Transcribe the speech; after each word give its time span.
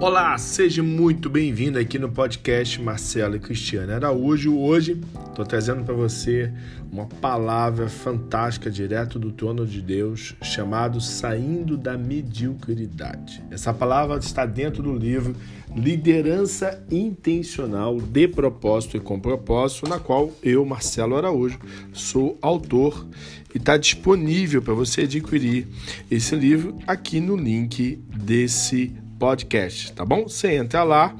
Olá, 0.00 0.38
seja 0.38 0.82
muito 0.82 1.28
bem-vindo 1.28 1.78
aqui 1.78 1.98
no 1.98 2.08
podcast 2.08 2.80
Marcelo 2.80 3.36
e 3.36 3.38
Cristiano 3.38 3.92
Araújo. 3.92 4.56
Hoje 4.56 4.98
estou 5.28 5.44
trazendo 5.44 5.84
para 5.84 5.92
você 5.92 6.50
uma 6.90 7.04
palavra 7.04 7.86
fantástica 7.86 8.70
direto 8.70 9.18
do 9.18 9.30
trono 9.30 9.66
de 9.66 9.82
Deus, 9.82 10.34
chamado 10.40 11.02
Saindo 11.02 11.76
da 11.76 11.98
Mediocridade. 11.98 13.44
Essa 13.50 13.74
palavra 13.74 14.16
está 14.16 14.46
dentro 14.46 14.82
do 14.82 14.94
livro 14.94 15.36
Liderança 15.76 16.82
Intencional 16.90 18.00
de 18.00 18.26
Propósito 18.26 18.96
e 18.96 19.00
com 19.00 19.20
Propósito, 19.20 19.86
na 19.86 19.98
qual 19.98 20.32
eu, 20.42 20.64
Marcelo 20.64 21.14
Araújo, 21.14 21.58
sou 21.92 22.38
autor 22.40 23.06
e 23.54 23.58
está 23.58 23.76
disponível 23.76 24.62
para 24.62 24.72
você 24.72 25.02
adquirir 25.02 25.68
esse 26.10 26.34
livro 26.34 26.78
aqui 26.86 27.20
no 27.20 27.36
link 27.36 28.02
desse 28.16 28.94
podcast, 29.20 29.92
tá 29.92 30.04
bom? 30.04 30.22
Você 30.22 30.54
entra 30.54 30.82
lá 30.82 31.14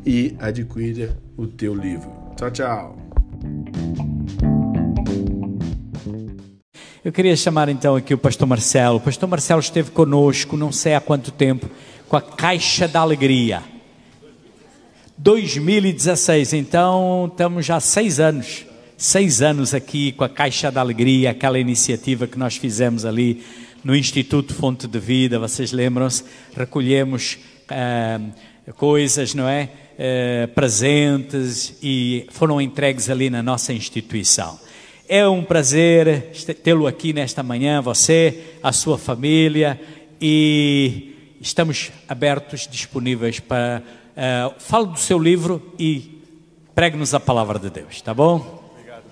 e 0.05 0.35
adquira 0.39 1.17
o 1.35 1.47
teu 1.47 1.73
livro. 1.73 2.11
Tchau, 2.37 2.51
tchau. 2.51 2.95
Eu 7.07 7.13
queria 7.13 7.37
chamar 7.37 7.69
então 7.69 7.95
aqui 7.95 8.13
o 8.13 8.17
pastor 8.17 8.45
Marcelo. 8.45 8.97
O 8.97 8.99
pastor 8.99 9.29
Marcelo 9.29 9.61
esteve 9.61 9.91
conosco, 9.91 10.57
não 10.57 10.73
sei 10.73 10.93
há 10.93 10.99
quanto 10.99 11.31
tempo, 11.31 11.69
com 12.09 12.17
a 12.17 12.21
Caixa 12.21 12.85
da 12.85 12.99
Alegria. 12.99 13.63
2016, 15.17 16.51
então 16.51 17.29
estamos 17.31 17.65
já 17.65 17.79
seis 17.79 18.19
anos, 18.19 18.65
seis 18.97 19.41
anos 19.41 19.73
aqui 19.73 20.11
com 20.11 20.25
a 20.25 20.27
Caixa 20.27 20.69
da 20.69 20.81
Alegria, 20.81 21.31
aquela 21.31 21.57
iniciativa 21.57 22.27
que 22.27 22.37
nós 22.37 22.57
fizemos 22.57 23.05
ali 23.05 23.41
no 23.85 23.95
Instituto 23.95 24.53
Fonte 24.53 24.85
de 24.85 24.99
Vida, 24.99 25.39
vocês 25.39 25.71
lembram-se? 25.71 26.25
Recolhemos 26.57 27.37
eh, 27.69 28.19
coisas, 28.75 29.33
não 29.33 29.47
é? 29.47 29.69
Eh, 29.97 30.47
presentes 30.47 31.73
e 31.81 32.27
foram 32.31 32.59
entregues 32.59 33.09
ali 33.09 33.29
na 33.29 33.41
nossa 33.41 33.71
instituição. 33.71 34.59
É 35.09 35.25
um 35.25 35.41
prazer 35.41 36.33
tê-lo 36.61 36.85
aqui 36.85 37.13
nesta 37.13 37.41
manhã, 37.41 37.81
você, 37.81 38.57
a 38.61 38.73
sua 38.73 38.97
família, 38.97 39.79
e 40.19 41.37
estamos 41.39 41.93
abertos, 42.09 42.67
disponíveis 42.69 43.39
para. 43.39 43.81
Uh, 44.17 44.59
fale 44.59 44.87
do 44.87 44.99
seu 44.99 45.17
livro 45.17 45.73
e 45.79 46.21
pregue-nos 46.75 47.13
a 47.13 47.21
palavra 47.21 47.57
de 47.57 47.69
Deus, 47.69 48.01
tá 48.01 48.13
bom? 48.13 48.35
Obrigado, 48.73 49.03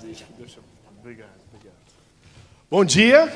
Obrigado, 0.99 1.29
obrigado. 1.53 1.73
Bom 2.69 2.83
dia. 2.83 3.31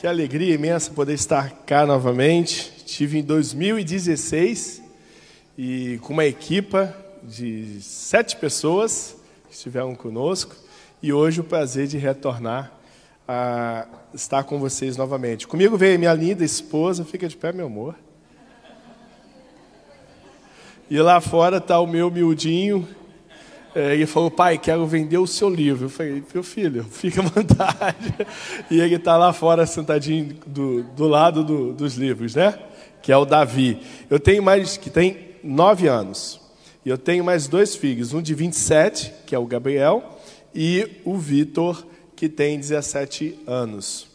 Que 0.00 0.06
alegria 0.06 0.54
imensa 0.54 0.90
poder 0.92 1.12
estar 1.12 1.50
cá 1.66 1.84
novamente. 1.84 2.72
Tive 2.86 3.18
em 3.18 3.22
2016 3.22 4.82
e 5.58 5.98
com 6.00 6.14
uma 6.14 6.24
equipa 6.24 6.96
de 7.22 7.82
sete 7.82 8.34
pessoas 8.36 9.14
que 9.46 9.54
estiveram 9.54 9.94
conosco 9.94 10.67
e 11.02 11.12
hoje 11.12 11.40
o 11.40 11.44
prazer 11.44 11.86
de 11.86 11.96
retornar 11.96 12.72
a 13.26 13.86
estar 14.14 14.42
com 14.44 14.58
vocês 14.58 14.96
novamente. 14.96 15.46
Comigo 15.46 15.76
veio 15.76 15.98
minha 15.98 16.14
linda 16.14 16.44
esposa, 16.44 17.04
fica 17.04 17.28
de 17.28 17.36
pé, 17.36 17.52
meu 17.52 17.66
amor. 17.66 17.94
E 20.90 20.98
lá 20.98 21.20
fora 21.20 21.58
está 21.58 21.78
o 21.78 21.86
meu 21.86 22.10
miudinho. 22.10 22.88
É, 23.74 23.94
ele 23.94 24.06
falou, 24.06 24.30
pai, 24.30 24.56
quero 24.56 24.86
vender 24.86 25.18
o 25.18 25.26
seu 25.26 25.50
livro. 25.50 25.84
Eu 25.84 25.90
falei, 25.90 26.24
meu 26.32 26.42
filho, 26.42 26.84
fica 26.90 27.20
à 27.20 27.24
vontade. 27.24 28.14
E 28.70 28.80
ele 28.80 28.96
está 28.96 29.16
lá 29.16 29.32
fora, 29.32 29.66
sentadinho 29.66 30.34
do, 30.46 30.82
do 30.82 31.06
lado 31.06 31.44
do, 31.44 31.74
dos 31.74 31.94
livros, 31.94 32.34
né? 32.34 32.58
Que 33.02 33.12
é 33.12 33.16
o 33.16 33.26
Davi. 33.26 33.82
Eu 34.08 34.18
tenho 34.18 34.42
mais, 34.42 34.78
que 34.78 34.88
tem 34.88 35.36
nove 35.44 35.86
anos. 35.86 36.40
E 36.84 36.88
eu 36.88 36.96
tenho 36.96 37.22
mais 37.22 37.46
dois 37.46 37.76
filhos, 37.76 38.14
um 38.14 38.22
de 38.22 38.32
27, 38.32 39.12
que 39.26 39.34
é 39.34 39.38
o 39.38 39.44
Gabriel, 39.44 40.17
e 40.60 41.02
o 41.04 41.16
Vitor, 41.16 41.86
que 42.16 42.28
tem 42.28 42.58
17 42.58 43.38
anos. 43.46 44.08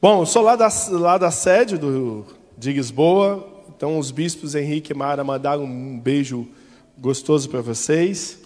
Bom, 0.00 0.22
eu 0.22 0.26
sou 0.26 0.40
lá 0.40 0.56
da, 0.56 0.68
lá 0.92 1.18
da 1.18 1.30
sede 1.30 1.76
do, 1.76 2.24
de 2.56 2.72
Lisboa, 2.72 3.46
então 3.68 3.98
os 3.98 4.10
bispos 4.10 4.54
Henrique 4.54 4.92
e 4.92 4.96
Mara 4.96 5.22
mandaram 5.22 5.64
um 5.64 6.00
beijo 6.00 6.48
gostoso 6.96 7.50
para 7.50 7.60
vocês. 7.60 8.38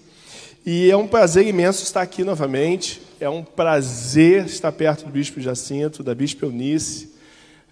E 0.66 0.90
é 0.90 0.96
um 0.96 1.06
prazer 1.06 1.46
imenso 1.46 1.84
estar 1.84 2.02
aqui 2.02 2.24
novamente. 2.24 3.00
É 3.20 3.28
um 3.28 3.44
prazer 3.44 4.46
estar 4.46 4.72
perto 4.72 5.04
do 5.04 5.12
Bispo 5.12 5.40
Jacinto, 5.40 6.02
da 6.02 6.12
Bispo 6.12 6.44
Eunice. 6.44 7.12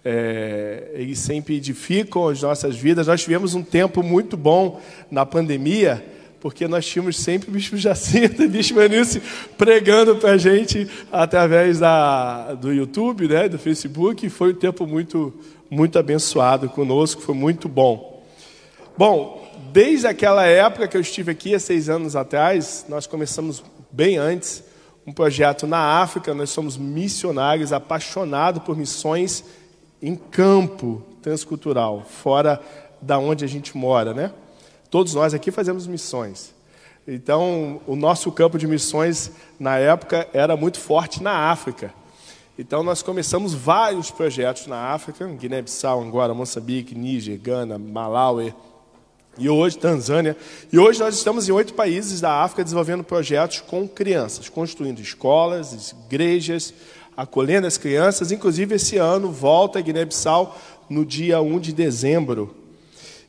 É, 0.05 0.91
eles 0.93 1.19
sempre 1.19 1.57
edificam 1.57 2.29
as 2.29 2.41
nossas 2.41 2.77
vidas. 2.77 3.07
Nós 3.07 3.21
tivemos 3.21 3.53
um 3.53 3.63
tempo 3.63 4.01
muito 4.01 4.37
bom 4.37 4.79
na 5.11 5.25
pandemia, 5.25 6.01
porque 6.41 6.67
nós 6.67 6.85
tínhamos 6.87 7.17
sempre 7.17 7.49
o 7.49 7.53
Bispo 7.53 7.77
Jacinto 7.77 8.41
e 8.41 8.47
o 8.47 8.49
Bispo 8.51 8.81
Eunice 8.81 9.21
pregando 9.57 10.15
para 10.15 10.31
a 10.31 10.37
gente 10.37 10.89
através 11.11 11.79
da, 11.79 12.55
do 12.55 12.73
YouTube, 12.73 13.27
né, 13.27 13.47
do 13.47 13.59
Facebook, 13.59 14.25
e 14.25 14.29
foi 14.29 14.51
um 14.51 14.55
tempo 14.55 14.87
muito, 14.87 15.31
muito 15.69 15.99
abençoado 15.99 16.67
conosco, 16.67 17.21
foi 17.21 17.35
muito 17.35 17.69
bom. 17.69 18.25
Bom, 18.97 19.47
desde 19.71 20.07
aquela 20.07 20.45
época 20.45 20.87
que 20.87 20.97
eu 20.97 21.01
estive 21.01 21.31
aqui, 21.31 21.53
há 21.53 21.59
seis 21.59 21.87
anos 21.87 22.15
atrás, 22.15 22.85
nós 22.89 23.05
começamos 23.05 23.63
bem 23.91 24.17
antes, 24.17 24.63
um 25.05 25.13
projeto 25.13 25.67
na 25.67 26.01
África, 26.01 26.33
nós 26.33 26.49
somos 26.49 26.75
missionários, 26.75 27.71
apaixonados 27.71 28.63
por 28.63 28.75
missões 28.75 29.43
em 30.01 30.15
campo 30.15 31.03
transcultural, 31.21 32.03
fora 32.03 32.59
da 32.99 33.19
onde 33.19 33.45
a 33.45 33.47
gente 33.47 33.77
mora, 33.77 34.13
né? 34.13 34.31
Todos 34.91 35.13
nós 35.13 35.33
aqui 35.33 35.51
fazemos 35.51 35.87
missões. 35.87 36.53
Então, 37.07 37.79
o 37.87 37.95
nosso 37.95 38.29
campo 38.29 38.57
de 38.57 38.67
missões 38.67 39.31
na 39.57 39.77
época 39.77 40.27
era 40.33 40.57
muito 40.57 40.77
forte 40.79 41.23
na 41.23 41.49
África. 41.49 41.93
Então, 42.59 42.83
nós 42.83 43.01
começamos 43.01 43.53
vários 43.53 44.11
projetos 44.11 44.67
na 44.67 44.91
África, 44.91 45.25
Guiné-Bissau, 45.25 46.01
Angola, 46.01 46.33
Moçambique, 46.33 46.93
Níger, 46.93 47.39
Gana, 47.39 47.79
Malawi, 47.79 48.53
e 49.37 49.49
hoje, 49.49 49.77
Tanzânia. 49.77 50.35
E 50.73 50.77
hoje 50.77 50.99
nós 50.99 51.15
estamos 51.15 51.47
em 51.47 51.53
oito 51.53 51.73
países 51.73 52.19
da 52.19 52.43
África 52.43 52.61
desenvolvendo 52.61 53.01
projetos 53.01 53.61
com 53.61 53.87
crianças, 53.87 54.49
construindo 54.49 54.99
escolas, 54.99 55.95
igrejas, 56.05 56.73
acolhendo 57.15 57.65
as 57.65 57.77
crianças. 57.77 58.33
Inclusive, 58.33 58.75
esse 58.75 58.97
ano 58.97 59.31
volta 59.31 59.79
a 59.79 59.81
Guiné-Bissau 59.81 60.53
no 60.89 61.05
dia 61.05 61.41
1 61.41 61.59
de 61.61 61.71
dezembro. 61.71 62.60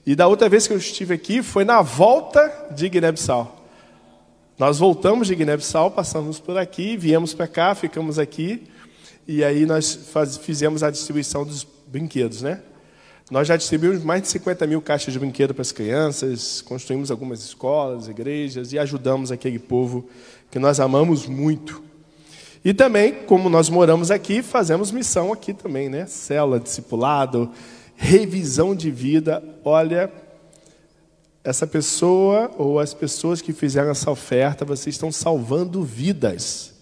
E 0.05 0.17
da 0.17 0.27
outra 0.27 0.49
vez 0.49 0.67
que 0.67 0.73
eu 0.73 0.79
estive 0.79 1.15
aqui 1.15 1.43
foi 1.43 1.65
na 1.65 1.81
volta 1.81 2.69
de 2.73 2.89
Guiné-Bissau. 2.89 3.65
Nós 4.59 4.79
voltamos 4.79 5.29
de 5.29 5.35
Guiné-Bissau, 5.37 5.93
passamos 5.93 6.41
por 6.41 6.59
aqui, 6.59 6.97
viemos 6.97 7.33
para 7.35 7.47
cá, 7.47 7.73
ficamos 7.73 8.19
aqui, 8.19 8.65
e 9.29 9.45
aí 9.45 9.65
nós 9.65 9.95
faz, 9.95 10.37
fizemos 10.37 10.83
a 10.83 10.91
distribuição 10.91 11.45
dos 11.45 11.65
brinquedos, 11.87 12.43
né? 12.43 12.61
Nós 13.31 13.47
já 13.47 13.57
distribuímos 13.57 14.03
mais 14.03 14.23
de 14.23 14.29
50 14.29 14.67
mil 14.67 14.83
caixas 14.83 15.13
de 15.13 15.21
brinquedo 15.21 15.55
para 15.55 15.63
as 15.63 15.71
crianças, 15.71 16.61
construímos 16.61 17.11
algumas 17.11 17.41
escolas, 17.41 18.09
igrejas 18.09 18.73
e 18.73 18.81
ajudamos 18.81 19.31
aquele 19.31 19.61
povo 19.61 20.09
que 20.51 20.59
nós 20.59 20.81
amamos 20.81 21.27
muito. 21.27 21.81
E 22.65 22.75
também, 22.75 23.15
como 23.27 23.49
nós 23.49 23.71
moramos 23.71 24.11
aqui, 24.11 24.43
fazemos 24.43 24.91
missão 24.91 25.33
aqui 25.33 25.55
também, 25.55 25.89
né? 25.89 26.07
Célula, 26.07 26.59
discipulado, 26.59 27.53
revisão 28.03 28.75
de 28.75 28.91
vida, 28.91 29.41
olha, 29.65 30.11
essa 31.45 31.69
pessoa 31.69 32.51
ou 32.59 32.81
as 32.81 32.93
pessoas 32.93 33.41
que 33.41 33.53
fizeram 33.53 33.93
essa 33.93 34.11
oferta, 34.11 34.65
vocês 34.65 34.97
estão 34.97 35.13
salvando 35.13 35.85
vidas. 35.85 36.75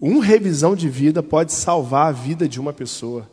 Um 0.00 0.20
revisão 0.20 0.76
de 0.76 0.88
vida 0.88 1.24
pode 1.24 1.52
salvar 1.52 2.06
a 2.06 2.12
vida 2.12 2.48
de 2.48 2.60
uma 2.60 2.72
pessoa. 2.72 3.28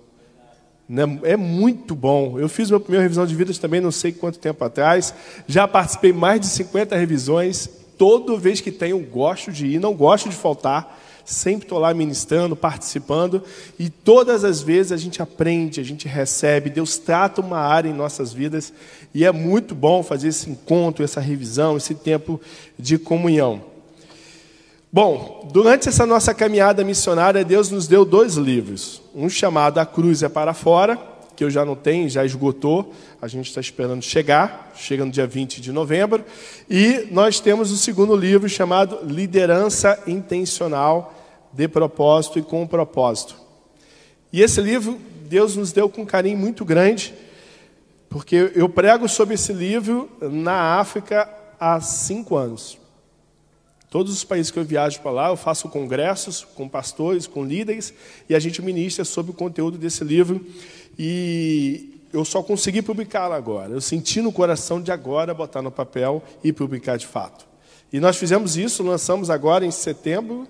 Né? 0.89 1.03
É 1.23 1.37
muito 1.37 1.93
bom. 1.93 2.39
Eu 2.39 2.49
fiz 2.49 2.71
meu 2.71 2.79
primeiro 2.79 3.03
revisão 3.03 3.27
de 3.27 3.35
vidas 3.35 3.59
também, 3.59 3.79
não 3.79 3.91
sei 3.91 4.11
quanto 4.11 4.39
tempo 4.39 4.65
atrás. 4.65 5.13
Já 5.45 5.67
participei 5.67 6.11
mais 6.11 6.41
de 6.41 6.47
50 6.47 6.95
revisões. 6.95 7.69
Toda 7.99 8.35
vez 8.35 8.61
que 8.61 8.71
tenho, 8.71 8.97
gosto 8.99 9.51
de 9.51 9.67
ir, 9.67 9.79
não 9.79 9.93
gosto 9.93 10.27
de 10.27 10.35
faltar 10.35 10.99
sempre 11.27 11.65
estou 11.65 11.77
lá 11.77 11.93
ministrando, 11.93 12.55
participando, 12.55 13.43
e 13.77 13.89
todas 13.89 14.45
as 14.45 14.61
vezes 14.61 14.93
a 14.93 14.97
gente 14.97 15.21
aprende, 15.21 15.81
a 15.81 15.83
gente 15.83 16.07
recebe, 16.07 16.69
Deus 16.69 16.97
trata 16.97 17.41
uma 17.41 17.59
área 17.59 17.89
em 17.89 17.93
nossas 17.93 18.31
vidas, 18.31 18.71
e 19.13 19.25
é 19.25 19.31
muito 19.31 19.75
bom 19.75 20.01
fazer 20.01 20.29
esse 20.29 20.49
encontro, 20.49 21.03
essa 21.03 21.19
revisão, 21.19 21.75
esse 21.75 21.93
tempo 21.93 22.39
de 22.79 22.97
comunhão. 22.97 23.61
Bom, 24.91 25.49
durante 25.51 25.89
essa 25.89 26.05
nossa 26.05 26.33
caminhada 26.33 26.81
missionária, 26.83 27.43
Deus 27.43 27.69
nos 27.69 27.87
deu 27.87 28.05
dois 28.05 28.35
livros. 28.35 29.01
Um 29.13 29.27
chamado 29.27 29.79
A 29.79 29.85
Cruz 29.85 30.23
é 30.23 30.29
para 30.29 30.53
Fora, 30.53 30.97
que 31.35 31.43
eu 31.43 31.49
já 31.49 31.65
não 31.65 31.75
tenho, 31.75 32.09
já 32.09 32.25
esgotou. 32.25 32.93
A 33.21 33.27
gente 33.27 33.49
está 33.49 33.59
esperando 33.59 34.01
chegar, 34.01 34.71
chega 34.75 35.03
no 35.03 35.11
dia 35.11 35.27
20 35.27 35.59
de 35.59 35.71
novembro. 35.73 36.23
E 36.69 37.07
nós 37.11 37.39
temos 37.41 37.69
o 37.71 37.77
segundo 37.77 38.15
livro 38.15 38.47
chamado 38.47 38.99
Liderança 39.03 40.01
Intencional, 40.07 41.13
de 41.53 41.67
Propósito 41.67 42.39
e 42.39 42.41
com 42.41 42.65
Propósito. 42.67 43.35
E 44.31 44.41
esse 44.41 44.61
livro 44.61 44.99
Deus 45.27 45.55
nos 45.55 45.71
deu 45.71 45.89
com 45.89 46.01
um 46.01 46.05
carinho 46.05 46.37
muito 46.37 46.63
grande, 46.63 47.13
porque 48.09 48.51
eu 48.55 48.69
prego 48.69 49.07
sobre 49.07 49.35
esse 49.35 49.51
livro 49.51 50.09
na 50.21 50.79
África 50.79 51.29
há 51.59 51.79
cinco 51.81 52.35
anos. 52.35 52.77
Todos 53.89 54.11
os 54.11 54.23
países 54.23 54.51
que 54.51 54.59
eu 54.59 54.65
viajo 54.65 54.99
para 55.01 55.11
lá, 55.11 55.29
eu 55.29 55.37
faço 55.37 55.69
congressos 55.69 56.45
com 56.55 56.67
pastores, 56.67 57.25
com 57.25 57.43
líderes, 57.43 57.93
e 58.29 58.35
a 58.35 58.39
gente 58.39 58.61
ministra 58.61 59.05
sobre 59.05 59.31
o 59.31 59.33
conteúdo 59.33 59.77
desse 59.77 60.03
livro. 60.03 60.45
E 60.99 62.01
eu 62.11 62.25
só 62.25 62.43
consegui 62.43 62.81
publicá-lo 62.81 63.33
agora. 63.33 63.71
Eu 63.71 63.81
senti 63.81 64.21
no 64.21 64.31
coração 64.31 64.81
de 64.81 64.91
agora 64.91 65.33
botar 65.33 65.61
no 65.61 65.71
papel 65.71 66.21
e 66.43 66.51
publicar 66.51 66.97
de 66.97 67.07
fato. 67.07 67.45
E 67.91 67.99
nós 67.99 68.17
fizemos 68.17 68.57
isso, 68.57 68.83
lançamos 68.83 69.29
agora 69.29 69.65
em 69.65 69.71
setembro, 69.71 70.45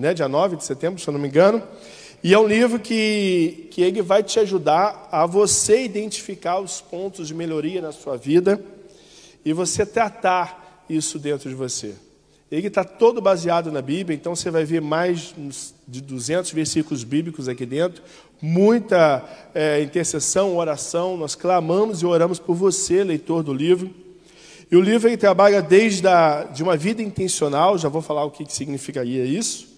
né, 0.00 0.14
dia 0.14 0.26
9 0.26 0.56
de 0.56 0.64
setembro, 0.64 1.00
se 1.00 1.06
eu 1.06 1.12
não 1.12 1.20
me 1.20 1.28
engano. 1.28 1.62
E 2.24 2.32
é 2.34 2.38
um 2.38 2.46
livro 2.46 2.78
que, 2.80 3.68
que 3.70 3.82
ele 3.82 4.02
vai 4.02 4.22
te 4.22 4.40
ajudar 4.40 5.08
a 5.12 5.26
você 5.26 5.84
identificar 5.84 6.58
os 6.58 6.80
pontos 6.80 7.28
de 7.28 7.34
melhoria 7.34 7.80
na 7.80 7.92
sua 7.92 8.16
vida 8.16 8.62
e 9.44 9.52
você 9.52 9.84
tratar 9.84 10.84
isso 10.88 11.18
dentro 11.18 11.48
de 11.48 11.54
você. 11.54 11.94
Ele 12.50 12.66
está 12.66 12.82
todo 12.82 13.20
baseado 13.20 13.70
na 13.70 13.80
Bíblia, 13.80 14.16
então 14.16 14.34
você 14.34 14.50
vai 14.50 14.64
ver 14.64 14.80
mais 14.80 15.34
de 15.86 16.00
200 16.00 16.50
versículos 16.50 17.04
bíblicos 17.04 17.48
aqui 17.48 17.64
dentro, 17.64 18.02
muita 18.42 19.22
é, 19.54 19.80
intercessão, 19.80 20.56
oração. 20.56 21.16
Nós 21.16 21.34
clamamos 21.34 22.02
e 22.02 22.06
oramos 22.06 22.38
por 22.38 22.54
você, 22.54 23.04
leitor 23.04 23.42
do 23.42 23.54
livro. 23.54 23.90
E 24.70 24.76
o 24.76 24.80
livro 24.80 25.08
ele 25.08 25.16
trabalha 25.16 25.62
desde 25.62 26.06
a, 26.06 26.44
de 26.44 26.62
uma 26.62 26.76
vida 26.76 27.02
intencional, 27.02 27.78
já 27.78 27.88
vou 27.88 28.02
falar 28.02 28.24
o 28.24 28.30
que, 28.30 28.44
que 28.44 28.52
significaria 28.52 29.24
isso, 29.24 29.69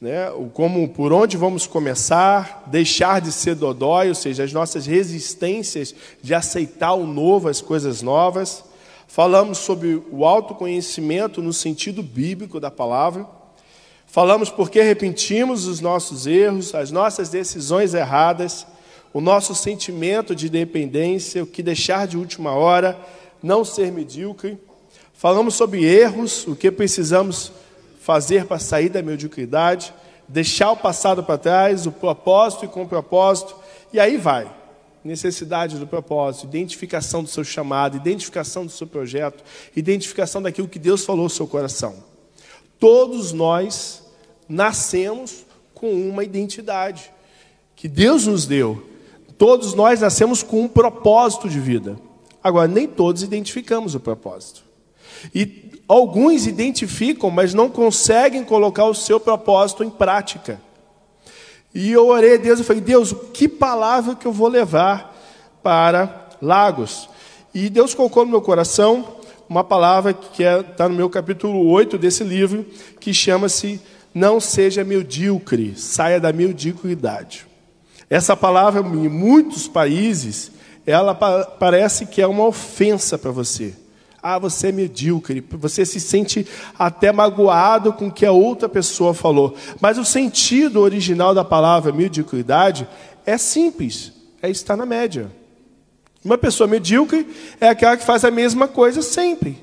né? 0.00 0.30
como 0.54 0.88
por 0.88 1.12
onde 1.12 1.36
vamos 1.36 1.66
começar, 1.66 2.64
deixar 2.66 3.20
de 3.20 3.32
ser 3.32 3.54
dodói, 3.54 4.08
ou 4.08 4.14
seja, 4.14 4.44
as 4.44 4.52
nossas 4.52 4.86
resistências 4.86 5.94
de 6.22 6.34
aceitar 6.34 6.94
o 6.94 7.06
novo, 7.06 7.48
as 7.48 7.60
coisas 7.60 8.00
novas. 8.00 8.64
Falamos 9.08 9.58
sobre 9.58 10.02
o 10.10 10.24
autoconhecimento 10.24 11.42
no 11.42 11.52
sentido 11.52 12.02
bíblico 12.02 12.60
da 12.60 12.70
palavra. 12.70 13.26
Falamos 14.06 14.50
por 14.50 14.70
que 14.70 14.80
arrepentimos 14.80 15.66
os 15.66 15.80
nossos 15.80 16.26
erros, 16.26 16.74
as 16.74 16.90
nossas 16.90 17.28
decisões 17.28 17.92
erradas, 17.92 18.66
o 19.12 19.20
nosso 19.20 19.54
sentimento 19.54 20.34
de 20.34 20.48
dependência, 20.48 21.42
o 21.42 21.46
que 21.46 21.62
deixar 21.62 22.06
de 22.06 22.16
última 22.16 22.52
hora, 22.52 22.98
não 23.42 23.64
ser 23.64 23.90
medíocre. 23.90 24.58
Falamos 25.12 25.54
sobre 25.54 25.84
erros, 25.84 26.46
o 26.46 26.54
que 26.54 26.70
precisamos 26.70 27.50
fazer 28.08 28.46
para 28.46 28.58
sair 28.58 28.88
da 28.88 29.02
mediocridade, 29.02 29.92
deixar 30.26 30.70
o 30.70 30.76
passado 30.78 31.22
para 31.22 31.36
trás, 31.36 31.84
o 31.84 31.92
propósito 31.92 32.64
e 32.64 32.68
com 32.68 32.84
o 32.84 32.88
propósito, 32.88 33.54
e 33.92 34.00
aí 34.00 34.16
vai 34.16 34.50
necessidade 35.04 35.76
do 35.76 35.86
propósito, 35.86 36.46
identificação 36.46 37.22
do 37.22 37.28
seu 37.28 37.44
chamado, 37.44 37.98
identificação 37.98 38.64
do 38.64 38.72
seu 38.72 38.86
projeto, 38.86 39.44
identificação 39.76 40.40
daquilo 40.40 40.66
que 40.66 40.78
Deus 40.78 41.04
falou 41.04 41.24
no 41.24 41.30
seu 41.30 41.46
coração. 41.46 41.96
Todos 42.78 43.30
nós 43.30 44.02
nascemos 44.48 45.44
com 45.74 45.92
uma 45.92 46.24
identidade 46.24 47.12
que 47.76 47.88
Deus 47.88 48.26
nos 48.26 48.46
deu. 48.46 48.88
Todos 49.36 49.74
nós 49.74 50.00
nascemos 50.00 50.42
com 50.42 50.62
um 50.62 50.68
propósito 50.68 51.46
de 51.46 51.60
vida. 51.60 51.98
Agora, 52.42 52.68
nem 52.68 52.88
todos 52.88 53.22
identificamos 53.22 53.94
o 53.94 54.00
propósito. 54.00 54.62
E 55.34 55.67
alguns 55.88 56.46
identificam, 56.46 57.30
mas 57.30 57.54
não 57.54 57.70
conseguem 57.70 58.44
colocar 58.44 58.84
o 58.84 58.94
seu 58.94 59.18
propósito 59.18 59.82
em 59.82 59.88
prática. 59.88 60.60
E 61.74 61.90
eu 61.90 62.08
orei 62.08 62.34
a 62.34 62.38
Deus 62.38 62.60
e 62.60 62.64
falei: 62.64 62.82
Deus, 62.82 63.14
que 63.32 63.48
palavra 63.48 64.14
que 64.14 64.26
eu 64.26 64.32
vou 64.32 64.48
levar 64.48 65.16
para 65.62 66.28
Lagos? 66.40 67.08
E 67.54 67.70
Deus 67.70 67.94
colocou 67.94 68.24
no 68.24 68.30
meu 68.30 68.42
coração 68.42 69.16
uma 69.48 69.64
palavra 69.64 70.12
que 70.12 70.42
está 70.42 70.58
é, 70.58 70.62
tá 70.62 70.88
no 70.88 70.94
meu 70.94 71.08
capítulo 71.08 71.66
8 71.70 71.96
desse 71.96 72.22
livro, 72.22 72.66
que 73.00 73.14
chama-se 73.14 73.80
Não 74.14 74.38
seja 74.38 74.84
medíocre, 74.84 75.74
saia 75.76 76.20
da 76.20 76.32
mediocridade. 76.32 77.46
Essa 78.10 78.36
palavra, 78.36 78.80
em 78.80 79.08
muitos 79.08 79.68
países, 79.68 80.50
ela 80.86 81.14
parece 81.14 82.06
que 82.06 82.20
é 82.20 82.26
uma 82.26 82.46
ofensa 82.46 83.18
para 83.18 83.30
você. 83.30 83.74
Ah, 84.22 84.38
você 84.38 84.68
é 84.68 84.72
medíocre, 84.72 85.44
você 85.52 85.86
se 85.86 86.00
sente 86.00 86.46
até 86.76 87.12
magoado 87.12 87.92
com 87.92 88.08
o 88.08 88.12
que 88.12 88.26
a 88.26 88.32
outra 88.32 88.68
pessoa 88.68 89.14
falou. 89.14 89.54
Mas 89.80 89.96
o 89.96 90.04
sentido 90.04 90.80
original 90.80 91.34
da 91.34 91.44
palavra 91.44 91.92
mediocridade 91.92 92.88
é 93.24 93.38
simples, 93.38 94.12
é 94.42 94.50
estar 94.50 94.76
na 94.76 94.84
média. 94.84 95.30
Uma 96.24 96.36
pessoa 96.36 96.66
medíocre 96.66 97.28
é 97.60 97.68
aquela 97.68 97.96
que 97.96 98.04
faz 98.04 98.24
a 98.24 98.30
mesma 98.30 98.66
coisa 98.66 99.02
sempre. 99.02 99.62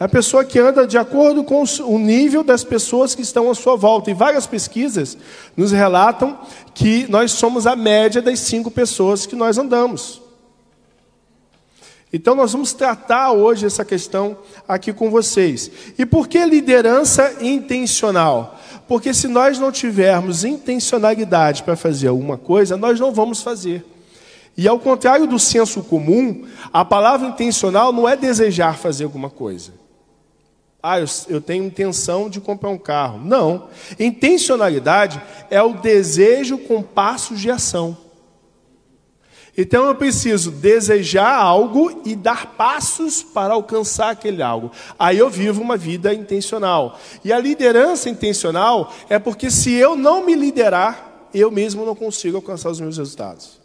É 0.00 0.04
a 0.04 0.08
pessoa 0.08 0.44
que 0.44 0.58
anda 0.58 0.86
de 0.86 0.96
acordo 0.96 1.42
com 1.42 1.62
o 1.62 1.98
nível 1.98 2.44
das 2.44 2.62
pessoas 2.62 3.14
que 3.14 3.22
estão 3.22 3.50
à 3.50 3.54
sua 3.54 3.76
volta. 3.76 4.10
E 4.10 4.14
várias 4.14 4.46
pesquisas 4.46 5.18
nos 5.56 5.72
relatam 5.72 6.38
que 6.72 7.06
nós 7.08 7.32
somos 7.32 7.66
a 7.66 7.74
média 7.74 8.22
das 8.22 8.38
cinco 8.40 8.70
pessoas 8.70 9.26
que 9.26 9.34
nós 9.34 9.58
andamos. 9.58 10.22
Então, 12.12 12.34
nós 12.34 12.52
vamos 12.52 12.72
tratar 12.72 13.32
hoje 13.32 13.66
essa 13.66 13.84
questão 13.84 14.38
aqui 14.66 14.92
com 14.92 15.10
vocês. 15.10 15.70
E 15.98 16.06
por 16.06 16.26
que 16.26 16.44
liderança 16.44 17.36
intencional? 17.40 18.58
Porque 18.86 19.12
se 19.12 19.28
nós 19.28 19.58
não 19.58 19.70
tivermos 19.70 20.44
intencionalidade 20.44 21.62
para 21.62 21.76
fazer 21.76 22.08
alguma 22.08 22.38
coisa, 22.38 22.76
nós 22.76 22.98
não 22.98 23.12
vamos 23.12 23.42
fazer. 23.42 23.84
E 24.56 24.66
ao 24.66 24.78
contrário 24.78 25.26
do 25.26 25.38
senso 25.38 25.82
comum, 25.84 26.46
a 26.72 26.84
palavra 26.84 27.28
intencional 27.28 27.92
não 27.92 28.08
é 28.08 28.16
desejar 28.16 28.76
fazer 28.76 29.04
alguma 29.04 29.28
coisa. 29.28 29.72
Ah, 30.82 30.98
eu, 30.98 31.06
eu 31.28 31.40
tenho 31.40 31.64
intenção 31.64 32.30
de 32.30 32.40
comprar 32.40 32.70
um 32.70 32.78
carro. 32.78 33.20
Não. 33.22 33.68
Intencionalidade 34.00 35.20
é 35.50 35.62
o 35.62 35.74
desejo 35.74 36.56
com 36.56 36.82
passos 36.82 37.40
de 37.40 37.50
ação. 37.50 37.96
Então 39.60 39.88
eu 39.88 39.94
preciso 39.96 40.52
desejar 40.52 41.34
algo 41.34 42.00
e 42.04 42.14
dar 42.14 42.54
passos 42.54 43.24
para 43.24 43.54
alcançar 43.54 44.10
aquele 44.10 44.40
algo. 44.40 44.70
Aí 44.96 45.18
eu 45.18 45.28
vivo 45.28 45.60
uma 45.60 45.76
vida 45.76 46.14
intencional. 46.14 46.96
E 47.24 47.32
a 47.32 47.40
liderança 47.40 48.08
intencional 48.08 48.94
é 49.08 49.18
porque 49.18 49.50
se 49.50 49.72
eu 49.72 49.96
não 49.96 50.24
me 50.24 50.36
liderar, 50.36 51.26
eu 51.34 51.50
mesmo 51.50 51.84
não 51.84 51.96
consigo 51.96 52.36
alcançar 52.36 52.70
os 52.70 52.78
meus 52.78 52.98
resultados. 52.98 53.58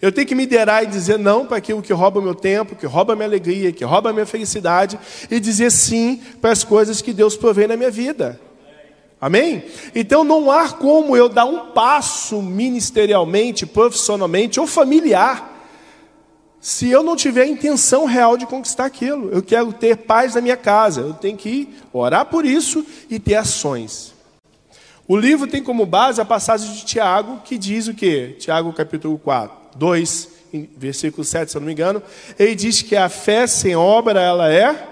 Eu 0.00 0.10
tenho 0.10 0.26
que 0.26 0.34
me 0.34 0.44
liderar 0.44 0.84
e 0.84 0.86
dizer 0.86 1.18
não 1.18 1.44
para 1.44 1.58
aquilo 1.58 1.82
que 1.82 1.92
rouba 1.92 2.22
meu 2.22 2.34
tempo, 2.34 2.74
que 2.74 2.86
rouba 2.86 3.14
minha 3.14 3.28
alegria, 3.28 3.70
que 3.70 3.84
rouba 3.84 4.14
minha 4.14 4.24
felicidade, 4.24 4.98
e 5.30 5.38
dizer 5.38 5.70
sim 5.70 6.22
para 6.40 6.52
as 6.52 6.64
coisas 6.64 7.02
que 7.02 7.12
Deus 7.12 7.36
provê 7.36 7.66
na 7.66 7.76
minha 7.76 7.90
vida. 7.90 8.40
Amém? 9.20 9.64
Então 9.94 10.22
não 10.22 10.50
há 10.50 10.68
como 10.70 11.16
eu 11.16 11.28
dar 11.28 11.44
um 11.44 11.72
passo 11.72 12.40
ministerialmente, 12.40 13.66
profissionalmente 13.66 14.60
ou 14.60 14.66
familiar, 14.66 15.56
se 16.60 16.88
eu 16.88 17.02
não 17.02 17.16
tiver 17.16 17.42
a 17.42 17.48
intenção 17.48 18.04
real 18.04 18.36
de 18.36 18.46
conquistar 18.46 18.84
aquilo. 18.84 19.30
Eu 19.30 19.42
quero 19.42 19.72
ter 19.72 19.96
paz 19.96 20.34
na 20.34 20.40
minha 20.40 20.56
casa, 20.56 21.00
eu 21.00 21.14
tenho 21.14 21.36
que 21.36 21.68
orar 21.92 22.26
por 22.26 22.44
isso 22.44 22.84
e 23.10 23.18
ter 23.18 23.34
ações. 23.34 24.14
O 25.06 25.16
livro 25.16 25.46
tem 25.46 25.62
como 25.62 25.86
base 25.86 26.20
a 26.20 26.24
passagem 26.24 26.72
de 26.72 26.84
Tiago, 26.84 27.40
que 27.44 27.56
diz 27.56 27.88
o 27.88 27.94
quê? 27.94 28.36
Tiago 28.38 28.72
capítulo 28.72 29.18
4, 29.18 29.56
2, 29.76 30.28
versículo 30.76 31.24
7, 31.24 31.50
se 31.50 31.56
eu 31.56 31.60
não 31.60 31.66
me 31.66 31.72
engano. 31.72 32.02
Ele 32.38 32.54
diz 32.54 32.82
que 32.82 32.94
a 32.94 33.08
fé 33.08 33.46
sem 33.46 33.74
obra, 33.74 34.20
ela 34.20 34.52
é 34.52 34.86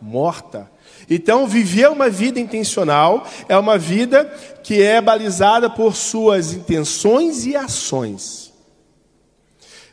morta. 0.00 0.70
Então, 1.08 1.46
viver 1.46 1.88
uma 1.90 2.08
vida 2.08 2.40
intencional 2.40 3.26
é 3.48 3.56
uma 3.56 3.76
vida 3.76 4.24
que 4.62 4.82
é 4.82 5.00
balizada 5.00 5.68
por 5.68 5.94
suas 5.94 6.52
intenções 6.52 7.46
e 7.46 7.56
ações. 7.56 8.52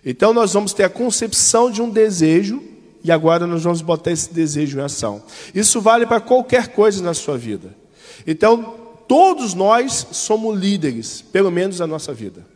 Então, 0.05 0.33
nós 0.33 0.53
vamos 0.53 0.73
ter 0.73 0.83
a 0.83 0.89
concepção 0.89 1.69
de 1.69 1.81
um 1.81 1.89
desejo 1.89 2.61
e 3.03 3.11
agora 3.11 3.47
nós 3.47 3.63
vamos 3.63 3.81
botar 3.81 4.11
esse 4.11 4.33
desejo 4.33 4.79
em 4.79 4.83
ação. 4.83 5.23
Isso 5.53 5.81
vale 5.81 6.05
para 6.05 6.21
qualquer 6.21 6.69
coisa 6.69 7.03
na 7.03 7.13
sua 7.13 7.37
vida. 7.37 7.75
Então, 8.25 8.75
todos 9.07 9.53
nós 9.53 10.07
somos 10.11 10.57
líderes, 10.57 11.21
pelo 11.21 11.51
menos 11.51 11.79
na 11.79 11.87
nossa 11.87 12.13
vida. 12.13 12.50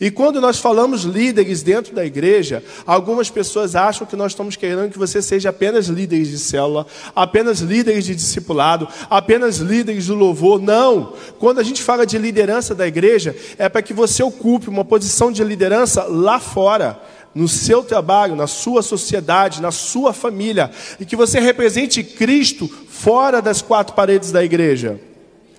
E 0.00 0.10
quando 0.10 0.40
nós 0.40 0.58
falamos 0.58 1.02
líderes 1.02 1.62
dentro 1.62 1.94
da 1.94 2.04
igreja, 2.04 2.62
algumas 2.86 3.30
pessoas 3.30 3.74
acham 3.74 4.06
que 4.06 4.16
nós 4.16 4.32
estamos 4.32 4.56
querendo 4.56 4.90
que 4.90 4.98
você 4.98 5.20
seja 5.20 5.50
apenas 5.50 5.86
líderes 5.86 6.28
de 6.28 6.38
célula, 6.38 6.86
apenas 7.14 7.60
líderes 7.60 8.04
de 8.04 8.14
discipulado, 8.14 8.88
apenas 9.10 9.58
líderes 9.58 10.06
do 10.06 10.14
louvor. 10.14 10.60
Não! 10.60 11.14
Quando 11.38 11.58
a 11.58 11.62
gente 11.62 11.82
fala 11.82 12.06
de 12.06 12.18
liderança 12.18 12.74
da 12.74 12.86
igreja, 12.86 13.34
é 13.58 13.68
para 13.68 13.82
que 13.82 13.92
você 13.92 14.22
ocupe 14.22 14.68
uma 14.68 14.84
posição 14.84 15.32
de 15.32 15.42
liderança 15.42 16.04
lá 16.04 16.38
fora 16.38 17.00
no 17.34 17.46
seu 17.46 17.82
trabalho, 17.82 18.34
na 18.34 18.46
sua 18.46 18.82
sociedade, 18.82 19.62
na 19.62 19.70
sua 19.70 20.12
família, 20.12 20.70
e 20.98 21.04
que 21.04 21.14
você 21.16 21.38
represente 21.38 22.02
Cristo 22.02 22.68
fora 22.88 23.40
das 23.40 23.62
quatro 23.62 23.94
paredes 23.94 24.32
da 24.32 24.44
igreja. 24.44 24.98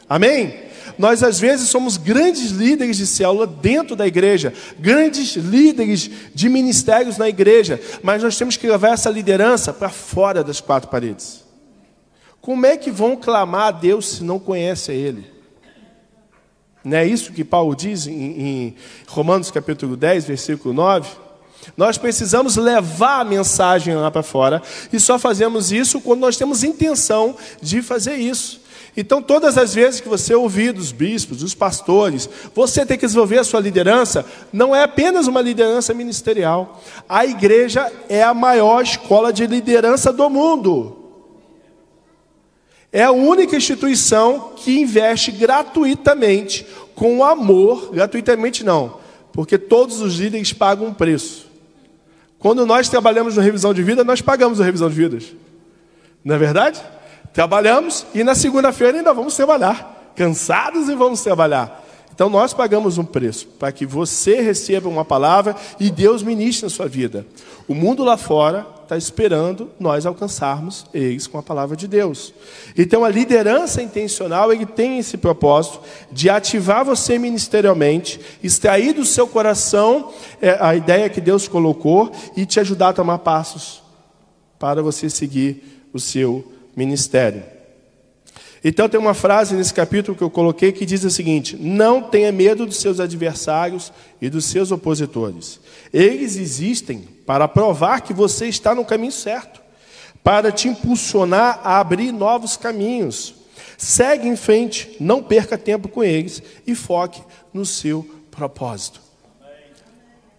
Amém? 0.10 0.69
Nós, 1.00 1.24
às 1.24 1.40
vezes, 1.40 1.70
somos 1.70 1.96
grandes 1.96 2.52
líderes 2.52 2.98
de 2.98 3.08
célula 3.08 3.48
dentro 3.48 3.96
da 3.96 4.06
igreja, 4.06 4.54
grandes 4.78 5.34
líderes 5.38 6.12
de 6.36 6.50
ministérios 6.50 7.18
na 7.18 7.30
igreja, 7.30 7.80
mas 8.04 8.22
nós 8.22 8.38
temos 8.38 8.58
que 8.58 8.68
levar 8.68 8.90
essa 8.90 9.10
liderança 9.10 9.72
para 9.72 9.88
fora 9.88 10.44
das 10.44 10.60
quatro 10.60 10.90
paredes. 10.90 11.46
Como 12.42 12.66
é 12.66 12.76
que 12.76 12.92
vão 12.92 13.16
clamar 13.16 13.68
a 13.68 13.72
Deus 13.72 14.10
se 14.10 14.26
não 14.26 14.38
conhecem 14.38 14.94
Ele? 14.94 15.26
Não 16.84 16.98
é 16.98 17.06
isso 17.06 17.32
que 17.32 17.46
Paulo 17.46 17.74
diz 17.78 18.06
em, 18.06 18.12
em 18.12 18.76
Romanos 19.08 19.50
capítulo 19.50 19.96
10, 19.96 20.26
versículo 20.26 20.74
9? 20.74 21.10
Nós 21.78 21.98
precisamos 21.98 22.58
levar 22.58 23.22
a 23.22 23.26
mensagem 23.26 23.96
lá 23.96 24.12
para 24.12 24.22
fora 24.22 24.62
e 24.92 25.00
só 25.00 25.18
fazemos 25.18 25.72
isso 25.72 26.02
quando 26.02 26.20
nós 26.20 26.36
temos 26.36 26.62
intenção 26.62 27.38
de 27.62 27.82
fazer 27.82 28.16
isso. 28.16 28.68
Então, 28.98 29.22
todas 29.22 29.58
as 29.58 29.74
vezes 29.74 30.02
que 30.02 30.10
você 30.10 30.34
ouvir 30.34 30.74
dos 30.74 30.92
bispos, 30.92 31.40
dos 31.40 31.54
pastores, 31.54 32.30
você 32.54 32.86
tem 32.86 32.98
que 32.98 33.06
desenvolver 33.06 33.40
a 33.40 33.44
sua 33.44 33.60
liderança, 33.60 34.26
não 34.52 34.76
é 34.76 34.84
apenas 34.84 35.28
uma 35.28 35.42
liderança 35.42 35.94
ministerial. 35.94 36.82
A 37.08 37.26
igreja 37.26 37.92
é 38.10 38.24
a 38.24 38.34
maior 38.34 38.82
escola 38.84 39.32
de 39.32 39.46
liderança 39.48 40.12
do 40.12 40.30
mundo. 40.30 40.98
É 42.92 43.04
a 43.04 43.12
única 43.12 43.56
instituição 43.56 44.54
que 44.56 44.80
investe 44.80 45.32
gratuitamente, 45.32 46.66
com 46.96 47.24
amor, 47.24 47.92
gratuitamente 47.92 48.64
não, 48.64 48.98
porque 49.32 49.58
todos 49.58 50.02
os 50.02 50.16
líderes 50.16 50.52
pagam 50.52 50.88
um 50.88 50.94
preço. 50.94 51.48
Quando 52.40 52.66
nós 52.66 52.90
trabalhamos 52.90 53.36
no 53.36 53.42
revisão 53.42 53.74
de 53.74 53.84
vida, 53.84 54.04
nós 54.04 54.22
pagamos 54.22 54.60
a 54.60 54.66
revisão 54.66 54.90
de 54.90 54.96
vidas. 54.96 55.36
Não 56.24 56.36
é 56.36 56.38
verdade? 56.38 56.82
Trabalhamos 57.34 58.06
e 58.14 58.24
na 58.24 58.36
segunda-feira 58.36 58.98
ainda 58.98 59.14
vamos 59.14 59.36
trabalhar. 59.36 60.12
Cansados 60.16 60.90
e 60.90 60.96
vamos 60.96 61.22
trabalhar. 61.22 61.86
Então 62.20 62.30
nós 62.30 62.54
pagamos 62.54 62.98
um 62.98 63.06
preço 63.06 63.48
para 63.58 63.72
que 63.72 63.86
você 63.86 64.42
receba 64.42 64.90
uma 64.90 65.06
palavra 65.06 65.56
e 65.80 65.90
Deus 65.90 66.22
ministre 66.22 66.66
na 66.66 66.70
sua 66.70 66.86
vida. 66.86 67.26
O 67.66 67.74
mundo 67.74 68.04
lá 68.04 68.18
fora 68.18 68.68
está 68.84 68.98
esperando 68.98 69.70
nós 69.80 70.06
alcançarmos 70.06 70.86
eles 70.94 71.28
com 71.28 71.38
a 71.38 71.42
palavra 71.42 71.78
de 71.78 71.88
Deus. 71.88 72.34
Então 72.78 73.06
a 73.06 73.10
liderança 73.10 73.82
intencional 73.82 74.52
ele 74.52 74.66
tem 74.66 74.98
esse 74.98 75.16
propósito 75.16 75.80
de 76.12 76.30
ativar 76.30 76.84
você 76.84 77.18
ministerialmente, 77.18 78.20
extrair 78.44 78.94
do 78.94 79.06
seu 79.06 79.26
coração 79.26 80.12
é, 80.42 80.58
a 80.60 80.76
ideia 80.76 81.08
que 81.08 81.22
Deus 81.22 81.48
colocou 81.48 82.12
e 82.36 82.46
te 82.46 82.60
ajudar 82.60 82.90
a 82.90 82.94
tomar 82.94 83.20
passos 83.20 83.82
para 84.60 84.82
você 84.82 85.10
seguir 85.10 85.88
o 85.94 86.00
seu 86.02 86.59
ministério. 86.80 87.44
Então 88.64 88.90
tem 88.90 89.00
uma 89.00 89.14
frase 89.14 89.56
nesse 89.56 89.74
capítulo 89.74 90.18
que 90.18 90.24
eu 90.24 90.30
coloquei 90.30 90.72
que 90.72 90.86
diz 90.86 91.04
o 91.04 91.10
seguinte: 91.10 91.58
Não 91.60 92.02
tenha 92.02 92.32
medo 92.32 92.66
dos 92.66 92.78
seus 92.78 93.00
adversários 93.00 93.92
e 94.22 94.30
dos 94.30 94.46
seus 94.46 94.72
opositores. 94.72 95.60
Eles 95.94 96.38
existem 96.38 97.08
para 97.26 97.48
provar 97.48 98.02
que 98.02 98.14
você 98.14 98.48
está 98.48 98.74
no 98.74 98.86
caminho 98.86 99.12
certo, 99.12 99.62
para 100.24 100.52
te 100.52 100.68
impulsionar 100.68 101.60
a 101.64 101.80
abrir 101.80 102.12
novos 102.12 102.56
caminhos. 102.58 103.36
Segue 103.78 104.28
em 104.28 104.36
frente, 104.36 104.96
não 105.00 105.24
perca 105.24 105.58
tempo 105.58 105.88
com 105.88 106.04
eles 106.04 106.42
e 106.68 106.76
foque 106.76 107.22
no 107.54 107.66
seu 107.66 108.06
propósito. 108.30 109.02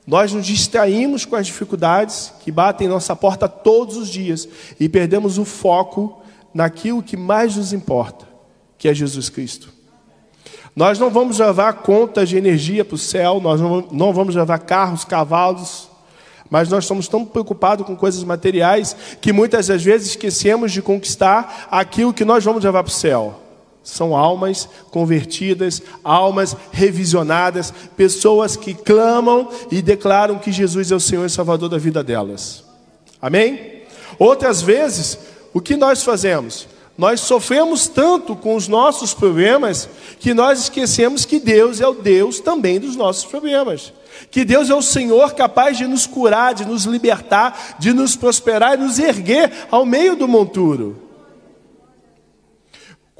Nós 0.06 0.32
nos 0.32 0.44
distraímos 0.44 1.24
com 1.24 1.36
as 1.36 1.46
dificuldades 1.46 2.32
que 2.40 2.50
batem 2.50 2.86
em 2.86 2.90
nossa 2.90 3.14
porta 3.14 3.48
todos 3.48 3.96
os 3.96 4.10
dias 4.10 4.48
e 4.78 4.88
perdemos 4.88 5.38
o 5.38 5.44
foco 5.44 6.20
naquilo 6.54 7.02
que 7.02 7.16
mais 7.16 7.56
nos 7.56 7.72
importa, 7.72 8.26
que 8.76 8.88
é 8.88 8.94
Jesus 8.94 9.28
Cristo. 9.28 9.72
Nós 10.74 10.98
não 10.98 11.10
vamos 11.10 11.38
levar 11.38 11.74
contas 11.74 12.28
de 12.28 12.36
energia 12.36 12.84
para 12.84 12.94
o 12.94 12.98
céu, 12.98 13.40
nós 13.40 13.60
não 13.60 14.12
vamos 14.12 14.34
levar 14.34 14.58
carros, 14.60 15.04
cavalos, 15.04 15.88
mas 16.48 16.68
nós 16.68 16.84
estamos 16.84 17.06
tão 17.06 17.24
preocupados 17.24 17.86
com 17.86 17.96
coisas 17.96 18.24
materiais 18.24 18.96
que 19.20 19.32
muitas 19.32 19.68
das 19.68 19.82
vezes 19.82 20.10
esquecemos 20.10 20.72
de 20.72 20.82
conquistar 20.82 21.68
aquilo 21.70 22.12
que 22.12 22.24
nós 22.24 22.44
vamos 22.44 22.64
levar 22.64 22.82
para 22.82 22.90
o 22.90 22.94
céu. 22.94 23.40
São 23.82 24.14
almas 24.16 24.68
convertidas, 24.90 25.80
almas 26.04 26.56
revisionadas, 26.70 27.72
pessoas 27.96 28.56
que 28.56 28.74
clamam 28.74 29.48
e 29.70 29.80
declaram 29.80 30.38
que 30.38 30.52
Jesus 30.52 30.90
é 30.90 30.94
o 30.94 31.00
Senhor 31.00 31.24
e 31.24 31.30
Salvador 31.30 31.68
da 31.68 31.78
vida 31.78 32.04
delas. 32.04 32.64
Amém? 33.22 33.80
Outras 34.18 34.60
vezes, 34.60 35.18
o 35.52 35.60
que 35.60 35.76
nós 35.76 36.02
fazemos? 36.02 36.68
Nós 36.96 37.20
sofremos 37.20 37.88
tanto 37.88 38.36
com 38.36 38.54
os 38.54 38.68
nossos 38.68 39.14
problemas 39.14 39.88
que 40.18 40.34
nós 40.34 40.60
esquecemos 40.60 41.24
que 41.24 41.40
Deus 41.40 41.80
é 41.80 41.86
o 41.86 41.94
Deus 41.94 42.40
também 42.40 42.78
dos 42.78 42.94
nossos 42.94 43.24
problemas. 43.24 43.92
Que 44.30 44.44
Deus 44.44 44.68
é 44.68 44.74
o 44.74 44.82
Senhor 44.82 45.32
capaz 45.34 45.78
de 45.78 45.86
nos 45.86 46.06
curar, 46.06 46.52
de 46.52 46.64
nos 46.66 46.84
libertar, 46.84 47.76
de 47.78 47.92
nos 47.92 48.16
prosperar 48.16 48.74
e 48.74 48.82
nos 48.82 48.98
erguer 48.98 49.50
ao 49.70 49.86
meio 49.86 50.14
do 50.14 50.28
monturo. 50.28 51.08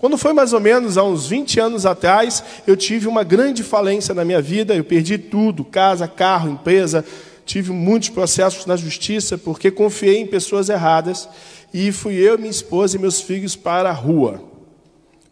Quando 0.01 0.17
foi 0.17 0.33
mais 0.33 0.53
ou 0.53 0.61
menos 0.61 0.97
há 0.97 1.05
uns 1.05 1.27
20 1.27 1.61
anos 1.61 1.85
atrás, 1.85 2.43
eu 2.67 2.75
tive 2.75 3.07
uma 3.07 3.23
grande 3.23 3.63
falência 3.63 4.15
na 4.15 4.25
minha 4.25 4.41
vida, 4.41 4.75
eu 4.75 4.83
perdi 4.85 5.19
tudo, 5.19 5.63
casa, 5.63 6.09
carro, 6.09 6.51
empresa, 6.51 7.05
tive 7.51 7.73
muitos 7.73 8.11
processos 8.11 8.65
na 8.65 8.77
justiça 8.77 9.37
porque 9.37 9.73
confiei 9.73 10.19
em 10.19 10.27
pessoas 10.27 10.69
erradas 10.69 11.29
e 11.75 11.91
fui 11.91 12.15
eu, 12.15 12.39
minha 12.39 12.51
esposa 12.51 12.97
e 12.97 13.01
meus 13.01 13.21
filhos 13.21 13.57
para 13.57 13.91
a 13.91 13.93
rua. 13.93 14.41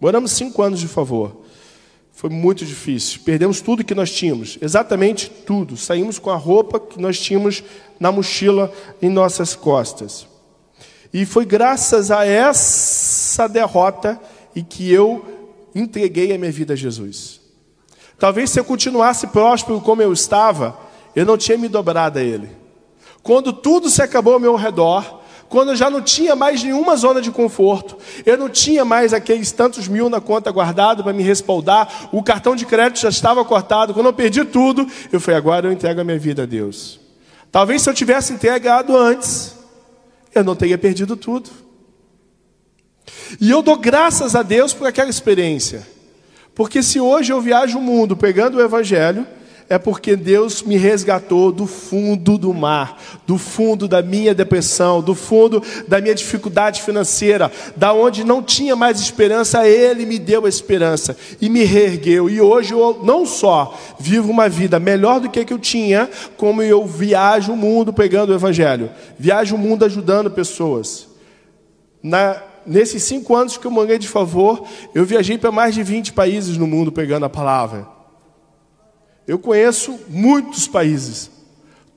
Moramos 0.00 0.32
cinco 0.32 0.60
anos 0.60 0.80
de 0.80 0.88
favor. 0.88 1.42
Foi 2.12 2.28
muito 2.28 2.66
difícil. 2.66 3.20
Perdemos 3.24 3.60
tudo 3.60 3.84
que 3.84 3.94
nós 3.94 4.10
tínhamos, 4.10 4.58
exatamente 4.60 5.30
tudo. 5.30 5.76
Saímos 5.76 6.18
com 6.18 6.30
a 6.30 6.36
roupa 6.36 6.80
que 6.80 7.00
nós 7.00 7.20
tínhamos 7.20 7.62
na 8.00 8.10
mochila 8.10 8.72
em 9.00 9.08
nossas 9.08 9.54
costas. 9.54 10.26
E 11.14 11.24
foi 11.24 11.46
graças 11.46 12.10
a 12.10 12.26
essa 12.26 13.48
derrota 13.48 14.20
e 14.56 14.62
que 14.64 14.92
eu 14.92 15.24
entreguei 15.72 16.34
a 16.34 16.38
minha 16.38 16.50
vida 16.50 16.72
a 16.72 16.76
Jesus. 16.76 17.40
Talvez 18.18 18.50
se 18.50 18.58
eu 18.58 18.64
continuasse 18.64 19.28
próspero 19.28 19.80
como 19.80 20.02
eu 20.02 20.12
estava, 20.12 20.87
eu 21.18 21.26
não 21.26 21.36
tinha 21.36 21.58
me 21.58 21.66
dobrado 21.66 22.20
a 22.20 22.22
Ele. 22.22 22.48
Quando 23.24 23.52
tudo 23.52 23.90
se 23.90 24.00
acabou 24.00 24.34
ao 24.34 24.38
meu 24.38 24.54
redor, 24.54 25.20
quando 25.48 25.70
eu 25.70 25.76
já 25.76 25.90
não 25.90 26.00
tinha 26.00 26.36
mais 26.36 26.62
nenhuma 26.62 26.94
zona 26.94 27.20
de 27.20 27.32
conforto, 27.32 27.98
eu 28.24 28.38
não 28.38 28.48
tinha 28.48 28.84
mais 28.84 29.12
aqueles 29.12 29.50
tantos 29.50 29.88
mil 29.88 30.08
na 30.08 30.20
conta 30.20 30.52
guardado 30.52 31.02
para 31.02 31.12
me 31.12 31.24
respaldar, 31.24 32.08
o 32.12 32.22
cartão 32.22 32.54
de 32.54 32.64
crédito 32.64 33.00
já 33.00 33.08
estava 33.08 33.44
cortado, 33.44 33.92
quando 33.92 34.06
eu 34.06 34.12
perdi 34.12 34.44
tudo, 34.44 34.86
eu 35.10 35.18
falei, 35.18 35.38
agora 35.38 35.66
eu 35.66 35.72
entrego 35.72 36.00
a 36.00 36.04
minha 36.04 36.18
vida 36.18 36.44
a 36.44 36.46
Deus. 36.46 37.00
Talvez 37.50 37.82
se 37.82 37.90
eu 37.90 37.94
tivesse 37.94 38.32
entregado 38.32 38.96
antes, 38.96 39.56
eu 40.32 40.44
não 40.44 40.54
teria 40.54 40.78
perdido 40.78 41.16
tudo. 41.16 41.50
E 43.40 43.50
eu 43.50 43.60
dou 43.60 43.76
graças 43.76 44.36
a 44.36 44.44
Deus 44.44 44.72
por 44.72 44.86
aquela 44.86 45.10
experiência. 45.10 45.84
Porque 46.54 46.80
se 46.80 47.00
hoje 47.00 47.32
eu 47.32 47.40
viajo 47.40 47.76
o 47.76 47.82
mundo 47.82 48.16
pegando 48.16 48.58
o 48.58 48.62
Evangelho, 48.62 49.26
é 49.68 49.78
porque 49.78 50.16
Deus 50.16 50.62
me 50.62 50.76
resgatou 50.76 51.52
do 51.52 51.66
fundo 51.66 52.38
do 52.38 52.54
mar, 52.54 52.98
do 53.26 53.36
fundo 53.36 53.86
da 53.86 54.00
minha 54.00 54.34
depressão, 54.34 55.02
do 55.02 55.14
fundo 55.14 55.62
da 55.86 56.00
minha 56.00 56.14
dificuldade 56.14 56.82
financeira, 56.82 57.52
da 57.76 57.92
onde 57.92 58.24
não 58.24 58.42
tinha 58.42 58.74
mais 58.74 58.98
esperança, 58.98 59.68
Ele 59.68 60.06
me 60.06 60.18
deu 60.18 60.46
a 60.46 60.48
esperança 60.48 61.14
e 61.40 61.50
me 61.50 61.64
reergueu. 61.64 62.30
E 62.30 62.40
hoje 62.40 62.72
eu 62.72 63.00
não 63.04 63.26
só 63.26 63.78
vivo 64.00 64.30
uma 64.30 64.48
vida 64.48 64.80
melhor 64.80 65.20
do 65.20 65.28
que 65.28 65.44
que 65.44 65.52
eu 65.52 65.58
tinha, 65.58 66.08
como 66.38 66.62
eu 66.62 66.86
viajo 66.86 67.52
o 67.52 67.56
mundo 67.56 67.92
pregando 67.92 68.32
o 68.32 68.34
Evangelho, 68.34 68.90
viajo 69.18 69.54
o 69.54 69.58
mundo 69.58 69.84
ajudando 69.84 70.30
pessoas. 70.30 71.08
Na, 72.02 72.40
nesses 72.64 73.02
cinco 73.02 73.36
anos 73.36 73.58
que 73.58 73.66
eu 73.66 73.70
manguei 73.70 73.98
de 73.98 74.08
favor, 74.08 74.64
eu 74.94 75.04
viajei 75.04 75.36
para 75.36 75.52
mais 75.52 75.74
de 75.74 75.82
20 75.82 76.14
países 76.14 76.56
no 76.56 76.66
mundo 76.66 76.90
pregando 76.90 77.26
a 77.26 77.30
palavra. 77.30 77.97
Eu 79.28 79.38
conheço 79.38 80.00
muitos 80.08 80.66
países, 80.66 81.30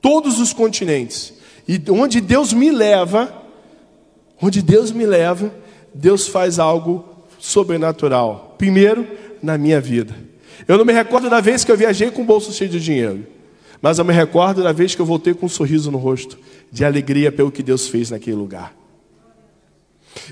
todos 0.02 0.38
os 0.38 0.52
continentes. 0.52 1.32
E 1.66 1.80
onde 1.90 2.20
Deus 2.20 2.52
me 2.52 2.70
leva, 2.70 3.32
onde 4.40 4.60
Deus 4.60 4.92
me 4.92 5.06
leva, 5.06 5.50
Deus 5.94 6.28
faz 6.28 6.58
algo 6.58 7.02
sobrenatural. 7.38 8.54
Primeiro, 8.58 9.08
na 9.42 9.56
minha 9.56 9.80
vida. 9.80 10.14
Eu 10.68 10.76
não 10.76 10.84
me 10.84 10.92
recordo 10.92 11.30
da 11.30 11.40
vez 11.40 11.64
que 11.64 11.72
eu 11.72 11.76
viajei 11.76 12.10
com 12.10 12.20
o 12.20 12.26
bolso 12.26 12.52
cheio 12.52 12.68
de 12.68 12.78
dinheiro. 12.78 13.26
Mas 13.80 13.98
eu 13.98 14.04
me 14.04 14.12
recordo 14.12 14.62
da 14.62 14.70
vez 14.70 14.94
que 14.94 15.00
eu 15.00 15.06
voltei 15.06 15.32
com 15.32 15.46
um 15.46 15.48
sorriso 15.48 15.90
no 15.90 15.98
rosto, 15.98 16.38
de 16.70 16.84
alegria 16.84 17.32
pelo 17.32 17.50
que 17.50 17.62
Deus 17.62 17.88
fez 17.88 18.10
naquele 18.10 18.36
lugar. 18.36 18.81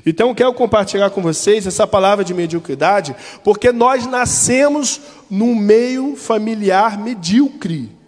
Então 0.04 0.34
quero 0.34 0.52
compartilhar 0.54 1.10
com 1.10 1.22
vocês 1.22 1.66
essa 1.66 1.86
palavra 1.86 2.24
de 2.24 2.34
mediocridade, 2.34 3.14
porque 3.42 3.72
nós 3.72 4.06
nascemos 4.06 5.00
num 5.30 5.54
meio 5.54 6.16
familiar 6.16 6.98
medíocre. 6.98 8.00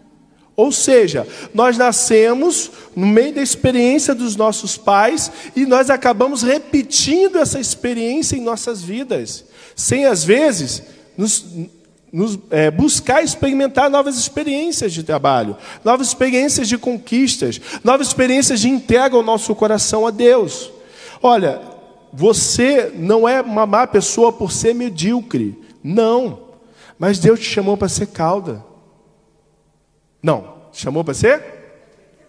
Ou 0.54 0.70
seja, 0.70 1.26
nós 1.54 1.78
nascemos 1.78 2.70
no 2.94 3.06
meio 3.06 3.34
da 3.34 3.42
experiência 3.42 4.14
dos 4.14 4.36
nossos 4.36 4.76
pais 4.76 5.32
e 5.56 5.64
nós 5.64 5.88
acabamos 5.88 6.42
repetindo 6.42 7.38
essa 7.38 7.58
experiência 7.58 8.36
em 8.36 8.42
nossas 8.42 8.82
vidas, 8.82 9.44
sem 9.74 10.04
às 10.04 10.22
vezes 10.22 10.82
nos, 11.16 11.46
nos 12.12 12.38
é, 12.50 12.70
buscar 12.70 13.24
experimentar 13.24 13.88
novas 13.88 14.18
experiências 14.18 14.92
de 14.92 15.02
trabalho, 15.02 15.56
novas 15.82 16.08
experiências 16.08 16.68
de 16.68 16.76
conquistas, 16.76 17.58
novas 17.82 18.08
experiências 18.08 18.60
de 18.60 18.68
entrega 18.68 19.16
ao 19.16 19.22
nosso 19.22 19.54
coração 19.54 20.06
a 20.06 20.10
Deus. 20.10 20.70
Olha, 21.22 21.60
você 22.12 22.92
não 22.94 23.28
é 23.28 23.40
uma 23.40 23.64
má 23.64 23.86
pessoa 23.86 24.32
por 24.32 24.50
ser 24.50 24.74
medíocre, 24.74 25.58
não, 25.82 26.40
mas 26.98 27.18
Deus 27.18 27.38
te 27.40 27.46
chamou 27.46 27.76
para 27.76 27.88
ser 27.88 28.08
cauda. 28.08 28.64
Não, 30.22 30.54
chamou 30.72 31.04
para 31.04 31.14
ser 31.14 31.42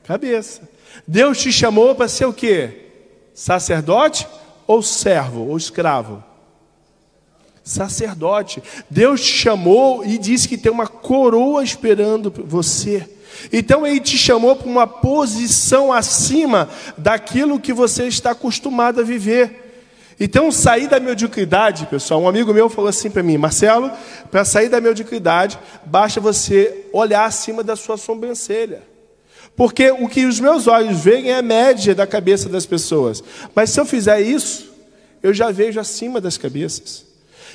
cabeça. 0.04 0.70
Deus 1.08 1.40
te 1.40 1.52
chamou 1.52 1.96
para 1.96 2.08
ser 2.08 2.26
o 2.26 2.34
quê? 2.34 2.92
Sacerdote 3.34 4.28
ou 4.68 4.82
servo 4.82 5.48
ou 5.48 5.58
escravo? 5.58 6.24
Sacerdote. 7.64 8.62
Deus 8.90 9.22
te 9.22 9.32
chamou 9.32 10.06
e 10.06 10.18
disse 10.18 10.48
que 10.48 10.58
tem 10.58 10.72
uma 10.72 10.88
coroa 10.88 11.64
esperando 11.64 12.32
você. 12.46 13.10
Então 13.52 13.86
ele 13.86 14.00
te 14.00 14.18
chamou 14.18 14.56
para 14.56 14.70
uma 14.70 14.88
posição 14.88 15.92
acima 15.92 16.70
daquilo 16.98 17.60
que 17.60 17.74
você 17.74 18.08
está 18.08 18.32
acostumado 18.32 19.02
a 19.02 19.04
viver. 19.04 19.64
Então, 20.20 20.52
sair 20.52 20.88
da 20.88 21.00
mediocridade, 21.00 21.88
pessoal, 21.88 22.22
um 22.22 22.28
amigo 22.28 22.54
meu 22.54 22.70
falou 22.70 22.90
assim 22.90 23.10
para 23.10 23.24
mim, 23.24 23.38
Marcelo, 23.38 23.92
para 24.30 24.46
sair 24.46 24.70
da 24.70 24.80
mediocridade, 24.80 25.60
basta 25.86 26.22
você 26.22 26.86
olhar 26.94 27.26
acima 27.26 27.64
da 27.64 27.76
sua 27.76 27.98
sobrancelha. 27.98 28.84
Porque 29.56 29.92
o 29.92 30.08
que 30.08 30.26
os 30.26 30.40
meus 30.40 30.68
olhos 30.68 31.00
veem 31.02 31.30
é 31.30 31.38
a 31.38 31.42
média 31.42 31.94
da 31.94 32.08
cabeça 32.08 32.50
das 32.50 32.66
pessoas. 32.66 33.24
Mas 33.54 33.70
se 33.70 33.80
eu 33.80 33.86
fizer 33.86 34.22
isso, 34.22 34.72
eu 35.22 35.34
já 35.34 35.52
vejo 35.52 35.80
acima 35.80 36.20
das 36.20 36.38
cabeças. 36.38 37.06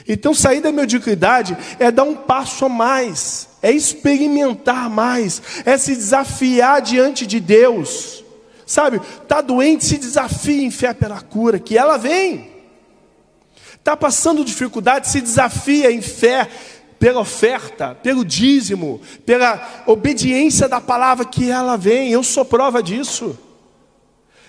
Então, 0.07 0.35
sair 0.35 0.61
da 0.61 0.71
mediocridade 0.71 1.57
é 1.79 1.91
dar 1.91 2.05
um 2.05 2.15
passo 2.15 2.65
a 2.65 2.69
mais, 2.69 3.48
é 3.63 3.73
experimentar 3.73 4.89
mais, 4.89 5.43
é 5.65 5.77
se 5.77 5.95
desafiar 5.95 6.81
diante 6.81 7.27
de 7.27 7.41
Deus. 7.41 8.25
Sabe, 8.67 9.01
está 9.23 9.41
doente, 9.41 9.85
se 9.85 9.97
desafia 9.97 10.63
em 10.63 10.71
fé 10.71 10.93
pela 10.93 11.21
cura, 11.21 11.59
que 11.59 11.77
ela 11.77 11.97
vem. 11.97 12.51
Está 13.75 13.97
passando 13.97 14.45
dificuldade, 14.45 15.09
se 15.09 15.21
desafia 15.21 15.91
em 15.91 16.03
fé 16.03 16.49
pela 16.99 17.21
oferta, 17.21 17.95
pelo 18.03 18.25
dízimo, 18.25 19.01
pela 19.25 19.85
obediência 19.87 20.69
da 20.69 20.81
palavra 20.81 21.25
que 21.25 21.51
ela 21.51 21.77
vem. 21.77 22.11
Eu 22.11 22.23
sou 22.23 22.45
prova 22.45 22.83
disso. 22.83 23.39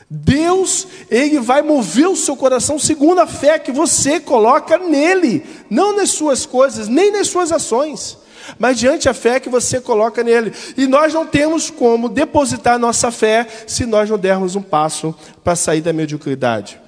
Deus, 0.10 0.88
Ele 1.10 1.40
vai 1.40 1.62
mover 1.62 2.10
o 2.10 2.16
seu 2.16 2.36
coração 2.36 2.78
segundo 2.78 3.20
a 3.20 3.28
fé 3.28 3.58
que 3.58 3.72
você 3.72 4.20
coloca 4.20 4.78
nele, 4.78 5.46
não 5.70 5.96
nas 5.96 6.10
suas 6.10 6.46
coisas, 6.46 6.88
nem 6.88 7.12
nas 7.12 7.28
suas 7.28 7.52
ações 7.52 8.18
mas 8.58 8.80
diante 8.80 9.08
a 9.08 9.14
fé 9.14 9.40
que 9.40 9.50
você 9.50 9.80
coloca 9.80 10.24
nele. 10.24 10.54
E 10.78 10.88
nós 10.88 11.14
não 11.14 11.26
temos 11.26 11.70
como 11.70 12.10
depositar 12.10 12.80
nossa 12.80 13.12
fé 13.12 13.48
se 13.68 13.86
nós 13.86 14.10
não 14.10 14.18
dermos 14.18 14.56
um 14.56 14.62
passo 14.62 15.14
para 15.44 15.56
sair 15.56 15.82
da 15.82 15.94
mediocridade. 15.94 16.80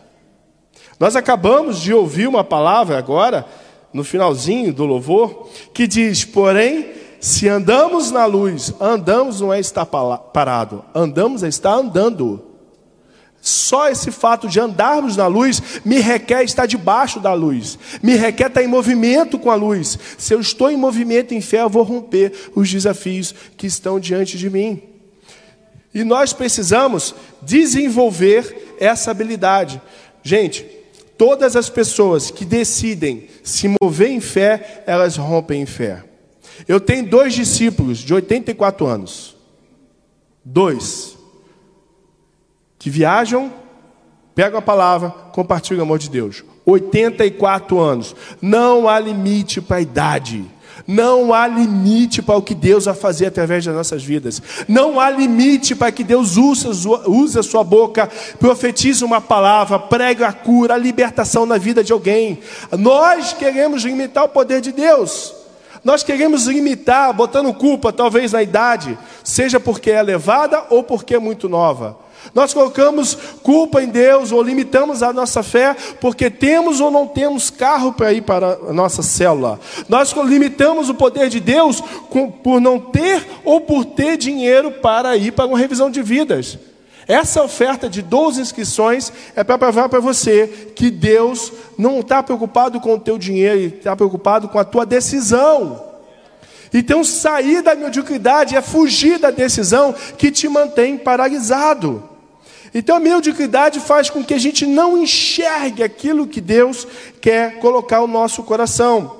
Nós 0.99 1.15
acabamos 1.15 1.81
de 1.81 1.93
ouvir 1.93 2.27
uma 2.27 2.43
palavra 2.43 2.97
agora, 2.97 3.45
no 3.91 4.03
finalzinho 4.03 4.71
do 4.71 4.85
louvor, 4.85 5.49
que 5.73 5.87
diz: 5.87 6.23
Porém, 6.23 6.91
se 7.19 7.47
andamos 7.47 8.11
na 8.11 8.25
luz, 8.25 8.73
andamos 8.79 9.41
não 9.41 9.53
é 9.53 9.59
estar 9.59 9.85
parado, 9.85 10.85
andamos 10.93 11.43
é 11.43 11.47
estar 11.47 11.73
andando. 11.73 12.50
Só 13.41 13.89
esse 13.89 14.11
fato 14.11 14.47
de 14.47 14.59
andarmos 14.59 15.17
na 15.17 15.25
luz 15.25 15.81
me 15.83 15.99
requer 15.99 16.43
estar 16.43 16.67
debaixo 16.67 17.19
da 17.19 17.33
luz, 17.33 17.77
me 18.01 18.15
requer 18.15 18.47
estar 18.47 18.61
em 18.61 18.67
movimento 18.67 19.39
com 19.39 19.49
a 19.49 19.55
luz. 19.55 19.97
Se 20.15 20.33
eu 20.35 20.39
estou 20.39 20.69
em 20.69 20.77
movimento 20.77 21.33
em 21.33 21.41
fé, 21.41 21.61
eu 21.61 21.69
vou 21.69 21.81
romper 21.81 22.31
os 22.55 22.69
desafios 22.69 23.33
que 23.57 23.65
estão 23.65 23.99
diante 23.99 24.37
de 24.37 24.47
mim. 24.47 24.83
E 25.91 26.03
nós 26.03 26.33
precisamos 26.33 27.15
desenvolver 27.41 28.75
essa 28.79 29.09
habilidade. 29.09 29.81
Gente, 30.21 30.63
todas 31.17 31.55
as 31.55 31.67
pessoas 31.67 32.29
que 32.29 32.45
decidem 32.45 33.27
se 33.43 33.75
mover 33.81 34.11
em 34.11 34.21
fé, 34.21 34.83
elas 34.85 35.17
rompem 35.17 35.63
em 35.63 35.65
fé. 35.65 36.03
Eu 36.67 36.79
tenho 36.79 37.09
dois 37.09 37.33
discípulos 37.33 37.97
de 37.97 38.13
84 38.13 38.85
anos. 38.85 39.35
Dois 40.45 41.17
que 42.81 42.89
viajam, 42.89 43.53
pegam 44.33 44.57
a 44.57 44.61
palavra, 44.61 45.11
compartilham 45.33 45.81
o 45.81 45.83
amor 45.83 45.99
de 45.99 46.09
Deus. 46.09 46.43
84 46.65 47.79
anos. 47.79 48.15
Não 48.41 48.89
há 48.89 48.97
limite 48.97 49.61
para 49.61 49.77
a 49.77 49.81
idade. 49.81 50.43
Não 50.87 51.31
há 51.31 51.45
limite 51.45 52.23
para 52.23 52.37
o 52.37 52.41
que 52.41 52.55
Deus 52.55 52.85
vai 52.85 52.95
fazer 52.95 53.27
através 53.27 53.63
das 53.63 53.75
nossas 53.75 54.03
vidas. 54.03 54.41
Não 54.67 54.99
há 54.99 55.11
limite 55.11 55.75
para 55.75 55.91
que 55.91 56.03
Deus 56.03 56.37
use, 56.37 57.37
a 57.37 57.43
sua 57.43 57.63
boca, 57.63 58.09
profetize 58.39 59.05
uma 59.05 59.21
palavra, 59.21 59.77
pregue 59.77 60.23
a 60.23 60.33
cura, 60.33 60.73
a 60.73 60.77
libertação 60.77 61.45
na 61.45 61.59
vida 61.59 61.83
de 61.83 61.93
alguém. 61.93 62.39
Nós 62.79 63.31
queremos 63.31 63.83
limitar 63.83 64.23
o 64.23 64.29
poder 64.29 64.59
de 64.59 64.71
Deus. 64.71 65.35
Nós 65.83 66.01
queremos 66.01 66.47
limitar, 66.47 67.13
botando 67.13 67.53
culpa 67.53 67.93
talvez 67.93 68.31
na 68.31 68.41
idade, 68.41 68.97
seja 69.23 69.59
porque 69.59 69.91
é 69.91 69.99
elevada 69.99 70.65
ou 70.71 70.81
porque 70.81 71.13
é 71.13 71.19
muito 71.19 71.47
nova. 71.47 72.09
Nós 72.33 72.53
colocamos 72.53 73.17
culpa 73.43 73.81
em 73.81 73.87
Deus 73.87 74.31
ou 74.31 74.41
limitamos 74.41 75.03
a 75.03 75.11
nossa 75.11 75.43
fé 75.43 75.75
porque 75.99 76.29
temos 76.29 76.79
ou 76.79 76.89
não 76.89 77.07
temos 77.07 77.49
carro 77.49 77.93
para 77.93 78.13
ir 78.13 78.21
para 78.21 78.57
a 78.69 78.73
nossa 78.73 79.01
célula. 79.01 79.59
Nós 79.89 80.11
limitamos 80.11 80.89
o 80.89 80.93
poder 80.93 81.29
de 81.29 81.39
Deus 81.39 81.81
por 82.43 82.61
não 82.61 82.79
ter 82.79 83.25
ou 83.43 83.61
por 83.61 83.85
ter 83.85 84.17
dinheiro 84.17 84.71
para 84.71 85.17
ir 85.17 85.31
para 85.31 85.45
uma 85.45 85.57
revisão 85.57 85.89
de 85.89 86.01
vidas. 86.01 86.57
Essa 87.07 87.43
oferta 87.43 87.89
de 87.89 88.01
12 88.01 88.39
inscrições 88.39 89.11
é 89.35 89.43
para 89.43 89.57
provar 89.57 89.89
para 89.89 89.99
você 89.99 90.71
que 90.75 90.89
Deus 90.89 91.51
não 91.77 91.99
está 91.99 92.21
preocupado 92.23 92.79
com 92.79 92.93
o 92.93 92.99
teu 92.99 93.17
dinheiro, 93.17 93.75
está 93.75 93.95
preocupado 93.95 94.47
com 94.47 94.59
a 94.59 94.63
tua 94.63 94.85
decisão. 94.85 95.91
Então, 96.73 97.03
sair 97.03 97.61
da 97.61 97.75
mediocridade 97.75 98.55
é 98.55 98.61
fugir 98.61 99.19
da 99.19 99.29
decisão 99.29 99.93
que 100.17 100.31
te 100.31 100.47
mantém 100.47 100.97
paralisado. 100.97 102.10
Então 102.73 102.95
a 102.95 102.99
mediocridade 102.99 103.79
faz 103.79 104.09
com 104.09 104.23
que 104.23 104.33
a 104.33 104.37
gente 104.37 104.65
não 104.65 104.97
enxergue 104.97 105.83
aquilo 105.83 106.27
que 106.27 106.39
Deus 106.39 106.87
quer 107.19 107.59
colocar 107.59 107.99
no 108.01 108.07
nosso 108.07 108.43
coração. 108.43 109.19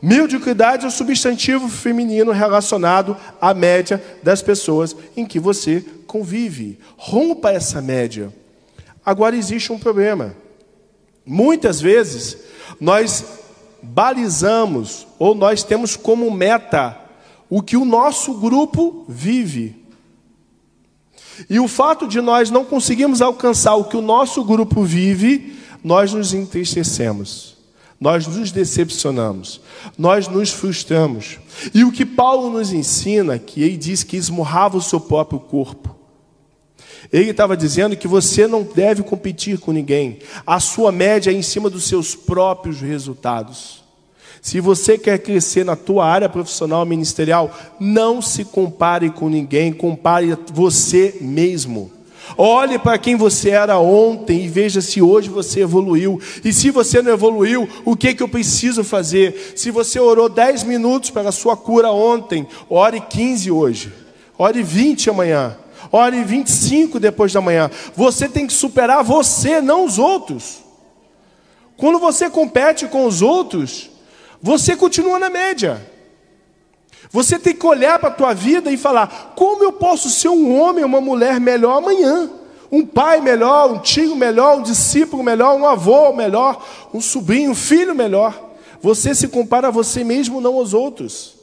Mediocridade 0.00 0.84
é 0.84 0.88
o 0.88 0.90
substantivo 0.90 1.68
feminino 1.68 2.32
relacionado 2.32 3.16
à 3.40 3.54
média 3.54 4.02
das 4.22 4.42
pessoas 4.42 4.96
em 5.16 5.24
que 5.24 5.38
você 5.38 5.84
convive. 6.06 6.78
Rompa 6.96 7.52
essa 7.52 7.80
média. 7.80 8.32
Agora 9.04 9.36
existe 9.36 9.72
um 9.72 9.78
problema. 9.78 10.34
Muitas 11.24 11.80
vezes 11.80 12.36
nós 12.80 13.24
balizamos 13.82 15.06
ou 15.18 15.34
nós 15.34 15.62
temos 15.62 15.96
como 15.96 16.30
meta 16.30 16.98
o 17.48 17.62
que 17.62 17.76
o 17.76 17.84
nosso 17.84 18.34
grupo 18.34 19.04
vive. 19.08 19.81
E 21.48 21.58
o 21.58 21.68
fato 21.68 22.06
de 22.06 22.20
nós 22.20 22.50
não 22.50 22.64
conseguirmos 22.64 23.22
alcançar 23.22 23.74
o 23.74 23.84
que 23.84 23.96
o 23.96 24.02
nosso 24.02 24.44
grupo 24.44 24.82
vive, 24.82 25.56
nós 25.82 26.12
nos 26.12 26.32
entristecemos, 26.32 27.56
nós 28.00 28.26
nos 28.26 28.52
decepcionamos, 28.52 29.60
nós 29.98 30.28
nos 30.28 30.50
frustramos. 30.50 31.38
E 31.74 31.84
o 31.84 31.92
que 31.92 32.04
Paulo 32.04 32.50
nos 32.50 32.72
ensina, 32.72 33.38
que 33.38 33.62
ele 33.62 33.76
diz 33.76 34.02
que 34.02 34.16
esmurrava 34.16 34.76
o 34.76 34.82
seu 34.82 35.00
próprio 35.00 35.40
corpo. 35.40 35.96
Ele 37.12 37.30
estava 37.30 37.56
dizendo 37.56 37.96
que 37.96 38.08
você 38.08 38.46
não 38.46 38.62
deve 38.62 39.02
competir 39.02 39.58
com 39.58 39.72
ninguém, 39.72 40.18
a 40.46 40.60
sua 40.60 40.92
média 40.92 41.30
é 41.30 41.34
em 41.34 41.42
cima 41.42 41.68
dos 41.68 41.84
seus 41.84 42.14
próprios 42.14 42.80
resultados. 42.80 43.81
Se 44.42 44.58
você 44.58 44.98
quer 44.98 45.20
crescer 45.20 45.64
na 45.64 45.76
tua 45.76 46.04
área 46.04 46.28
profissional 46.28 46.84
ministerial, 46.84 47.56
não 47.78 48.20
se 48.20 48.44
compare 48.44 49.08
com 49.08 49.28
ninguém, 49.28 49.72
compare 49.72 50.36
você 50.52 51.14
mesmo. 51.20 51.92
Olhe 52.36 52.76
para 52.76 52.98
quem 52.98 53.14
você 53.14 53.50
era 53.50 53.78
ontem 53.78 54.44
e 54.44 54.48
veja 54.48 54.80
se 54.80 55.00
hoje 55.00 55.28
você 55.28 55.60
evoluiu. 55.60 56.20
E 56.44 56.52
se 56.52 56.70
você 56.70 57.00
não 57.00 57.12
evoluiu, 57.12 57.68
o 57.84 57.94
que, 57.94 58.14
que 58.14 58.22
eu 58.22 58.28
preciso 58.28 58.82
fazer? 58.82 59.52
Se 59.54 59.70
você 59.70 60.00
orou 60.00 60.28
10 60.28 60.64
minutos 60.64 61.10
para 61.10 61.28
a 61.28 61.32
sua 61.32 61.56
cura 61.56 61.92
ontem, 61.92 62.44
ore 62.68 63.00
15 63.00 63.48
hoje. 63.48 63.92
Ore 64.36 64.60
20 64.60 65.08
amanhã. 65.08 65.56
Ore 65.92 66.24
25 66.24 66.98
depois 66.98 67.32
da 67.32 67.40
manhã. 67.40 67.70
Você 67.94 68.28
tem 68.28 68.48
que 68.48 68.52
superar 68.52 69.04
você, 69.04 69.60
não 69.60 69.84
os 69.84 69.98
outros. 70.00 70.62
Quando 71.76 72.00
você 72.00 72.28
compete 72.28 72.88
com 72.88 73.06
os 73.06 73.22
outros, 73.22 73.91
você 74.42 74.74
continua 74.74 75.20
na 75.20 75.30
média. 75.30 75.86
Você 77.12 77.38
tem 77.38 77.54
que 77.54 77.66
olhar 77.66 77.98
para 77.98 78.08
a 78.08 78.12
tua 78.12 78.34
vida 78.34 78.72
e 78.72 78.76
falar: 78.76 79.34
como 79.36 79.62
eu 79.62 79.72
posso 79.72 80.10
ser 80.10 80.28
um 80.28 80.60
homem 80.60 80.84
uma 80.84 81.00
mulher 81.00 81.38
melhor 81.38 81.78
amanhã? 81.78 82.28
Um 82.70 82.86
pai 82.86 83.20
melhor, 83.20 83.70
um 83.70 83.78
tio 83.78 84.16
melhor, 84.16 84.58
um 84.58 84.62
discípulo 84.62 85.22
melhor, 85.22 85.54
um 85.54 85.66
avô 85.66 86.12
melhor, 86.14 86.64
um 86.92 87.00
sobrinho, 87.00 87.50
um 87.50 87.54
filho 87.54 87.94
melhor. 87.94 88.50
Você 88.80 89.14
se 89.14 89.28
compara 89.28 89.68
a 89.68 89.70
você 89.70 90.02
mesmo, 90.02 90.40
não 90.40 90.54
aos 90.54 90.72
outros. 90.72 91.36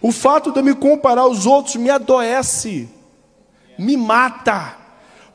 O 0.00 0.12
fato 0.12 0.52
de 0.52 0.60
eu 0.60 0.64
me 0.64 0.74
comparar 0.74 1.22
aos 1.22 1.46
outros 1.46 1.76
me 1.76 1.90
adoece, 1.90 2.88
me 3.78 3.96
mata, 3.96 4.76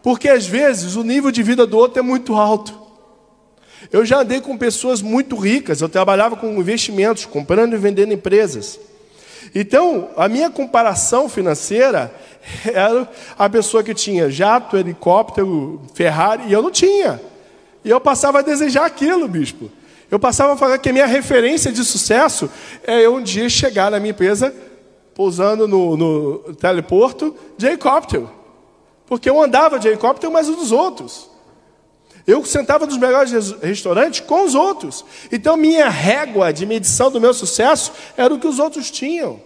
porque 0.04 0.30
às 0.30 0.46
vezes 0.46 0.96
o 0.96 1.04
nível 1.04 1.32
de 1.32 1.42
vida 1.42 1.66
do 1.66 1.78
outro 1.78 2.00
é 2.00 2.04
muito 2.04 2.36
alto. 2.36 2.83
Eu 3.91 4.06
já 4.06 4.19
andei 4.19 4.41
com 4.41 4.58
pessoas 4.58 5.02
muito 5.02 5.36
ricas, 5.36 5.82
eu 5.82 5.89
trabalhava 5.89 6.36
com 6.36 6.48
investimentos, 6.60 7.26
comprando 7.26 7.74
e 7.74 7.78
vendendo 7.78 8.13
empresas. 8.13 8.80
Então, 9.54 10.10
a 10.17 10.28
minha 10.28 10.50
comparação 10.50 11.30
financeira 11.30 12.13
era 12.65 13.10
a 13.38 13.50
pessoa 13.50 13.84
que 13.84 13.93
tinha 13.93 14.30
jato, 14.30 14.78
helicóptero, 14.78 15.82
Ferrari, 15.93 16.43
e 16.48 16.54
eu 16.54 16.62
não 16.62 16.72
tinha. 16.72 17.22
E 17.84 17.89
eu 17.89 18.00
passava 18.00 18.39
a 18.39 18.41
desejar 18.41 18.86
aquilo, 18.86 19.28
bispo. 19.28 19.69
Eu 20.10 20.19
passava 20.19 20.54
a 20.54 20.58
falar 20.58 20.78
que 20.78 20.89
a 20.89 20.93
minha 20.93 21.06
referência 21.06 21.72
de 21.72 21.84
sucesso 21.84 22.50
é 22.86 23.02
eu 23.02 23.15
um 23.15 23.22
dia 23.22 23.50
chegar 23.50 23.91
na 23.91 24.00
minha 24.00 24.12
empresa 24.12 24.54
pousando 25.15 25.67
no, 25.67 25.98
no 25.98 26.56
teleporto 26.56 27.36
de 27.58 27.67
helicóptero. 27.67 28.30
Porque 29.06 29.30
eu 29.30 29.41
andava 29.41 29.78
de 29.78 29.88
helicóptero, 29.88 30.32
mas 30.32 30.48
um 30.50 30.56
dos 30.56 30.72
outros. 30.72 31.30
Eu 32.25 32.43
sentava 32.45 32.86
nos 32.86 32.97
melhores 32.97 33.51
restaurantes 33.62 34.21
com 34.21 34.45
os 34.45 34.55
outros. 34.55 35.03
Então, 35.31 35.57
minha 35.57 35.89
régua 35.89 36.53
de 36.53 36.65
medição 36.65 37.12
do 37.12 37.19
meu 37.19 37.33
sucesso 37.33 37.91
era 38.15 38.33
o 38.33 38.39
que 38.39 38.47
os 38.47 38.59
outros 38.59 38.89
tinham. 38.89 39.41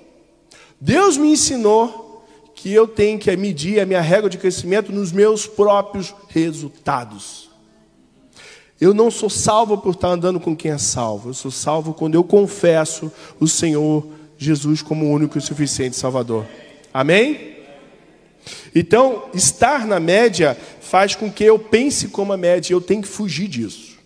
Deus 0.80 1.18
me 1.18 1.32
ensinou 1.32 2.24
que 2.54 2.72
eu 2.72 2.88
tenho 2.88 3.18
que 3.18 3.36
medir 3.36 3.80
a 3.80 3.86
minha 3.86 4.02
régua 4.02 4.30
de 4.30 4.38
crescimento 4.38 4.92
nos 4.92 5.12
meus 5.12 5.48
próprios 5.48 6.14
resultados. 6.28 7.50
Eu 8.80 8.94
não 8.94 9.10
sou 9.10 9.30
salvo 9.30 9.78
por 9.80 9.92
estar 9.92 10.10
andando 10.10 10.40
com 10.40 10.56
quem 10.56 10.72
é 10.72 10.78
salvo. 10.78 11.30
Eu 11.30 11.34
sou 11.34 11.50
salvo 11.50 11.94
quando 11.94 12.14
eu 12.14 12.24
confesso 12.24 13.12
o 13.40 13.48
Senhor 13.48 14.06
Jesus 14.38 14.84
como 14.84 15.06
o 15.06 15.12
único 15.12 15.38
e 15.38 15.42
suficiente 15.42 15.96
Salvador. 15.96 16.46
Amém? 16.94 17.57
Então, 18.74 19.26
estar 19.34 19.86
na 19.86 20.00
média 20.00 20.58
faz 20.82 21.16
com 21.16 21.32
que 21.32 21.44
eu 21.44 21.60
pense 21.60 22.08
como 22.08 22.34
a 22.34 22.38
média, 22.38 22.74
eu 22.74 22.82
tenho 22.82 23.02
que 23.02 23.08
fugir 23.08 23.48
disso. 23.48 23.98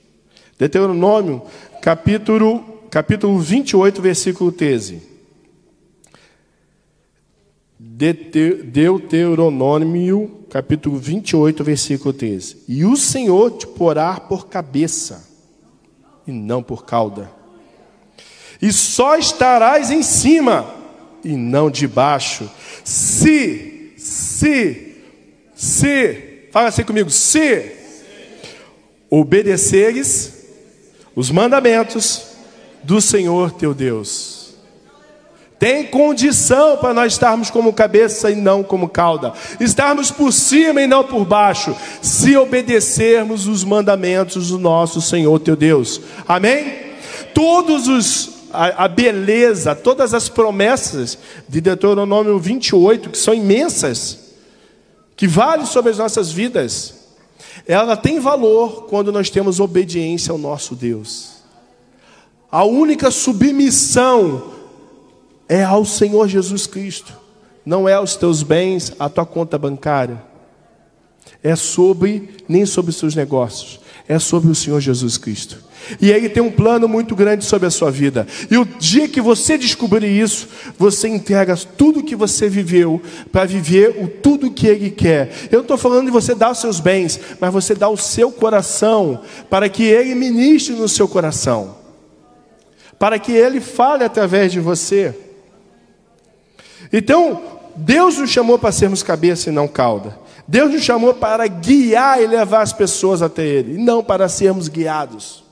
Deuteronômio, 0.57 1.41
capítulo, 1.81 2.63
capítulo 2.89 3.39
28, 3.39 4.01
versículo 4.01 4.51
13. 4.51 5.11
Deuteronômio, 7.79 10.45
capítulo 10.49 10.97
28, 10.97 11.63
versículo 11.63 12.13
13. 12.13 12.57
E 12.67 12.85
o 12.85 12.95
Senhor 12.95 13.51
te 13.51 13.65
porá 13.65 14.19
por 14.19 14.47
cabeça, 14.47 15.27
e 16.27 16.31
não 16.31 16.61
por 16.61 16.85
cauda. 16.85 17.31
E 18.61 18.71
só 18.71 19.17
estarás 19.17 19.89
em 19.89 20.03
cima, 20.03 20.71
e 21.23 21.35
não 21.35 21.71
debaixo, 21.71 22.47
se 22.83 23.70
se, 24.01 24.95
se, 25.53 26.47
fala 26.51 26.69
assim 26.69 26.83
comigo, 26.83 27.11
se 27.11 27.71
obedeceres 29.09 30.33
os 31.15 31.29
mandamentos 31.29 32.23
do 32.81 32.99
Senhor 32.99 33.51
teu 33.51 33.73
Deus. 33.73 34.55
Tem 35.59 35.85
condição 35.85 36.77
para 36.77 36.95
nós 36.95 37.13
estarmos 37.13 37.51
como 37.51 37.71
cabeça 37.71 38.31
e 38.31 38.35
não 38.35 38.63
como 38.63 38.89
cauda, 38.89 39.33
estarmos 39.59 40.09
por 40.09 40.33
cima 40.33 40.81
e 40.81 40.87
não 40.87 41.03
por 41.03 41.23
baixo, 41.23 41.75
se 42.01 42.35
obedecermos 42.35 43.45
os 43.45 43.63
mandamentos 43.63 44.49
do 44.49 44.57
nosso 44.57 44.99
Senhor 44.99 45.37
teu 45.39 45.55
Deus. 45.55 46.01
Amém? 46.27 46.73
Todos 47.35 47.87
os 47.87 48.40
a, 48.53 48.85
a, 48.85 48.87
beleza, 48.87 49.75
todas 49.75 50.13
as 50.13 50.29
promessas 50.29 51.17
de 51.47 51.61
Deuteronômio 51.61 52.39
28, 52.39 53.09
que 53.09 53.17
são 53.17 53.33
imensas, 53.33 54.19
que 55.15 55.27
valem 55.27 55.65
sobre 55.65 55.91
as 55.91 55.97
nossas 55.97 56.31
vidas, 56.31 56.95
ela 57.67 57.95
tem 57.95 58.19
valor 58.19 58.83
quando 58.83 59.11
nós 59.11 59.29
temos 59.29 59.59
obediência 59.59 60.31
ao 60.31 60.37
nosso 60.37 60.75
Deus. 60.75 61.41
A 62.51 62.63
única 62.63 63.11
submissão 63.11 64.51
é 65.47 65.63
ao 65.63 65.85
Senhor 65.85 66.27
Jesus 66.27 66.65
Cristo, 66.65 67.13
não 67.65 67.87
é 67.87 67.93
aos 67.93 68.15
teus 68.15 68.43
bens, 68.43 68.93
à 68.99 69.07
tua 69.09 69.25
conta 69.25 69.57
bancária, 69.57 70.23
é 71.43 71.55
sobre, 71.55 72.29
nem 72.47 72.65
sobre 72.65 72.91
os 72.91 72.97
seus 72.97 73.15
negócios, 73.15 73.79
é 74.07 74.19
sobre 74.19 74.51
o 74.51 74.55
Senhor 74.55 74.79
Jesus 74.79 75.17
Cristo. 75.17 75.70
E 75.99 76.11
Ele 76.11 76.29
tem 76.29 76.41
um 76.41 76.51
plano 76.51 76.87
muito 76.87 77.15
grande 77.15 77.45
sobre 77.45 77.67
a 77.67 77.71
sua 77.71 77.91
vida. 77.91 78.27
E 78.49 78.57
o 78.57 78.65
dia 78.65 79.07
que 79.07 79.21
você 79.21 79.57
descobrir 79.57 80.07
isso, 80.07 80.47
você 80.77 81.07
entrega 81.07 81.55
tudo 81.55 82.03
que 82.03 82.15
você 82.15 82.47
viveu 82.47 83.01
para 83.31 83.45
viver 83.45 83.97
o 84.01 84.07
tudo 84.07 84.51
que 84.51 84.67
Ele 84.67 84.89
quer. 84.89 85.31
Eu 85.51 85.57
não 85.57 85.61
estou 85.61 85.77
falando 85.77 86.05
de 86.05 86.11
você 86.11 86.35
dar 86.35 86.51
os 86.51 86.59
seus 86.59 86.79
bens, 86.79 87.19
mas 87.39 87.53
você 87.53 87.75
dá 87.75 87.89
o 87.89 87.97
seu 87.97 88.31
coração 88.31 89.21
para 89.49 89.69
que 89.69 89.83
Ele 89.83 90.15
ministre 90.15 90.75
no 90.75 90.87
seu 90.87 91.07
coração, 91.07 91.75
para 92.99 93.17
que 93.19 93.31
Ele 93.31 93.59
fale 93.59 94.03
através 94.03 94.51
de 94.51 94.59
você. 94.59 95.15
Então, 96.91 97.41
Deus 97.75 98.17
nos 98.17 98.29
chamou 98.29 98.59
para 98.59 98.71
sermos 98.71 99.01
cabeça 99.01 99.49
e 99.49 99.53
não 99.53 99.67
cauda. 99.67 100.19
Deus 100.47 100.71
nos 100.71 100.83
chamou 100.83 101.13
para 101.13 101.47
guiar 101.47 102.21
e 102.21 102.27
levar 102.27 102.61
as 102.61 102.73
pessoas 102.73 103.21
até 103.21 103.45
Ele, 103.45 103.77
não 103.81 104.03
para 104.03 104.27
sermos 104.27 104.67
guiados. 104.67 105.43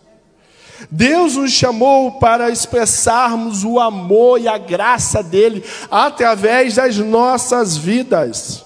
Deus 0.89 1.35
nos 1.35 1.51
chamou 1.51 2.13
para 2.13 2.49
expressarmos 2.49 3.63
o 3.63 3.79
amor 3.79 4.39
e 4.39 4.47
a 4.47 4.57
graça 4.57 5.21
dele 5.21 5.63
através 5.89 6.75
das 6.75 6.97
nossas 6.97 7.77
vidas. 7.77 8.65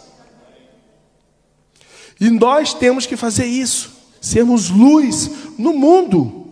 E 2.20 2.30
nós 2.30 2.74
temos 2.74 3.06
que 3.06 3.18
fazer 3.18 3.46
isso, 3.46 3.92
sermos 4.22 4.70
luz 4.70 5.30
no 5.58 5.74
mundo. 5.74 6.44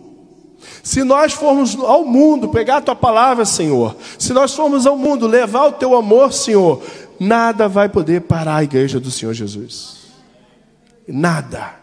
Se 0.82 1.04
nós 1.04 1.32
formos 1.32 1.76
ao 1.76 2.04
mundo, 2.04 2.48
pegar 2.48 2.78
a 2.78 2.82
tua 2.82 2.96
palavra, 2.96 3.44
Senhor, 3.44 3.96
se 4.18 4.32
nós 4.32 4.54
formos 4.54 4.86
ao 4.86 4.96
mundo 4.98 5.26
levar 5.26 5.66
o 5.66 5.72
teu 5.72 5.96
amor, 5.96 6.32
Senhor, 6.32 6.82
nada 7.18 7.68
vai 7.68 7.88
poder 7.88 8.22
parar 8.22 8.56
a 8.56 8.64
igreja 8.64 8.98
do 8.98 9.10
Senhor 9.10 9.32
Jesus. 9.32 10.02
Nada. 11.06 11.81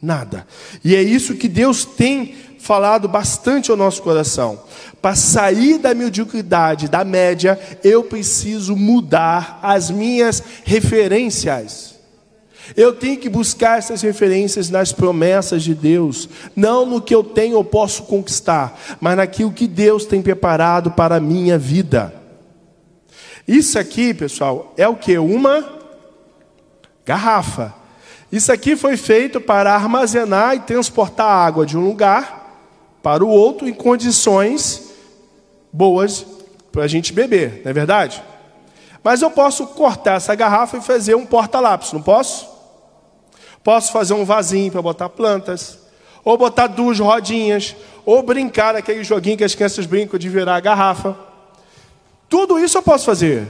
Nada. 0.00 0.46
E 0.84 0.94
é 0.94 1.02
isso 1.02 1.34
que 1.34 1.48
Deus 1.48 1.84
tem 1.84 2.34
falado 2.58 3.08
bastante 3.08 3.70
ao 3.70 3.76
nosso 3.76 4.02
coração. 4.02 4.60
Para 5.00 5.14
sair 5.14 5.78
da 5.78 5.94
mediocridade, 5.94 6.88
da 6.88 7.04
média, 7.04 7.58
eu 7.82 8.04
preciso 8.04 8.76
mudar 8.76 9.58
as 9.62 9.90
minhas 9.90 10.42
referências. 10.64 11.96
Eu 12.76 12.92
tenho 12.92 13.18
que 13.18 13.28
buscar 13.28 13.78
essas 13.78 14.02
referências 14.02 14.68
nas 14.68 14.92
promessas 14.92 15.62
de 15.62 15.74
Deus, 15.74 16.28
não 16.54 16.84
no 16.84 17.00
que 17.00 17.14
eu 17.14 17.24
tenho 17.24 17.56
ou 17.56 17.64
posso 17.64 18.02
conquistar, 18.02 18.78
mas 19.00 19.16
naquilo 19.16 19.52
que 19.52 19.66
Deus 19.66 20.04
tem 20.04 20.20
preparado 20.20 20.90
para 20.90 21.16
a 21.16 21.20
minha 21.20 21.56
vida. 21.56 22.14
Isso 23.46 23.78
aqui, 23.78 24.12
pessoal, 24.12 24.74
é 24.76 24.86
o 24.86 24.96
que? 24.96 25.16
Uma 25.16 25.64
garrafa. 27.06 27.74
Isso 28.30 28.52
aqui 28.52 28.76
foi 28.76 28.96
feito 28.96 29.40
para 29.40 29.74
armazenar 29.74 30.54
e 30.54 30.60
transportar 30.60 31.26
água 31.26 31.64
de 31.64 31.78
um 31.78 31.84
lugar 31.84 32.46
para 33.02 33.24
o 33.24 33.28
outro 33.28 33.66
em 33.66 33.72
condições 33.72 34.90
boas 35.72 36.26
para 36.70 36.84
a 36.84 36.88
gente 36.88 37.12
beber, 37.12 37.62
não 37.64 37.70
é 37.70 37.72
verdade? 37.72 38.22
Mas 39.02 39.22
eu 39.22 39.30
posso 39.30 39.66
cortar 39.68 40.16
essa 40.16 40.34
garrafa 40.34 40.76
e 40.76 40.82
fazer 40.82 41.14
um 41.14 41.24
porta-lápis, 41.24 41.92
não 41.92 42.02
posso? 42.02 42.46
Posso 43.64 43.92
fazer 43.92 44.12
um 44.12 44.24
vasinho 44.24 44.70
para 44.70 44.82
botar 44.82 45.08
plantas, 45.08 45.78
ou 46.22 46.36
botar 46.36 46.66
duas 46.66 46.98
rodinhas, 46.98 47.74
ou 48.04 48.22
brincar 48.22 48.76
aquele 48.76 49.02
joguinho 49.02 49.38
que 49.38 49.44
as 49.44 49.54
crianças 49.54 49.86
brincam 49.86 50.18
de 50.18 50.28
virar 50.28 50.56
a 50.56 50.60
garrafa. 50.60 51.16
Tudo 52.28 52.58
isso 52.58 52.76
eu 52.76 52.82
posso 52.82 53.06
fazer, 53.06 53.46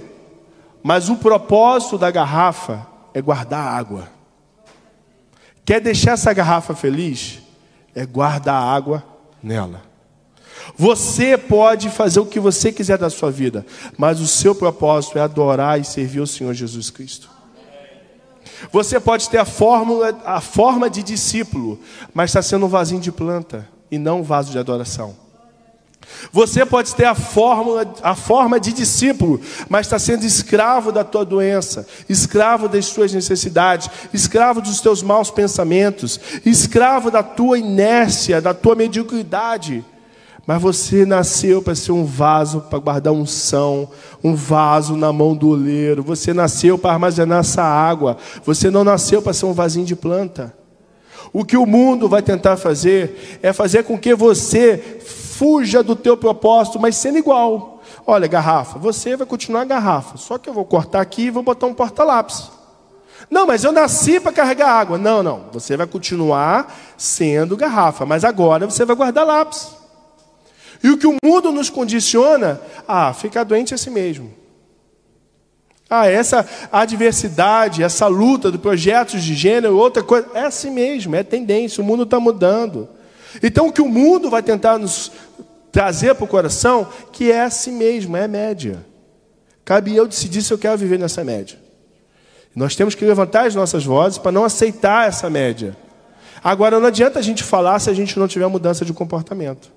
mas 0.82 1.08
o 1.08 1.16
propósito 1.16 1.98
da 1.98 2.10
garrafa 2.10 2.86
é 3.12 3.20
guardar 3.20 3.66
água. 3.66 4.17
Quer 5.68 5.82
deixar 5.82 6.12
essa 6.12 6.32
garrafa 6.32 6.74
feliz? 6.74 7.40
É 7.94 8.06
guardar 8.06 8.54
água 8.54 9.04
nela. 9.42 9.82
Você 10.74 11.36
pode 11.36 11.90
fazer 11.90 12.20
o 12.20 12.24
que 12.24 12.40
você 12.40 12.72
quiser 12.72 12.96
da 12.96 13.10
sua 13.10 13.30
vida, 13.30 13.66
mas 13.98 14.18
o 14.18 14.26
seu 14.26 14.54
propósito 14.54 15.18
é 15.18 15.20
adorar 15.20 15.78
e 15.78 15.84
servir 15.84 16.20
o 16.20 16.26
Senhor 16.26 16.54
Jesus 16.54 16.88
Cristo. 16.88 17.28
Você 18.72 18.98
pode 18.98 19.28
ter 19.28 19.36
a, 19.36 19.44
fórmula, 19.44 20.18
a 20.24 20.40
forma 20.40 20.88
de 20.88 21.02
discípulo, 21.02 21.78
mas 22.14 22.30
está 22.30 22.40
sendo 22.40 22.64
um 22.64 22.70
vasinho 22.70 23.02
de 23.02 23.12
planta 23.12 23.68
e 23.90 23.98
não 23.98 24.20
um 24.20 24.22
vaso 24.22 24.50
de 24.50 24.58
adoração. 24.58 25.14
Você 26.32 26.64
pode 26.66 26.94
ter 26.94 27.04
a, 27.04 27.14
fórmula, 27.14 27.94
a 28.02 28.14
forma 28.14 28.58
de 28.60 28.72
discípulo, 28.72 29.40
mas 29.68 29.86
está 29.86 29.98
sendo 29.98 30.24
escravo 30.24 30.92
da 30.92 31.04
tua 31.04 31.24
doença, 31.24 31.86
escravo 32.08 32.68
das 32.68 32.90
tuas 32.90 33.12
necessidades, 33.12 33.88
escravo 34.12 34.60
dos 34.60 34.80
teus 34.80 35.02
maus 35.02 35.30
pensamentos, 35.30 36.20
escravo 36.44 37.10
da 37.10 37.22
tua 37.22 37.58
inércia, 37.58 38.40
da 38.40 38.52
tua 38.52 38.74
mediocridade. 38.74 39.84
Mas 40.46 40.62
você 40.62 41.04
nasceu 41.04 41.60
para 41.60 41.74
ser 41.74 41.92
um 41.92 42.06
vaso 42.06 42.62
para 42.70 42.78
guardar 42.78 43.12
unção, 43.12 43.86
um 44.24 44.34
vaso 44.34 44.96
na 44.96 45.12
mão 45.12 45.36
do 45.36 45.50
oleiro. 45.50 46.02
Você 46.02 46.32
nasceu 46.32 46.78
para 46.78 46.92
armazenar 46.92 47.40
essa 47.40 47.62
água. 47.62 48.16
Você 48.46 48.70
não 48.70 48.82
nasceu 48.82 49.20
para 49.20 49.34
ser 49.34 49.44
um 49.44 49.52
vasinho 49.52 49.84
de 49.84 49.94
planta. 49.94 50.54
O 51.34 51.44
que 51.44 51.54
o 51.54 51.66
mundo 51.66 52.08
vai 52.08 52.22
tentar 52.22 52.56
fazer 52.56 53.38
é 53.42 53.52
fazer 53.52 53.84
com 53.84 53.98
que 53.98 54.14
você 54.14 54.98
fuja 55.38 55.84
do 55.84 55.94
teu 55.94 56.16
propósito, 56.16 56.80
mas 56.80 56.96
sendo 56.96 57.18
igual. 57.18 57.80
Olha, 58.04 58.26
garrafa, 58.26 58.78
você 58.78 59.16
vai 59.16 59.26
continuar 59.26 59.64
garrafa, 59.64 60.16
só 60.16 60.36
que 60.36 60.48
eu 60.48 60.52
vou 60.52 60.64
cortar 60.64 61.00
aqui 61.00 61.26
e 61.26 61.30
vou 61.30 61.44
botar 61.44 61.66
um 61.66 61.74
porta-lápis. 61.74 62.50
Não, 63.30 63.46
mas 63.46 63.62
eu 63.62 63.70
nasci 63.70 64.18
para 64.18 64.32
carregar 64.32 64.70
água. 64.70 64.98
Não, 64.98 65.22
não. 65.22 65.44
Você 65.52 65.76
vai 65.76 65.86
continuar 65.86 66.74
sendo 66.96 67.56
garrafa, 67.56 68.04
mas 68.04 68.24
agora 68.24 68.66
você 68.66 68.84
vai 68.84 68.96
guardar 68.96 69.26
lápis. 69.26 69.68
E 70.82 70.90
o 70.90 70.98
que 70.98 71.06
o 71.06 71.16
mundo 71.22 71.52
nos 71.52 71.70
condiciona, 71.70 72.60
ah, 72.86 73.12
ficar 73.12 73.44
doente 73.44 73.72
é 73.72 73.76
assim 73.76 73.90
mesmo. 73.90 74.32
Ah, 75.90 76.06
essa 76.06 76.46
adversidade, 76.70 77.82
essa 77.82 78.06
luta 78.06 78.50
de 78.50 78.58
projetos 78.58 79.22
de 79.22 79.34
gênero, 79.34 79.76
outra 79.76 80.02
coisa, 80.02 80.28
é 80.34 80.44
assim 80.44 80.70
mesmo, 80.70 81.14
é 81.16 81.22
tendência, 81.22 81.82
o 81.82 81.86
mundo 81.86 82.02
está 82.02 82.20
mudando. 82.20 82.88
Então 83.42 83.68
o 83.68 83.72
que 83.72 83.82
o 83.82 83.88
mundo 83.88 84.30
vai 84.30 84.42
tentar 84.42 84.78
nos 84.78 85.12
trazer 85.78 86.12
para 86.16 86.24
o 86.24 86.26
coração, 86.26 86.88
que 87.12 87.30
é 87.30 87.44
assim 87.44 87.70
mesmo, 87.70 88.16
é 88.16 88.26
média. 88.26 88.84
Cabe 89.64 89.94
eu 89.94 90.08
decidir 90.08 90.42
se 90.42 90.52
eu 90.52 90.58
quero 90.58 90.76
viver 90.76 90.98
nessa 90.98 91.22
média. 91.22 91.56
Nós 92.52 92.74
temos 92.74 92.96
que 92.96 93.04
levantar 93.04 93.46
as 93.46 93.54
nossas 93.54 93.84
vozes 93.84 94.18
para 94.18 94.32
não 94.32 94.44
aceitar 94.44 95.06
essa 95.06 95.30
média. 95.30 95.76
Agora, 96.42 96.80
não 96.80 96.88
adianta 96.88 97.20
a 97.20 97.22
gente 97.22 97.44
falar 97.44 97.78
se 97.78 97.88
a 97.88 97.94
gente 97.94 98.18
não 98.18 98.26
tiver 98.26 98.48
mudança 98.48 98.84
de 98.84 98.92
comportamento. 98.92 99.70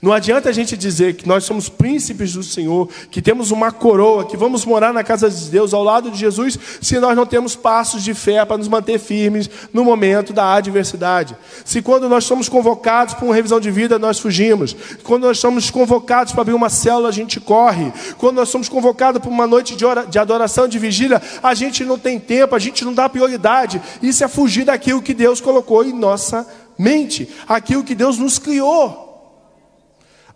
Não 0.00 0.12
adianta 0.12 0.48
a 0.48 0.52
gente 0.52 0.76
dizer 0.76 1.14
que 1.14 1.28
nós 1.28 1.44
somos 1.44 1.68
príncipes 1.68 2.32
do 2.32 2.42
Senhor, 2.42 2.88
que 3.10 3.20
temos 3.20 3.50
uma 3.50 3.70
coroa, 3.70 4.24
que 4.24 4.36
vamos 4.36 4.64
morar 4.64 4.92
na 4.92 5.04
casa 5.04 5.28
de 5.28 5.50
Deus 5.50 5.74
ao 5.74 5.82
lado 5.82 6.10
de 6.10 6.18
Jesus, 6.18 6.58
se 6.80 6.98
nós 6.98 7.16
não 7.16 7.26
temos 7.26 7.54
passos 7.56 8.02
de 8.02 8.14
fé 8.14 8.44
para 8.44 8.56
nos 8.56 8.68
manter 8.68 8.98
firmes 8.98 9.50
no 9.72 9.84
momento 9.84 10.32
da 10.32 10.54
adversidade. 10.54 11.36
Se 11.64 11.82
quando 11.82 12.08
nós 12.08 12.24
somos 12.24 12.48
convocados 12.48 13.14
para 13.14 13.24
uma 13.24 13.34
revisão 13.34 13.60
de 13.60 13.70
vida, 13.70 13.98
nós 13.98 14.18
fugimos. 14.18 14.74
Quando 15.02 15.24
nós 15.24 15.38
somos 15.38 15.70
convocados 15.70 16.32
para 16.32 16.42
abrir 16.42 16.54
uma 16.54 16.68
célula, 16.68 17.08
a 17.08 17.12
gente 17.12 17.38
corre. 17.40 17.92
Quando 18.16 18.36
nós 18.36 18.48
somos 18.48 18.68
convocados 18.68 19.20
para 19.20 19.30
uma 19.30 19.46
noite 19.46 19.76
de 19.76 20.18
adoração, 20.18 20.68
de 20.68 20.78
vigília, 20.78 21.20
a 21.42 21.54
gente 21.54 21.84
não 21.84 21.98
tem 21.98 22.18
tempo, 22.18 22.54
a 22.54 22.58
gente 22.58 22.84
não 22.84 22.94
dá 22.94 23.08
prioridade. 23.08 23.80
Isso 24.02 24.24
é 24.24 24.28
fugir 24.28 24.64
daquilo 24.64 25.02
que 25.02 25.12
Deus 25.12 25.40
colocou 25.40 25.84
em 25.84 25.92
nossa 25.92 26.46
mente, 26.78 27.28
aquilo 27.46 27.84
que 27.84 27.94
Deus 27.94 28.16
nos 28.16 28.38
criou. 28.38 29.09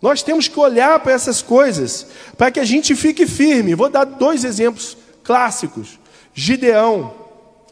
Nós 0.05 0.21
temos 0.21 0.47
que 0.47 0.59
olhar 0.59 0.99
para 0.99 1.13
essas 1.13 1.41
coisas 1.41 2.05
para 2.37 2.51
que 2.51 2.59
a 2.59 2.63
gente 2.63 2.95
fique 2.95 3.25
firme. 3.25 3.73
Vou 3.73 3.89
dar 3.89 4.03
dois 4.03 4.43
exemplos 4.43 4.95
clássicos. 5.23 5.99
Gideão, 6.31 7.11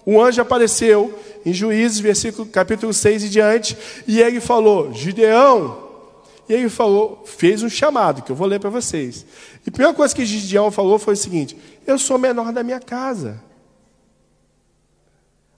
o 0.03 0.19
anjo 0.19 0.41
apareceu 0.41 1.13
em 1.45 1.53
Juízes, 1.53 1.99
versículo, 1.99 2.47
capítulo 2.47 2.91
6 2.91 3.25
e 3.25 3.29
diante, 3.29 3.77
e 4.07 4.19
ele 4.19 4.39
falou: 4.41 4.91
Gideão. 4.91 5.77
E 6.49 6.53
ele 6.53 6.69
falou, 6.69 7.23
fez 7.23 7.61
um 7.61 7.69
chamado, 7.69 8.23
que 8.23 8.31
eu 8.31 8.35
vou 8.35 8.47
ler 8.47 8.59
para 8.59 8.71
vocês. 8.71 9.27
E 9.63 9.69
a 9.69 9.71
primeira 9.71 9.93
coisa 9.95 10.15
que 10.15 10.25
Gideão 10.25 10.71
falou 10.71 10.97
foi 10.97 11.13
o 11.13 11.17
seguinte: 11.17 11.55
Eu 11.85 11.99
sou 11.99 12.17
menor 12.17 12.51
da 12.51 12.63
minha 12.63 12.79
casa. 12.79 13.39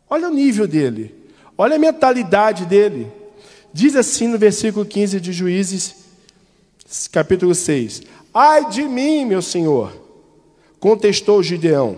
Olha 0.10 0.28
o 0.28 0.34
nível 0.34 0.68
dele, 0.68 1.16
olha 1.58 1.78
a 1.78 1.80
mentalidade 1.80 2.66
dele. 2.66 3.10
Diz 3.72 3.96
assim 3.96 4.28
no 4.28 4.38
versículo 4.38 4.86
15 4.86 5.22
de 5.22 5.32
Juízes 5.32 6.04
capítulo 7.12 7.56
6. 7.56 8.04
Ai 8.34 8.70
de 8.70 8.84
mim, 8.84 9.26
meu 9.26 9.42
senhor, 9.42 9.92
contestou 10.80 11.42
Gideão. 11.42 11.98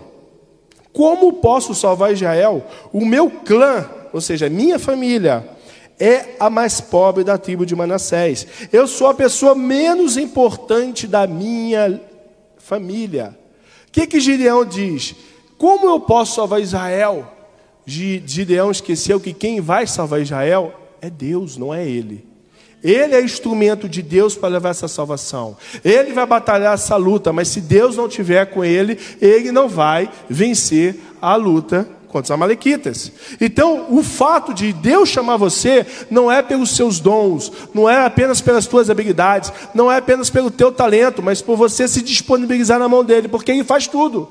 Como 0.92 1.34
posso 1.34 1.74
salvar 1.74 2.12
Israel? 2.12 2.66
O 2.92 3.04
meu 3.04 3.30
clã, 3.30 3.88
ou 4.12 4.20
seja, 4.20 4.48
minha 4.48 4.78
família, 4.78 5.48
é 5.98 6.36
a 6.38 6.48
mais 6.48 6.80
pobre 6.80 7.24
da 7.24 7.36
tribo 7.36 7.66
de 7.66 7.76
Manassés. 7.76 8.46
Eu 8.72 8.86
sou 8.86 9.08
a 9.08 9.14
pessoa 9.14 9.54
menos 9.54 10.16
importante 10.16 11.06
da 11.06 11.26
minha 11.26 12.00
família. 12.56 13.36
O 13.88 13.92
que, 13.92 14.06
que 14.06 14.20
Gideão 14.20 14.64
diz? 14.64 15.14
Como 15.56 15.86
eu 15.86 16.00
posso 16.00 16.36
salvar 16.36 16.60
Israel? 16.60 17.32
Gideão 17.84 18.70
esqueceu 18.70 19.18
que 19.18 19.32
quem 19.32 19.60
vai 19.60 19.86
salvar 19.86 20.20
Israel 20.20 20.72
é 21.00 21.10
Deus, 21.10 21.56
não 21.56 21.74
é 21.74 21.88
ele. 21.88 22.26
Ele 22.82 23.14
é 23.14 23.22
instrumento 23.22 23.88
de 23.88 24.02
Deus 24.02 24.36
para 24.36 24.48
levar 24.48 24.70
essa 24.70 24.86
salvação. 24.86 25.56
Ele 25.84 26.12
vai 26.12 26.26
batalhar 26.26 26.74
essa 26.74 26.96
luta, 26.96 27.32
mas 27.32 27.48
se 27.48 27.60
Deus 27.60 27.96
não 27.96 28.08
tiver 28.08 28.46
com 28.46 28.64
ele, 28.64 28.98
ele 29.20 29.50
não 29.50 29.68
vai 29.68 30.08
vencer 30.28 30.96
a 31.20 31.34
luta 31.34 31.88
contra 32.08 32.24
os 32.24 32.30
amalequitas. 32.30 33.12
Então, 33.40 33.86
o 33.90 34.02
fato 34.02 34.54
de 34.54 34.72
Deus 34.72 35.08
chamar 35.08 35.36
você 35.36 35.86
não 36.10 36.30
é 36.30 36.40
pelos 36.40 36.70
seus 36.70 37.00
dons, 37.00 37.52
não 37.74 37.88
é 37.88 38.04
apenas 38.04 38.40
pelas 38.40 38.66
tuas 38.66 38.88
habilidades, 38.88 39.52
não 39.74 39.90
é 39.90 39.98
apenas 39.98 40.30
pelo 40.30 40.50
teu 40.50 40.72
talento, 40.72 41.22
mas 41.22 41.42
por 41.42 41.56
você 41.56 41.86
se 41.86 42.00
disponibilizar 42.00 42.78
na 42.78 42.88
mão 42.88 43.04
dele, 43.04 43.28
porque 43.28 43.50
ele 43.50 43.64
faz 43.64 43.86
tudo. 43.86 44.28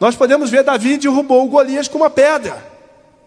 Nós 0.00 0.16
podemos 0.16 0.50
ver 0.50 0.64
Davi 0.64 0.96
derrubou 0.96 1.44
o 1.44 1.48
Golias 1.48 1.88
com 1.88 1.98
uma 1.98 2.10
pedra. 2.10 2.72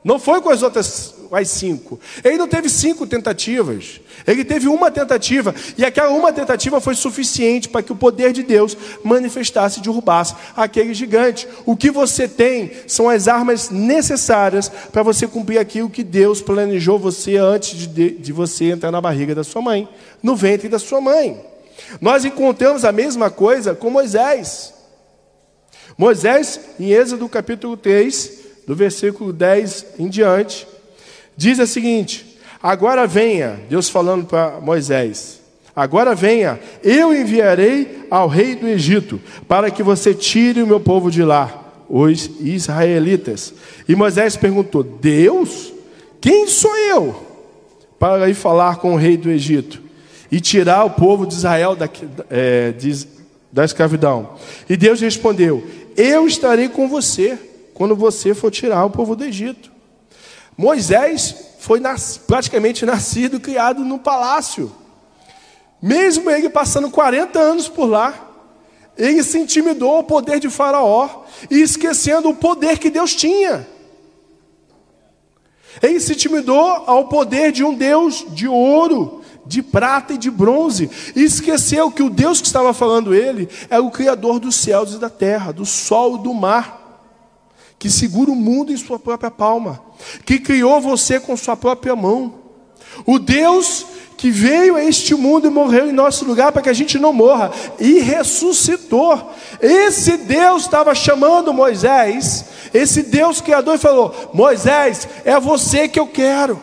Não 0.03 0.19
foi 0.19 0.41
com 0.41 0.49
as 0.49 0.61
outras 0.61 1.15
as 1.31 1.49
cinco. 1.49 1.99
Ele 2.23 2.37
não 2.37 2.47
teve 2.47 2.69
cinco 2.69 3.05
tentativas. 3.05 3.99
Ele 4.25 4.43
teve 4.43 4.67
uma 4.67 4.89
tentativa. 4.91 5.53
E 5.77 5.85
aquela 5.85 6.09
uma 6.09 6.33
tentativa 6.33 6.81
foi 6.81 6.95
suficiente 6.95 7.69
para 7.69 7.83
que 7.83 7.91
o 7.91 7.95
poder 7.95 8.33
de 8.33 8.43
Deus 8.43 8.77
manifestasse 9.03 9.79
e 9.79 9.83
derrubasse 9.83 10.35
aquele 10.55 10.93
gigante. 10.93 11.47
O 11.65 11.75
que 11.75 11.91
você 11.91 12.27
tem 12.27 12.71
são 12.87 13.09
as 13.09 13.27
armas 13.27 13.69
necessárias 13.69 14.69
para 14.69 15.03
você 15.03 15.27
cumprir 15.27 15.59
aquilo 15.59 15.89
que 15.89 16.03
Deus 16.03 16.41
planejou 16.41 16.99
você 16.99 17.37
antes 17.37 17.87
de, 17.87 18.11
de 18.11 18.33
você 18.33 18.71
entrar 18.71 18.91
na 18.91 19.01
barriga 19.01 19.33
da 19.33 19.43
sua 19.43 19.61
mãe, 19.61 19.87
no 20.21 20.35
ventre 20.35 20.69
da 20.69 20.79
sua 20.79 21.01
mãe. 21.01 21.39
Nós 22.01 22.25
encontramos 22.25 22.83
a 22.83 22.91
mesma 22.91 23.29
coisa 23.29 23.73
com 23.73 23.89
Moisés. 23.89 24.73
Moisés, 25.97 26.59
em 26.79 26.91
Êxodo 26.91 27.27
capítulo 27.27 27.75
3, 27.75 28.37
do 28.67 28.75
versículo 28.75 29.31
10 29.31 29.85
em 29.97 30.07
diante, 30.07 30.67
diz 31.37 31.59
o 31.59 31.67
seguinte: 31.67 32.37
Agora 32.61 33.05
venha, 33.05 33.59
Deus 33.69 33.87
falando 33.87 34.25
para 34.25 34.59
Moisés, 34.59 35.39
agora 35.75 36.15
venha, 36.15 36.59
eu 36.83 37.13
enviarei 37.13 38.07
ao 38.09 38.27
rei 38.27 38.55
do 38.55 38.67
Egito, 38.67 39.21
para 39.47 39.69
que 39.69 39.83
você 39.83 40.13
tire 40.13 40.61
o 40.61 40.67
meu 40.67 40.79
povo 40.79 41.11
de 41.11 41.23
lá, 41.23 41.63
os 41.87 42.29
israelitas. 42.41 43.53
E 43.87 43.95
Moisés 43.95 44.35
perguntou: 44.35 44.83
Deus? 44.83 45.71
Quem 46.19 46.47
sou 46.47 46.75
eu? 46.75 47.23
Para 47.99 48.27
ir 48.27 48.33
falar 48.33 48.77
com 48.77 48.93
o 48.93 48.97
rei 48.97 49.15
do 49.15 49.29
Egito 49.29 49.81
e 50.31 50.39
tirar 50.39 50.83
o 50.83 50.89
povo 50.89 51.25
de 51.25 51.35
Israel 51.35 51.75
da, 51.75 51.89
é, 52.29 52.71
de, 52.71 53.07
da 53.51 53.63
escravidão. 53.63 54.31
E 54.69 54.75
Deus 54.75 54.99
respondeu: 54.99 55.63
Eu 55.95 56.27
estarei 56.27 56.69
com 56.69 56.87
você 56.87 57.37
quando 57.73 57.95
você 57.95 58.33
for 58.33 58.51
tirar 58.51 58.83
o 58.85 58.89
povo 58.89 59.15
do 59.15 59.23
Egito. 59.23 59.76
Moisés 60.57 61.35
foi 61.59 61.79
nas, 61.79 62.17
praticamente 62.17 62.85
nascido 62.85 63.39
criado 63.39 63.85
no 63.85 63.99
palácio. 63.99 64.71
Mesmo 65.79 66.31
ele 66.31 66.49
passando 66.49 66.89
40 66.89 67.37
anos 67.37 67.67
por 67.67 67.85
lá, 67.85 68.27
ele 68.97 69.23
se 69.23 69.37
intimidou 69.37 69.97
ao 69.97 70.03
poder 70.03 70.39
de 70.39 70.49
Faraó 70.49 71.23
e 71.51 71.61
esquecendo 71.61 72.29
o 72.29 72.35
poder 72.35 72.79
que 72.79 72.89
Deus 72.89 73.13
tinha. 73.13 73.67
Ele 75.79 75.99
se 75.99 76.13
intimidou 76.13 76.83
ao 76.87 77.07
poder 77.07 77.51
de 77.51 77.63
um 77.63 77.75
Deus 77.75 78.25
de 78.29 78.47
ouro, 78.47 79.21
de 79.45 79.61
prata 79.61 80.13
e 80.13 80.17
de 80.17 80.31
bronze, 80.31 80.89
e 81.15 81.23
esqueceu 81.23 81.91
que 81.91 82.01
o 82.01 82.09
Deus 82.09 82.41
que 82.41 82.47
estava 82.47 82.73
falando 82.73 83.13
ele 83.13 83.47
é 83.69 83.79
o 83.79 83.91
Criador 83.91 84.39
dos 84.39 84.55
céus 84.55 84.95
e 84.95 84.97
da 84.97 85.09
terra, 85.09 85.51
do 85.51 85.65
sol 85.65 86.15
e 86.15 86.23
do 86.23 86.33
mar 86.33 86.86
que 87.79 87.89
segura 87.89 88.31
o 88.31 88.35
mundo 88.35 88.71
em 88.71 88.77
sua 88.77 88.97
própria 88.97 89.29
palma, 89.29 89.81
que 90.25 90.39
criou 90.39 90.81
você 90.81 91.19
com 91.19 91.37
sua 91.37 91.55
própria 91.55 91.95
mão. 91.95 92.33
O 93.05 93.19
Deus 93.19 93.85
que 94.17 94.31
veio 94.31 94.75
a 94.75 94.83
este 94.83 95.13
mundo 95.13 95.45
e 95.45 95.51
morreu 95.51 95.87
em 95.87 95.93
nosso 95.93 96.25
lugar 96.25 96.51
para 96.51 96.63
que 96.63 96.69
a 96.69 96.73
gente 96.73 96.97
não 96.97 97.13
morra 97.13 97.51
e 97.79 97.99
ressuscitou. 97.99 99.31
Esse 99.61 100.17
Deus 100.17 100.63
estava 100.63 100.95
chamando 100.95 101.53
Moisés, 101.53 102.45
esse 102.73 103.03
Deus 103.03 103.39
criador 103.39 103.75
e 103.75 103.79
falou: 103.79 104.31
Moisés, 104.33 105.07
é 105.23 105.39
você 105.39 105.87
que 105.87 105.99
eu 105.99 106.07
quero. 106.07 106.61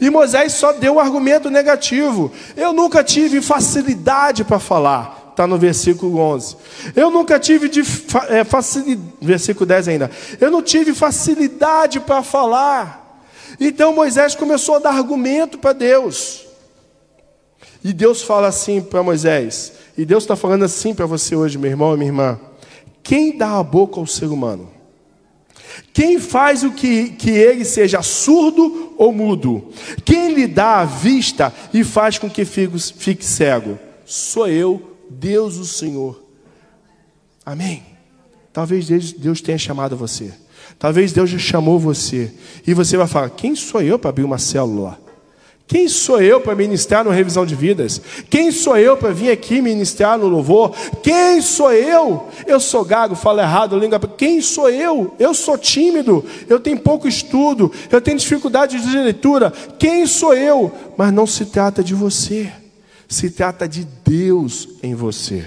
E 0.00 0.08
Moisés 0.08 0.52
só 0.52 0.72
deu 0.72 0.94
um 0.94 1.00
argumento 1.00 1.50
negativo. 1.50 2.32
Eu 2.56 2.72
nunca 2.72 3.04
tive 3.04 3.42
facilidade 3.42 4.42
para 4.42 4.58
falar. 4.58 5.21
Está 5.32 5.46
no 5.46 5.56
versículo 5.56 6.18
11. 6.18 6.56
Eu 6.94 7.10
nunca 7.10 7.40
tive 7.40 7.68
de, 7.68 7.80
é, 8.28 8.44
facilidade. 8.44 9.08
Versículo 9.20 9.64
10 9.64 9.88
ainda. 9.88 10.10
Eu 10.38 10.50
não 10.50 10.62
tive 10.62 10.94
facilidade 10.94 11.98
para 12.00 12.22
falar. 12.22 13.24
Então 13.58 13.94
Moisés 13.94 14.34
começou 14.34 14.76
a 14.76 14.78
dar 14.78 14.90
argumento 14.90 15.58
para 15.58 15.72
Deus. 15.72 16.46
E 17.82 17.92
Deus 17.94 18.22
fala 18.22 18.48
assim 18.48 18.80
para 18.80 19.02
Moisés. 19.02 19.72
E 19.96 20.04
Deus 20.04 20.24
está 20.24 20.36
falando 20.36 20.64
assim 20.64 20.94
para 20.94 21.06
você 21.06 21.34
hoje, 21.34 21.56
meu 21.56 21.70
irmão 21.70 21.94
e 21.94 21.96
minha 21.96 22.08
irmã. 22.08 22.40
Quem 23.02 23.36
dá 23.36 23.58
a 23.58 23.62
boca 23.62 23.98
ao 23.98 24.06
ser 24.06 24.26
humano? 24.26 24.70
Quem 25.94 26.18
faz 26.18 26.62
o 26.62 26.72
que, 26.72 27.10
que 27.10 27.30
ele 27.30 27.64
seja 27.64 28.02
surdo 28.02 28.92
ou 28.98 29.12
mudo? 29.12 29.70
Quem 30.04 30.34
lhe 30.34 30.46
dá 30.46 30.80
a 30.80 30.84
vista 30.84 31.52
e 31.72 31.82
faz 31.82 32.18
com 32.18 32.28
que 32.28 32.44
fique, 32.44 32.78
fique 32.78 33.24
cego? 33.24 33.78
Sou 34.04 34.46
eu, 34.46 34.91
Deus 35.12 35.56
o 35.56 35.64
Senhor. 35.64 36.22
Amém. 37.44 37.82
Talvez 38.52 38.86
Deus 38.86 39.40
tenha 39.40 39.58
chamado 39.58 39.96
você. 39.96 40.32
Talvez 40.78 41.12
Deus 41.12 41.30
já 41.30 41.38
chamou 41.38 41.78
você. 41.78 42.32
E 42.66 42.74
você 42.74 42.96
vai 42.96 43.06
falar: 43.06 43.30
quem 43.30 43.54
sou 43.54 43.82
eu 43.82 43.98
para 43.98 44.10
abrir 44.10 44.24
uma 44.24 44.38
célula? 44.38 45.00
Quem 45.66 45.88
sou 45.88 46.20
eu 46.20 46.38
para 46.40 46.54
ministrar 46.54 47.02
no 47.02 47.10
revisão 47.10 47.46
de 47.46 47.54
vidas? 47.54 48.00
Quem 48.28 48.52
sou 48.52 48.76
eu 48.76 48.94
para 48.96 49.10
vir 49.10 49.30
aqui 49.30 49.62
ministrar 49.62 50.18
no 50.18 50.28
louvor? 50.28 50.74
Quem 51.02 51.40
sou 51.40 51.72
eu? 51.72 52.28
Eu 52.46 52.60
sou 52.60 52.84
gago, 52.84 53.14
falo 53.14 53.40
errado, 53.40 53.78
língua. 53.78 53.98
Quem 54.00 54.42
sou 54.42 54.68
eu? 54.68 55.14
Eu 55.18 55.32
sou 55.32 55.56
tímido, 55.56 56.22
eu 56.46 56.60
tenho 56.60 56.78
pouco 56.78 57.08
estudo, 57.08 57.72
eu 57.90 58.02
tenho 58.02 58.18
dificuldade 58.18 58.78
de 58.78 58.98
leitura. 58.98 59.50
Quem 59.78 60.06
sou 60.06 60.34
eu? 60.34 60.70
Mas 60.96 61.10
não 61.10 61.26
se 61.26 61.46
trata 61.46 61.82
de 61.82 61.94
você 61.94 62.52
se 63.12 63.30
trata 63.30 63.68
de 63.68 63.86
Deus 64.04 64.68
em 64.82 64.94
você. 64.94 65.44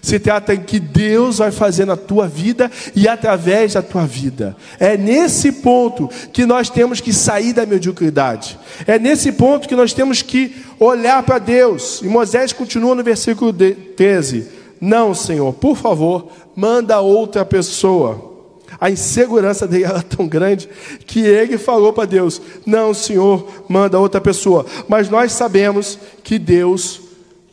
Se 0.00 0.18
trata 0.18 0.54
em 0.54 0.60
que 0.60 0.80
Deus 0.80 1.38
vai 1.38 1.52
fazer 1.52 1.84
na 1.84 1.96
tua 1.96 2.26
vida 2.26 2.70
e 2.94 3.06
através 3.06 3.74
da 3.74 3.82
tua 3.82 4.06
vida. 4.06 4.56
É 4.80 4.96
nesse 4.96 5.52
ponto 5.52 6.08
que 6.32 6.44
nós 6.44 6.68
temos 6.70 7.00
que 7.00 7.12
sair 7.12 7.52
da 7.52 7.66
mediocridade. 7.66 8.58
É 8.86 8.98
nesse 8.98 9.32
ponto 9.32 9.68
que 9.68 9.76
nós 9.76 9.92
temos 9.92 10.22
que 10.22 10.56
olhar 10.80 11.22
para 11.22 11.38
Deus. 11.38 12.00
E 12.02 12.08
Moisés 12.08 12.52
continua 12.52 12.94
no 12.94 13.04
versículo 13.04 13.52
13: 13.52 14.48
Não, 14.80 15.14
Senhor, 15.14 15.52
por 15.52 15.76
favor, 15.76 16.32
manda 16.56 17.00
outra 17.00 17.44
pessoa. 17.44 18.35
A 18.80 18.90
insegurança 18.90 19.66
dele 19.66 19.84
era 19.84 20.02
tão 20.02 20.28
grande 20.28 20.68
que 21.06 21.20
ele 21.20 21.58
falou 21.58 21.92
para 21.92 22.06
Deus: 22.06 22.40
Não, 22.64 22.92
Senhor, 22.92 23.64
manda 23.68 23.98
outra 23.98 24.20
pessoa. 24.20 24.66
Mas 24.88 25.08
nós 25.08 25.32
sabemos 25.32 25.98
que 26.22 26.38
Deus 26.38 27.00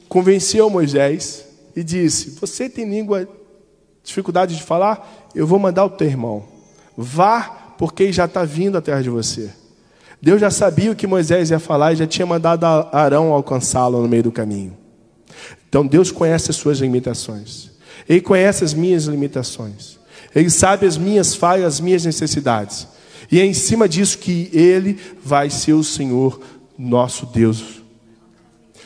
convenceu 0.10 0.70
Moisés 0.70 1.46
e 1.76 1.84
disse: 1.84 2.38
Você 2.40 2.70
tem 2.70 2.90
língua, 2.90 3.28
dificuldade 4.04 4.56
de 4.56 4.64
falar? 4.64 5.30
Eu 5.34 5.48
vou 5.48 5.60
mandar 5.60 5.86
o 5.86 5.90
teu 5.90 6.08
irmão. 6.08 6.44
Vá, 6.96 7.74
porque 7.78 8.12
já 8.12 8.26
está 8.26 8.44
vindo 8.44 8.78
atrás 8.78 9.04
de 9.04 9.10
você. 9.10 9.50
Deus 10.22 10.40
já 10.40 10.50
sabia 10.50 10.92
o 10.92 10.96
que 10.96 11.06
Moisés 11.06 11.50
ia 11.50 11.60
falar 11.60 11.94
e 11.94 11.98
já 11.98 12.08
tinha 12.08 12.26
mandado 12.26 12.66
Arão 12.66 13.34
alcançá-lo 13.34 14.02
no 14.02 14.08
meio 14.08 14.24
do 14.24 14.32
caminho. 14.32 14.78
Então 15.68 15.86
Deus 15.86 16.12
conhece 16.12 16.52
as 16.52 16.56
suas 16.56 16.80
limitações. 16.80 17.72
Ele 18.08 18.22
conhece 18.22 18.64
as 18.64 18.74
minhas 18.74 19.06
limitações. 19.06 20.00
Ele 20.36 20.50
sabe 20.50 20.86
as 20.86 20.98
minhas 20.98 21.36
falhas, 21.36 21.76
as 21.76 21.80
minhas 21.80 22.06
necessidades. 22.06 22.88
E 23.32 23.40
é 23.40 23.46
em 23.46 23.54
cima 23.54 23.88
disso 23.88 24.18
que 24.18 24.50
Ele 24.54 25.00
vai 25.24 25.50
ser 25.50 25.74
o 25.74 25.84
Senhor, 25.84 26.40
nosso 26.78 27.26
Deus. 27.26 27.82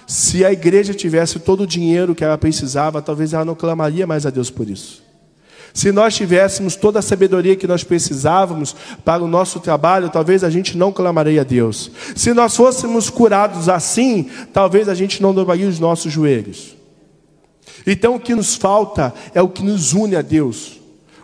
Se 0.05 0.45
a 0.45 0.51
igreja 0.51 0.93
tivesse 0.93 1.39
todo 1.39 1.63
o 1.63 1.67
dinheiro 1.67 2.15
que 2.15 2.23
ela 2.23 2.37
precisava, 2.37 3.01
talvez 3.01 3.33
ela 3.33 3.43
não 3.43 3.55
clamaria 3.55 4.07
mais 4.07 4.25
a 4.25 4.29
Deus 4.29 4.49
por 4.49 4.69
isso. 4.69 5.03
Se 5.73 5.91
nós 5.91 6.15
tivéssemos 6.15 6.75
toda 6.75 6.99
a 6.99 7.01
sabedoria 7.01 7.55
que 7.55 7.67
nós 7.67 7.83
precisávamos 7.83 8.75
para 9.03 9.23
o 9.23 9.27
nosso 9.27 9.59
trabalho, 9.59 10.09
talvez 10.09 10.43
a 10.43 10.49
gente 10.49 10.77
não 10.77 10.91
clamaria 10.91 11.41
a 11.41 11.43
Deus. 11.43 11.91
Se 12.15 12.33
nós 12.33 12.55
fôssemos 12.55 13.09
curados 13.09 13.69
assim, 13.69 14.29
talvez 14.53 14.89
a 14.89 14.95
gente 14.95 15.21
não 15.21 15.33
dobraria 15.33 15.67
os 15.67 15.77
nossos 15.77 16.11
joelhos. 16.11 16.75
Então 17.85 18.15
o 18.15 18.19
que 18.19 18.33
nos 18.33 18.55
falta 18.55 19.13
é 19.35 19.41
o 19.41 19.49
que 19.49 19.63
nos 19.63 19.93
une 19.93 20.15
a 20.15 20.21
Deus. 20.21 20.76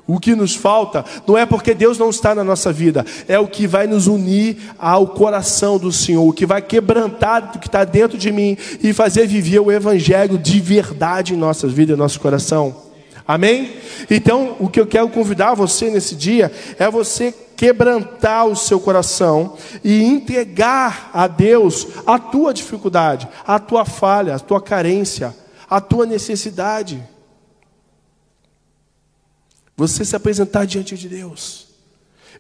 O 0.06 0.20
que 0.20 0.36
nos 0.36 0.54
falta 0.54 1.06
não 1.26 1.38
é 1.38 1.46
porque 1.46 1.74
Deus 1.74 1.98
não 1.98 2.10
está 2.10 2.36
na 2.36 2.44
nossa 2.44 2.74
vida, 2.74 3.06
é 3.28 3.40
o 3.40 3.48
que 3.48 3.66
vai 3.66 3.88
nos 3.88 4.06
unir 4.06 4.58
ao 4.78 5.08
coração 5.08 5.78
do 5.78 5.94
Senhor, 5.94 6.28
o 6.28 6.34
que 6.34 6.46
vai 6.46 6.62
quebrantar 6.62 7.54
o 7.56 7.60
que 7.60 7.68
está 7.68 7.86
dentro 7.86 8.18
de 8.18 8.32
mim 8.32 8.58
e 8.82 8.92
fazer 8.92 9.26
viver 9.26 9.60
o 9.60 9.72
Evangelho 9.72 10.38
de 10.38 10.60
verdade 10.60 11.34
em 11.34 11.38
nossas 11.38 11.72
vidas, 11.72 11.96
em 11.96 12.00
nosso 12.00 12.20
coração. 12.20 12.76
Amém? 13.26 13.78
Então, 14.10 14.58
o 14.60 14.68
que 14.68 14.80
eu 14.80 14.86
quero 14.86 15.08
convidar 15.08 15.54
você 15.54 15.90
nesse 15.90 16.16
dia 16.16 16.52
é 16.78 16.92
você 16.92 17.34
quebrantar 17.56 18.46
o 18.46 18.56
seu 18.58 18.82
coração 18.82 19.56
e 19.82 20.04
entregar 20.04 21.10
a 21.14 21.28
Deus 21.28 21.88
a 22.06 22.20
tua 22.20 22.54
dificuldade, 22.54 23.26
a 23.48 23.58
tua 23.58 23.86
falha, 23.86 24.36
a 24.36 24.40
tua 24.40 24.62
carência, 24.62 25.34
a 25.70 25.80
tua 25.80 26.06
necessidade. 26.06 27.02
Você 29.76 30.06
se 30.06 30.16
apresentar 30.16 30.66
diante 30.66 30.98
de 30.98 31.10
Deus. 31.10 31.68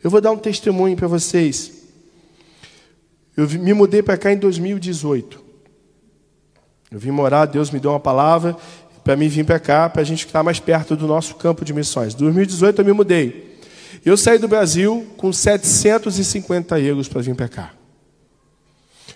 Eu 0.03 0.09
vou 0.09 0.21
dar 0.21 0.31
um 0.31 0.37
testemunho 0.37 0.95
para 0.95 1.07
vocês. 1.07 1.71
Eu 3.35 3.49
me 3.49 3.73
mudei 3.73 4.03
para 4.03 4.17
cá 4.17 4.31
em 4.31 4.37
2018. 4.37 5.41
Eu 6.91 6.99
vim 6.99 7.11
morar, 7.11 7.45
Deus 7.45 7.71
me 7.71 7.79
deu 7.79 7.91
uma 7.91 7.99
palavra 7.99 8.55
para 9.03 9.17
mim 9.17 9.27
vir 9.27 9.45
para 9.45 9.59
cá, 9.59 9.89
para 9.89 10.01
a 10.01 10.05
gente 10.05 10.25
ficar 10.25 10.43
mais 10.43 10.59
perto 10.59 10.95
do 10.95 11.05
nosso 11.05 11.35
campo 11.35 11.65
de 11.65 11.73
missões. 11.73 12.13
Em 12.13 12.17
2018 12.17 12.81
eu 12.81 12.85
me 12.85 12.93
mudei. 12.93 13.57
Eu 14.05 14.15
saí 14.15 14.37
do 14.37 14.47
Brasil 14.47 15.05
com 15.17 15.31
750 15.31 16.79
euros 16.79 17.07
para 17.07 17.21
vir 17.21 17.35
para 17.35 17.49
cá. 17.49 17.73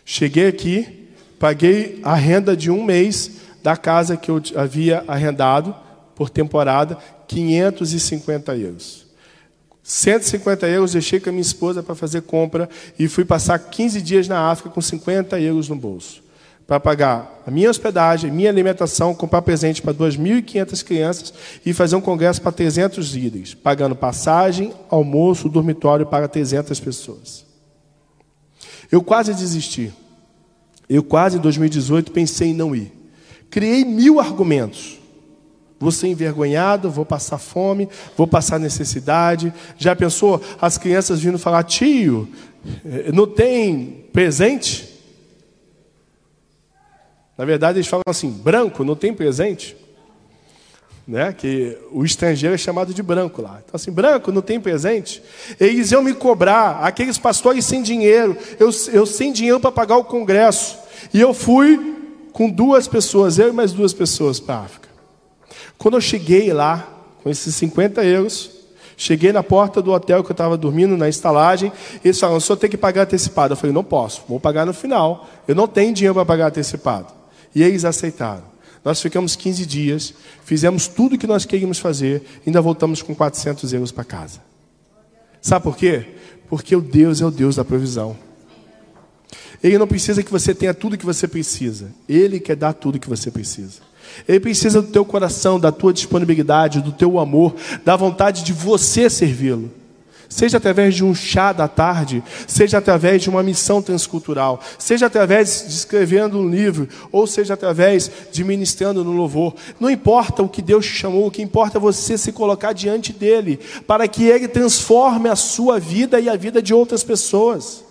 Cheguei 0.04 0.48
aqui, 0.48 1.10
paguei 1.40 2.00
a 2.04 2.16
renda 2.16 2.56
de 2.56 2.70
um 2.70 2.84
mês 2.84 3.32
da 3.64 3.78
casa 3.78 4.18
que 4.18 4.30
eu 4.30 4.42
havia 4.56 5.04
arrendado 5.08 5.76
por 6.18 6.32
temporada 6.32 6.98
550 7.28 8.58
euros. 8.58 9.06
150 9.84 10.68
euros 10.68 10.94
deixei 10.94 11.20
com 11.20 11.30
a 11.30 11.32
minha 11.32 11.44
esposa 11.44 11.84
para 11.84 11.94
fazer 11.94 12.24
compra 12.24 12.68
e 12.98 13.08
fui 13.08 13.24
passar 13.24 13.60
15 13.60 14.02
dias 14.02 14.28
na 14.28 14.50
África 14.50 14.72
com 14.72 14.82
50 14.82 15.40
euros 15.40 15.70
no 15.70 15.76
bolso. 15.76 16.24
Para 16.66 16.80
pagar 16.80 17.44
a 17.46 17.52
minha 17.52 17.70
hospedagem, 17.70 18.32
minha 18.32 18.50
alimentação, 18.50 19.14
comprar 19.14 19.44
presente 19.44 19.80
para 19.80 19.94
2.500 19.94 20.84
crianças 20.84 21.34
e 21.64 21.72
fazer 21.72 21.96
um 21.96 22.02
congresso 22.02 22.42
para 22.42 22.52
300 22.52 23.14
líderes, 23.14 23.54
pagando 23.54 23.96
passagem, 23.96 24.74
almoço, 24.90 25.48
dormitório 25.48 26.08
para 26.08 26.28
300 26.28 26.80
pessoas. 26.80 27.46
Eu 28.92 29.04
quase 29.04 29.34
desisti. 29.36 29.94
Eu 30.90 31.04
quase 31.04 31.38
em 31.38 31.42
2018 31.42 32.12
pensei 32.12 32.50
em 32.50 32.54
não 32.54 32.76
ir. 32.76 32.92
Criei 33.52 33.86
mil 33.86 34.20
argumentos. 34.20 34.97
Vou 35.80 35.92
ser 35.92 36.08
envergonhado, 36.08 36.90
vou 36.90 37.06
passar 37.06 37.38
fome, 37.38 37.88
vou 38.16 38.26
passar 38.26 38.60
necessidade. 38.60 39.54
Já 39.78 39.96
pensou 39.96 40.42
as 40.60 40.78
crianças 40.78 41.20
vindo 41.20 41.38
falar, 41.38 41.64
tio, 41.64 42.28
eh, 42.86 43.12
não 43.14 43.28
tem 43.28 44.06
presente? 44.12 44.98
Na 47.38 47.46
verdade, 47.46 47.78
eles 47.78 47.88
falam 47.88 48.04
assim: 48.08 48.32
branco, 48.32 48.84
não 48.84 48.96
tem 48.96 49.14
presente? 49.14 49.78
Né? 51.08 51.32
Que 51.32 51.78
o 51.92 52.04
estrangeiro 52.04 52.56
é 52.56 52.58
chamado 52.58 52.94
de 52.94 53.04
branco 53.04 53.42
lá. 53.42 53.62
Então, 53.64 53.76
assim, 53.76 53.92
branco, 53.92 54.32
não 54.32 54.42
tem 54.42 54.60
presente? 54.60 55.22
Eles 55.60 55.92
iam 55.92 56.02
me 56.02 56.14
cobrar, 56.14 56.80
aqueles 56.82 57.18
pastores 57.18 57.64
sem 57.64 57.82
dinheiro, 57.82 58.36
eu, 58.60 58.72
eu 58.92 59.06
sem 59.06 59.32
dinheiro 59.32 59.60
para 59.60 59.72
pagar 59.72 59.98
o 59.98 60.04
congresso. 60.04 60.78
E 61.14 61.22
eu 61.22 61.34
fui 61.34 61.96
com 62.34 62.50
duas 62.50 62.88
pessoas, 62.88 63.40
eu 63.40 63.50
e 63.50 63.52
mais 63.54 63.72
duas 63.72 63.94
pessoas 63.94 64.40
para 64.40 64.56
a 64.56 64.64
África. 64.64 64.87
Quando 65.78 65.96
eu 65.96 66.02
cheguei 66.02 66.52
lá, 66.54 66.88
com 67.24 67.30
esses 67.30 67.56
50 67.56 68.04
euros, 68.04 68.50
cheguei 68.96 69.32
na 69.32 69.44
porta 69.44 69.82
do 69.82 69.92
hotel 69.92 70.24
que 70.24 70.32
eu 70.32 70.34
estava 70.34 70.58
dormindo, 70.58 70.98
na 70.98 71.08
estalagem, 71.08 71.72
eles 72.04 72.20
falaram, 72.20 72.38
o 72.38 72.42
senhor 72.42 72.58
tem 72.58 72.70
que 72.70 72.78
pagar 72.78 73.04
antecipado. 73.04 73.54
Eu 73.54 73.58
falei, 73.58 73.74
não 73.74 73.84
posso, 73.84 74.24
vou 74.28 74.40
pagar 74.40 74.66
no 74.66 74.74
final. 74.74 75.28
Eu 75.48 75.54
não 75.54 75.68
tenho 75.68 75.94
dinheiro 75.94 76.16
para 76.16 76.26
pagar 76.26 76.48
antecipado. 76.48 77.14
E 77.54 77.62
eles 77.62 77.86
aceitaram. 77.86 78.44
Nós 78.84 79.02
ficamos 79.02 79.36
15 79.36 79.66
dias, 79.66 80.14
fizemos 80.46 80.88
tudo 80.88 81.16
o 81.16 81.18
que 81.18 81.28
nós 81.28 81.46
queríamos 81.46 81.78
fazer, 81.78 82.24
ainda 82.46 82.62
voltamos 82.62 83.02
com 83.02 83.14
400 83.14 83.74
euros 83.74 83.92
para 83.92 84.06
casa. 84.06 84.40
Sabe 85.42 85.64
por 85.64 85.76
quê? 85.76 86.06
Porque 86.50 86.76
o 86.76 86.82
Deus 86.82 87.22
é 87.22 87.26
o 87.26 87.32
Deus 87.32 87.58
da 87.58 87.66
provisão. 87.66 88.16
Ele 89.62 89.78
não 89.78 89.88
precisa 89.88 90.24
que 90.24 90.32
você 90.32 90.54
tenha 90.54 90.74
tudo 90.74 90.98
que 90.98 91.06
você 91.06 91.28
precisa. 91.28 91.92
Ele 92.08 92.40
quer 92.40 92.56
dar 92.56 92.74
tudo 92.74 93.00
que 93.00 93.10
você 93.10 93.30
precisa. 93.30 93.82
Ele 94.28 94.40
precisa 94.40 94.82
do 94.82 94.90
teu 94.90 95.06
coração, 95.06 95.60
da 95.60 95.72
tua 95.72 95.94
disponibilidade, 95.94 96.82
do 96.82 96.92
teu 96.92 97.20
amor, 97.20 97.56
da 97.84 97.96
vontade 97.96 98.44
de 98.44 98.54
você 98.54 99.10
servi-lo. 99.10 99.72
Seja 100.30 100.58
através 100.58 100.94
de 100.94 101.06
um 101.06 101.16
chá 101.16 101.54
da 101.54 101.68
tarde, 101.68 102.22
seja 102.46 102.80
através 102.80 103.22
de 103.22 103.30
uma 103.30 103.42
missão 103.42 103.82
transcultural, 103.82 104.60
seja 104.78 105.06
através 105.06 105.66
de 105.68 105.74
escrevendo 105.74 106.38
um 106.38 106.50
livro, 106.50 106.88
ou 107.12 107.26
seja 107.26 107.54
através 107.54 108.12
de 108.32 108.44
ministrando 108.44 109.06
no 109.06 109.14
louvor. 109.14 109.56
Não 109.80 109.90
importa 109.90 110.44
o 110.44 110.50
que 110.50 110.62
Deus 110.62 110.86
te 110.86 110.92
chamou, 110.92 111.28
o 111.28 111.32
que 111.32 111.42
importa 111.42 111.78
é 111.78 111.82
você 111.82 112.18
se 112.18 112.34
colocar 112.34 112.74
diante 112.74 113.14
dele, 113.14 113.60
para 113.86 114.08
que 114.08 114.26
ele 114.26 114.50
transforme 114.50 115.30
a 115.30 115.36
sua 115.36 115.80
vida 115.80 116.20
e 116.20 116.28
a 116.28 116.36
vida 116.36 116.62
de 116.62 116.74
outras 116.74 117.04
pessoas. 117.04 117.87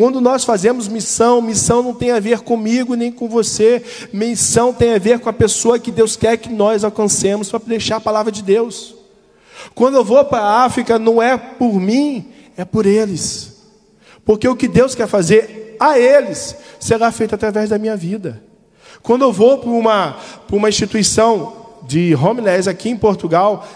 Quando 0.00 0.18
nós 0.18 0.44
fazemos 0.44 0.88
missão, 0.88 1.42
missão 1.42 1.82
não 1.82 1.92
tem 1.92 2.10
a 2.10 2.18
ver 2.18 2.40
comigo 2.40 2.94
nem 2.94 3.12
com 3.12 3.28
você, 3.28 3.84
missão 4.10 4.72
tem 4.72 4.94
a 4.94 4.98
ver 4.98 5.18
com 5.18 5.28
a 5.28 5.32
pessoa 5.32 5.78
que 5.78 5.90
Deus 5.90 6.16
quer 6.16 6.38
que 6.38 6.48
nós 6.48 6.84
alcancemos 6.84 7.50
para 7.50 7.60
deixar 7.66 7.96
a 7.96 8.00
palavra 8.00 8.32
de 8.32 8.42
Deus. 8.42 8.94
Quando 9.74 9.96
eu 9.98 10.02
vou 10.02 10.24
para 10.24 10.40
a 10.40 10.64
África, 10.64 10.98
não 10.98 11.22
é 11.22 11.36
por 11.36 11.78
mim, 11.78 12.32
é 12.56 12.64
por 12.64 12.86
eles. 12.86 13.62
Porque 14.24 14.48
o 14.48 14.56
que 14.56 14.68
Deus 14.68 14.94
quer 14.94 15.06
fazer 15.06 15.76
a 15.78 15.98
eles 15.98 16.56
será 16.80 17.12
feito 17.12 17.34
através 17.34 17.68
da 17.68 17.76
minha 17.76 17.94
vida. 17.94 18.42
Quando 19.02 19.26
eu 19.26 19.32
vou 19.34 19.58
para 19.58 19.68
uma, 19.68 20.16
para 20.46 20.56
uma 20.56 20.70
instituição 20.70 21.66
de 21.82 22.14
homeless 22.14 22.70
aqui 22.70 22.88
em 22.88 22.96
Portugal, 22.96 23.68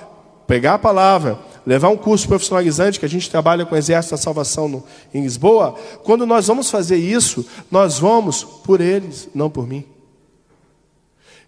pegar 0.46 0.72
a 0.72 0.78
palavra, 0.78 1.38
levar 1.66 1.88
um 1.88 1.96
curso 1.96 2.28
profissionalizante, 2.28 2.98
que 2.98 3.06
a 3.06 3.08
gente 3.08 3.30
trabalha 3.30 3.64
com 3.64 3.74
o 3.74 3.78
Exército 3.78 4.14
da 4.14 4.20
Salvação 4.20 4.68
no, 4.68 4.84
em 5.12 5.22
Lisboa, 5.22 5.74
quando 6.02 6.26
nós 6.26 6.46
vamos 6.46 6.70
fazer 6.70 6.96
isso, 6.96 7.46
nós 7.70 7.98
vamos 7.98 8.44
por 8.44 8.80
eles, 8.80 9.28
não 9.34 9.48
por 9.48 9.66
mim. 9.66 9.84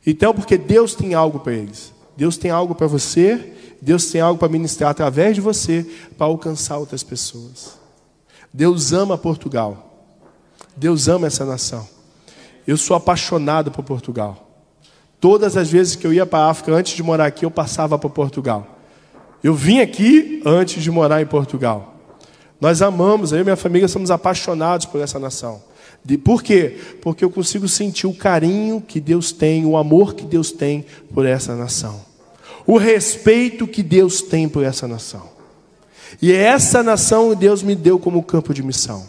Então, 0.06 0.32
porque 0.32 0.56
Deus 0.56 0.94
tem 0.94 1.14
algo 1.14 1.40
para 1.40 1.52
eles. 1.52 1.92
Deus 2.16 2.36
tem 2.36 2.50
algo 2.50 2.74
para 2.74 2.86
você, 2.86 3.52
Deus 3.82 4.06
tem 4.06 4.20
algo 4.20 4.38
para 4.38 4.48
ministrar 4.48 4.90
através 4.90 5.34
de 5.34 5.40
você 5.40 5.86
para 6.16 6.26
alcançar 6.26 6.78
outras 6.78 7.02
pessoas. 7.02 7.78
Deus 8.52 8.92
ama 8.92 9.18
Portugal. 9.18 10.06
Deus 10.76 11.08
ama 11.08 11.26
essa 11.26 11.44
nação. 11.44 11.86
Eu 12.66 12.76
sou 12.76 12.96
apaixonado 12.96 13.70
por 13.70 13.84
Portugal. 13.84 14.46
Todas 15.20 15.56
as 15.56 15.70
vezes 15.70 15.96
que 15.96 16.06
eu 16.06 16.12
ia 16.12 16.24
para 16.24 16.46
a 16.46 16.50
África, 16.50 16.72
antes 16.72 16.94
de 16.94 17.02
morar 17.02 17.26
aqui, 17.26 17.44
eu 17.44 17.50
passava 17.50 17.98
por 17.98 18.10
Portugal. 18.10 18.75
Eu 19.42 19.54
vim 19.54 19.80
aqui 19.80 20.42
antes 20.44 20.82
de 20.82 20.90
morar 20.90 21.20
em 21.20 21.26
Portugal. 21.26 21.94
Nós 22.60 22.80
amamos, 22.80 23.32
eu 23.32 23.40
e 23.40 23.44
minha 23.44 23.56
família 23.56 23.86
somos 23.86 24.10
apaixonados 24.10 24.86
por 24.86 25.00
essa 25.00 25.18
nação. 25.18 25.62
De, 26.04 26.16
por 26.16 26.42
quê? 26.42 26.78
Porque 27.02 27.24
eu 27.24 27.30
consigo 27.30 27.68
sentir 27.68 28.06
o 28.06 28.14
carinho 28.14 28.80
que 28.80 29.00
Deus 29.00 29.32
tem, 29.32 29.66
o 29.66 29.76
amor 29.76 30.14
que 30.14 30.24
Deus 30.24 30.52
tem 30.52 30.86
por 31.12 31.26
essa 31.26 31.54
nação. 31.54 32.00
O 32.66 32.78
respeito 32.78 33.66
que 33.66 33.82
Deus 33.82 34.22
tem 34.22 34.48
por 34.48 34.64
essa 34.64 34.88
nação. 34.88 35.28
E 36.20 36.32
é 36.32 36.36
essa 36.36 36.82
nação 36.82 37.34
Deus 37.34 37.62
me 37.62 37.74
deu 37.74 37.98
como 37.98 38.22
campo 38.22 38.54
de 38.54 38.62
missão. 38.62 39.04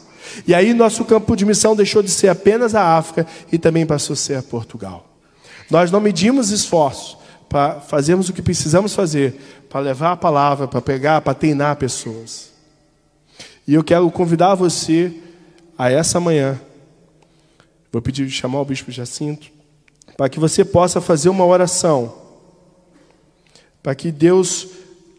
E 0.46 0.54
aí 0.54 0.74
nosso 0.74 1.06
campo 1.06 1.36
de 1.36 1.46
missão 1.46 1.76
deixou 1.76 2.04
de 2.04 2.12
ser 2.12 2.28
apenas 2.28 2.76
a 2.76 2.98
África 2.98 3.26
e 3.52 3.58
também 3.58 3.86
passou 3.86 4.14
a 4.14 4.18
ser 4.18 4.36
a 4.36 4.44
Portugal. 4.44 5.08
Nós 5.70 5.92
não 5.92 6.00
medimos 6.00 6.50
esforços 6.50 7.18
para 7.50 7.80
fazermos 7.80 8.30
o 8.30 8.34
que 8.34 8.42
precisamos 8.42 8.94
fazer, 8.94 9.40
para 9.70 9.80
levar 9.80 10.14
a 10.14 10.18
palavra, 10.18 10.68
para 10.68 10.82
pegar, 10.82 11.22
para 11.22 11.34
treinar 11.34 11.76
pessoas. 11.78 12.52
E 13.68 13.74
eu 13.74 13.84
quero 13.84 14.10
convidar 14.12 14.56
você 14.56 15.14
a 15.78 15.92
essa 15.92 16.20
manhã, 16.20 16.60
vou 17.92 18.02
pedir 18.02 18.30
chamar 18.30 18.62
o 18.62 18.66
bispo 18.66 18.92
Jacinto, 18.92 19.48
para 20.16 20.30
que 20.30 20.40
você 20.40 20.66
possa 20.66 21.00
fazer 21.00 21.30
uma 21.30 21.46
oração, 21.46 22.14
para 23.84 23.94
que 23.94 24.12
Deus 24.12 24.68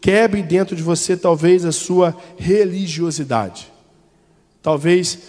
quebre 0.01 0.41
dentro 0.43 0.75
de 0.75 0.83
você 0.83 1.15
talvez 1.15 1.65
a 1.65 1.71
sua 1.71 2.15
religiosidade. 2.37 3.71
Talvez 4.61 5.19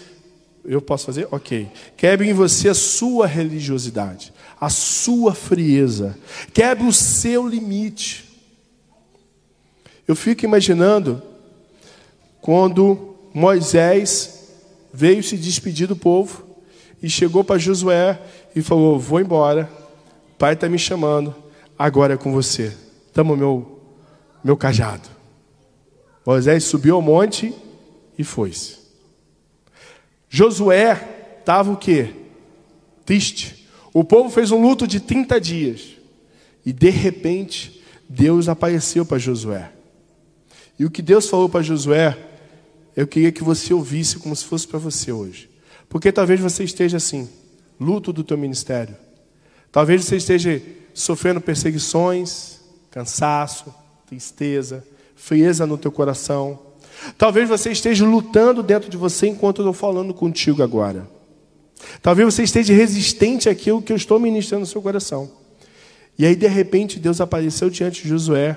eu 0.73 0.81
posso 0.81 1.07
fazer? 1.07 1.27
Ok. 1.33 1.69
Quebre 1.97 2.31
em 2.31 2.33
você 2.33 2.69
a 2.69 2.75
sua 2.75 3.27
religiosidade, 3.27 4.33
a 4.61 4.71
sua 4.71 5.35
frieza. 5.35 6.17
Quebre 6.53 6.87
o 6.87 6.93
seu 6.93 7.47
limite. 7.47 8.29
Eu 10.07 10.15
fico 10.15 10.45
imaginando 10.45 11.21
quando 12.41 13.17
Moisés 13.35 14.49
veio 14.93 15.23
se 15.23 15.37
despedir 15.37 15.89
do 15.89 15.97
povo 15.97 16.47
e 17.03 17.11
chegou 17.11 17.43
para 17.43 17.59
Josué 17.59 18.21
e 18.55 18.63
falou: 18.63 18.99
Vou 18.99 19.21
embora, 19.21 19.69
pai 20.39 20.55
está 20.55 20.69
me 20.69 20.79
chamando, 20.79 21.35
agora 21.79 22.15
é 22.15 22.17
com 22.17 22.33
você. 22.33 22.77
Toma 23.13 23.37
meu, 23.37 23.81
meu 24.43 24.57
cajado. 24.57 25.09
Moisés 26.25 26.63
subiu 26.65 26.95
ao 26.95 27.03
monte 27.03 27.53
e 28.17 28.23
foi-se. 28.23 28.80
Josué 30.31 31.37
estava 31.41 31.73
o 31.73 31.77
quê? 31.77 32.15
Triste. 33.05 33.67
O 33.93 34.05
povo 34.05 34.31
fez 34.31 34.53
um 34.53 34.63
luto 34.63 34.87
de 34.87 35.01
30 35.01 35.41
dias. 35.41 35.97
E 36.65 36.73
de 36.73 36.89
repente, 36.89 37.83
Deus 38.09 38.49
apareceu 38.49 39.05
para 39.05 39.19
Josué. 39.19 39.73
E 40.79 40.85
o 40.85 40.91
que 40.91 41.03
Deus 41.03 41.29
falou 41.29 41.49
para 41.49 41.63
Josué, 41.63 42.17
eu 42.97 43.09
queria 43.09 43.33
que 43.33 43.43
você 43.43 43.75
ouvisse 43.75 44.21
como 44.21 44.35
se 44.37 44.45
fosse 44.45 44.69
para 44.69 44.79
você 44.79 45.11
hoje. 45.11 45.51
Porque 45.89 46.13
talvez 46.13 46.39
você 46.39 46.63
esteja 46.63 46.99
assim, 46.99 47.29
luto 47.79 48.13
do 48.13 48.23
teu 48.23 48.39
ministério. 48.39 48.97
Talvez 49.73 50.05
você 50.05 50.17
esteja 50.17 50.63
sofrendo 50.95 51.41
perseguições, 51.41 52.61
cansaço, 52.91 53.75
tristeza, 54.07 54.85
frieza 55.17 55.67
no 55.67 55.77
teu 55.77 55.91
coração. 55.91 56.70
Talvez 57.17 57.49
você 57.49 57.71
esteja 57.71 58.05
lutando 58.05 58.63
dentro 58.63 58.91
de 58.91 58.97
você 58.97 59.27
enquanto 59.27 59.59
eu 59.59 59.71
estou 59.71 59.73
falando 59.73 60.13
contigo 60.13 60.63
agora. 60.63 61.09
Talvez 62.03 62.35
você 62.35 62.43
esteja 62.43 62.75
resistente 62.75 63.49
àquilo 63.49 63.83
que 63.83 63.93
eu 63.93 63.97
estou 63.97 64.19
ministrando 64.19 64.61
no 64.61 64.67
seu 64.67 64.83
coração. 64.83 65.31
E 66.19 66.27
aí, 66.27 66.37
de 66.37 66.47
repente, 66.47 66.99
Deus 66.99 67.21
apareceu 67.21 67.71
diante 67.71 68.03
de 68.03 68.09
Josué 68.09 68.57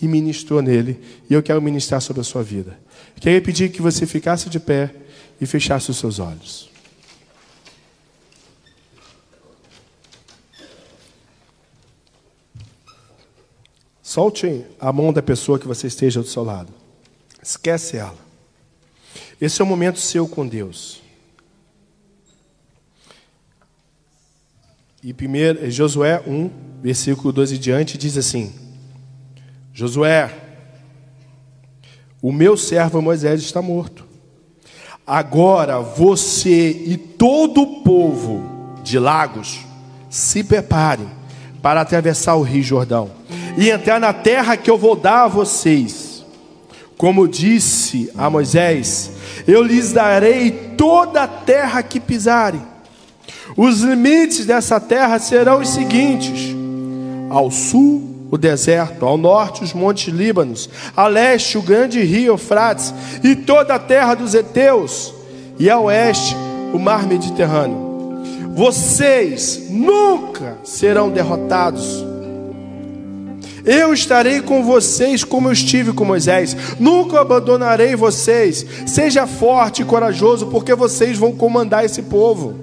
e 0.00 0.08
ministrou 0.08 0.62
nele. 0.62 0.98
E 1.28 1.34
eu 1.34 1.42
quero 1.42 1.60
ministrar 1.60 2.00
sobre 2.00 2.20
a 2.22 2.24
sua 2.24 2.42
vida. 2.42 2.78
Queria 3.20 3.40
pedir 3.40 3.70
que 3.70 3.82
você 3.82 4.06
ficasse 4.06 4.48
de 4.48 4.58
pé 4.58 4.94
e 5.40 5.44
fechasse 5.44 5.90
os 5.90 5.98
seus 5.98 6.18
olhos. 6.18 6.70
Solte 14.02 14.64
a 14.80 14.92
mão 14.92 15.12
da 15.12 15.22
pessoa 15.22 15.58
que 15.58 15.66
você 15.66 15.86
esteja 15.86 16.20
do 16.20 16.26
seu 16.26 16.44
lado. 16.44 16.81
Esquece 17.42 17.96
ela. 17.96 18.14
Esse 19.40 19.60
é 19.60 19.64
o 19.64 19.66
momento 19.66 19.98
seu 19.98 20.28
com 20.28 20.46
Deus. 20.46 21.02
E 25.02 25.12
primeiro, 25.12 25.68
Josué 25.68 26.22
1, 26.24 26.50
versículo 26.80 27.32
12 27.32 27.56
e 27.56 27.58
diante, 27.58 27.98
diz 27.98 28.16
assim: 28.16 28.54
Josué, 29.74 30.32
o 32.22 32.30
meu 32.30 32.56
servo 32.56 33.02
Moisés 33.02 33.42
está 33.42 33.60
morto. 33.60 34.06
Agora 35.04 35.80
você 35.80 36.70
e 36.70 36.96
todo 36.96 37.62
o 37.62 37.82
povo 37.82 38.76
de 38.84 38.96
Lagos 39.00 39.58
se 40.08 40.44
preparem 40.44 41.10
para 41.60 41.80
atravessar 41.80 42.36
o 42.36 42.42
rio 42.42 42.62
Jordão 42.62 43.10
e 43.58 43.70
entrar 43.70 43.98
na 43.98 44.12
terra 44.12 44.56
que 44.56 44.70
eu 44.70 44.78
vou 44.78 44.94
dar 44.94 45.24
a 45.24 45.28
vocês 45.28 46.01
como 46.96 47.28
disse 47.28 48.10
a 48.16 48.28
Moisés: 48.30 49.10
Eu 49.46 49.62
lhes 49.62 49.92
darei 49.92 50.50
toda 50.76 51.22
a 51.22 51.28
terra 51.28 51.82
que 51.82 52.00
pisarem. 52.00 52.62
Os 53.56 53.80
limites 53.80 54.46
dessa 54.46 54.80
terra 54.80 55.18
serão 55.18 55.60
os 55.60 55.68
seguintes: 55.68 56.54
ao 57.30 57.50
sul, 57.50 58.28
o 58.30 58.38
deserto, 58.38 59.04
ao 59.04 59.16
norte, 59.16 59.62
os 59.62 59.72
montes 59.72 60.12
Líbanos, 60.12 60.70
a 60.96 61.06
leste, 61.06 61.58
o 61.58 61.62
grande 61.62 62.02
rio 62.02 62.32
Eufrates 62.32 62.94
e 63.22 63.34
toda 63.36 63.74
a 63.74 63.78
terra 63.78 64.14
dos 64.14 64.34
heteus, 64.34 65.12
e 65.58 65.68
a 65.68 65.78
oeste, 65.78 66.36
o 66.72 66.78
mar 66.78 67.06
Mediterrâneo. 67.06 67.92
Vocês 68.54 69.68
nunca 69.70 70.58
serão 70.62 71.10
derrotados 71.10 72.11
eu 73.64 73.92
estarei 73.92 74.40
com 74.40 74.62
vocês 74.62 75.24
como 75.24 75.48
eu 75.48 75.52
estive 75.52 75.92
com 75.92 76.04
Moisés. 76.04 76.56
Nunca 76.78 77.20
abandonarei 77.20 77.94
vocês. 77.94 78.66
Seja 78.86 79.26
forte 79.26 79.82
e 79.82 79.84
corajoso, 79.84 80.46
porque 80.46 80.74
vocês 80.74 81.16
vão 81.16 81.32
comandar 81.32 81.84
esse 81.84 82.02
povo. 82.02 82.54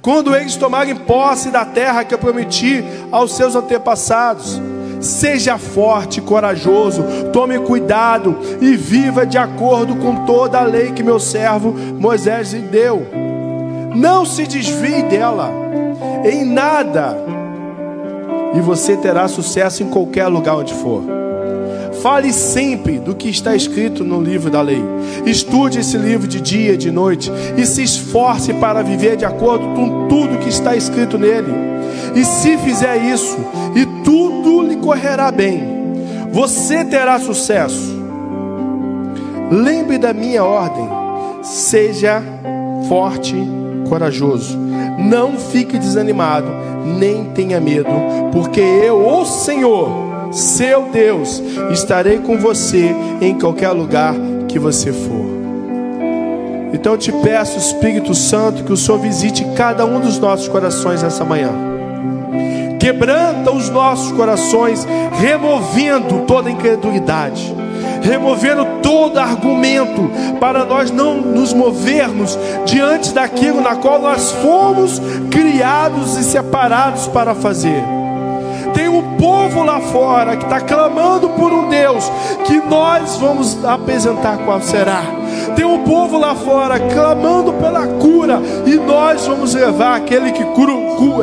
Quando 0.00 0.34
eles 0.34 0.56
tomarem 0.56 0.96
posse 0.96 1.50
da 1.50 1.64
terra 1.64 2.04
que 2.04 2.14
eu 2.14 2.18
prometi 2.18 2.82
aos 3.10 3.34
seus 3.36 3.54
antepassados, 3.54 4.60
Seja 5.00 5.56
forte 5.56 6.18
e 6.18 6.22
corajoso, 6.22 7.02
tome 7.32 7.58
cuidado 7.58 8.36
e 8.60 8.76
viva 8.76 9.24
de 9.24 9.38
acordo 9.38 9.96
com 9.96 10.26
toda 10.26 10.58
a 10.58 10.64
lei 10.64 10.92
que 10.92 11.02
meu 11.02 11.18
servo 11.18 11.72
Moisés 11.72 12.52
lhe 12.52 12.60
deu. 12.60 13.06
Não 13.94 14.26
se 14.26 14.46
desvie 14.46 15.02
dela 15.04 15.50
em 16.22 16.44
nada, 16.44 17.16
e 18.54 18.60
você 18.60 18.96
terá 18.96 19.28
sucesso 19.28 19.82
em 19.82 19.88
qualquer 19.88 20.26
lugar 20.26 20.56
onde 20.56 20.74
for. 20.74 21.02
Fale 22.02 22.32
sempre 22.32 22.98
do 22.98 23.14
que 23.14 23.28
está 23.28 23.54
escrito 23.54 24.02
no 24.02 24.22
livro 24.22 24.50
da 24.50 24.62
lei. 24.62 24.82
Estude 25.26 25.80
esse 25.80 25.98
livro 25.98 26.26
de 26.26 26.40
dia 26.40 26.72
e 26.72 26.76
de 26.76 26.90
noite 26.90 27.30
e 27.56 27.66
se 27.66 27.82
esforce 27.82 28.54
para 28.54 28.82
viver 28.82 29.16
de 29.16 29.24
acordo 29.24 29.74
com 29.74 30.08
tudo 30.08 30.38
que 30.38 30.48
está 30.48 30.74
escrito 30.74 31.18
nele. 31.18 31.52
E 32.14 32.24
se 32.24 32.56
fizer 32.58 32.96
isso, 32.96 33.36
e 33.74 33.84
tudo 34.02 34.62
lhe 34.62 34.76
correrá 34.76 35.30
bem, 35.30 35.62
você 36.32 36.84
terá 36.84 37.18
sucesso. 37.18 38.00
Lembre 39.50 39.98
da 39.98 40.14
minha 40.14 40.42
ordem: 40.42 40.88
seja 41.42 42.22
forte, 42.88 43.36
corajoso. 43.88 44.69
Não 44.98 45.38
fique 45.38 45.78
desanimado, 45.78 46.48
nem 46.98 47.24
tenha 47.26 47.60
medo, 47.60 47.90
porque 48.32 48.60
eu, 48.60 49.06
o 49.06 49.24
Senhor, 49.24 49.88
seu 50.32 50.82
Deus, 50.92 51.42
estarei 51.70 52.18
com 52.18 52.38
você 52.38 52.94
em 53.20 53.38
qualquer 53.38 53.70
lugar 53.70 54.14
que 54.48 54.58
você 54.58 54.92
for. 54.92 55.30
Então 56.72 56.92
eu 56.92 56.98
te 56.98 57.12
peço, 57.12 57.58
Espírito 57.58 58.14
Santo, 58.14 58.64
que 58.64 58.72
o 58.72 58.76
Senhor 58.76 58.98
visite 58.98 59.44
cada 59.56 59.84
um 59.84 60.00
dos 60.00 60.18
nossos 60.18 60.48
corações 60.48 61.02
essa 61.02 61.24
manhã. 61.24 61.50
Quebranta 62.78 63.52
os 63.52 63.68
nossos 63.68 64.10
corações, 64.12 64.86
removendo 65.12 66.20
toda 66.26 66.50
incredulidade, 66.50 67.54
removendo 68.02 68.64
todo 68.82 69.18
argumento 69.18 70.10
para 70.40 70.64
nós 70.64 70.90
não 70.90 71.20
nos 71.20 71.52
movermos 71.52 72.38
diante 72.64 73.12
daquilo 73.12 73.60
na 73.60 73.76
qual 73.76 74.00
nós 74.00 74.32
fomos 74.32 75.00
criados 75.30 76.16
e 76.16 76.24
separados 76.24 77.06
para 77.08 77.34
fazer. 77.34 77.82
Tem 78.74 78.88
um 78.88 79.16
povo 79.16 79.64
lá 79.64 79.80
fora 79.80 80.36
que 80.36 80.44
está 80.44 80.60
clamando 80.60 81.28
por 81.30 81.52
um 81.52 81.68
Deus 81.68 82.10
que 82.46 82.58
nós 82.60 83.16
vamos 83.16 83.64
apresentar 83.64 84.38
qual 84.38 84.60
será. 84.60 85.19
Tem 85.54 85.64
um 85.64 85.84
povo 85.84 86.18
lá 86.18 86.34
fora 86.34 86.78
clamando 86.78 87.52
pela 87.54 87.86
cura 87.86 88.40
e 88.66 88.74
nós 88.76 89.26
vamos 89.26 89.54
levar 89.54 89.96
aquele 89.96 90.32
que 90.32 90.44
cura. 90.44 90.70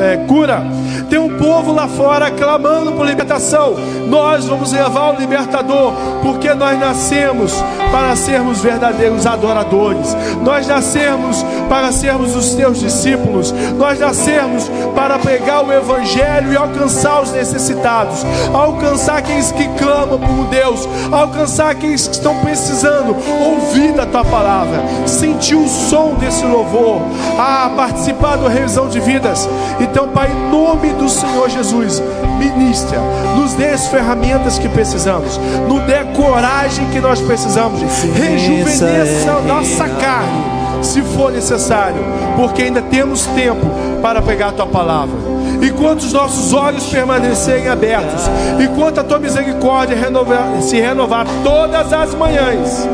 É, 0.02 0.18
cura. 0.28 0.64
Tem 1.08 1.20
um 1.20 1.38
povo 1.38 1.72
lá 1.72 1.88
fora 1.88 2.32
clamando 2.32 2.92
por 2.94 3.06
libertação. 3.06 3.76
Nós 4.08 4.46
vamos 4.46 4.72
levar 4.74 5.14
o 5.14 5.20
libertador, 5.20 5.94
porque 6.24 6.54
nós 6.54 6.80
nascemos 6.80 7.54
para 7.92 8.16
sermos 8.16 8.60
verdadeiros 8.60 9.26
adoradores. 9.26 10.16
Nós 10.42 10.68
nascemos 10.68 11.46
para 11.70 11.92
sermos 11.92 12.36
os 12.36 12.56
teus 12.56 12.80
discípulos. 12.80 13.54
Nós 13.78 14.00
nascemos 14.00 14.70
para 14.96 15.20
pregar 15.20 15.64
o 15.64 15.72
evangelho 15.72 16.52
e 16.52 16.58
alcançar 16.58 17.22
os 17.22 17.32
necessitados, 17.32 18.26
alcançar 18.54 19.18
aqueles 19.18 19.52
que 19.52 19.68
clamam 19.70 20.20
por 20.20 20.46
Deus, 20.46 20.88
alcançar 21.12 21.70
aqueles 21.70 22.08
que 22.08 22.16
estão 22.16 22.36
precisando 22.40 23.16
ouvir 23.46 23.94
da 23.94 24.06
tua 24.18 24.26
palavra, 24.26 24.84
sentir 25.06 25.56
o 25.56 25.68
som 25.68 26.16
desse 26.16 26.44
louvor, 26.44 27.02
a 27.38 27.70
participar 27.76 28.38
da 28.38 28.50
revisão 28.50 28.88
de 28.90 29.00
vidas. 29.00 29.48
Então, 29.80 30.08
Pai, 30.08 30.32
em 30.32 30.52
nome 30.52 30.94
do 30.94 31.08
Senhor 31.08 31.48
Jesus, 31.50 32.02
ministra, 32.40 33.00
nos 33.36 33.54
dê 33.54 33.70
as 33.70 33.88
ferramentas 33.88 34.58
que 34.58 34.68
precisamos, 34.70 35.40
nos 35.68 35.84
dê 35.84 35.96
a 35.96 36.06
coragem 36.06 36.88
que 36.88 37.00
nós 37.00 37.22
precisamos, 37.22 37.80
rejuvenesça 38.16 39.32
a 39.32 39.42
nossa 39.42 39.88
carne 39.88 40.58
se 40.82 41.02
for 41.02 41.32
necessário, 41.32 42.02
porque 42.36 42.64
ainda 42.64 42.82
temos 42.82 43.26
tempo 43.28 43.66
para 44.02 44.22
pegar 44.22 44.50
a 44.50 44.52
tua 44.52 44.68
palavra. 44.68 45.16
Enquanto 45.62 46.02
os 46.02 46.14
nossos 46.14 46.54
olhos 46.54 46.86
permanecerem 46.86 47.68
abertos, 47.68 48.24
enquanto 48.60 49.00
a 49.00 49.04
tua 49.04 49.18
misericórdia 49.18 49.98
renovar, 49.98 50.62
se 50.62 50.80
renovar 50.80 51.26
todas 51.44 51.92
as 51.92 52.14
manhãs, 52.14 52.88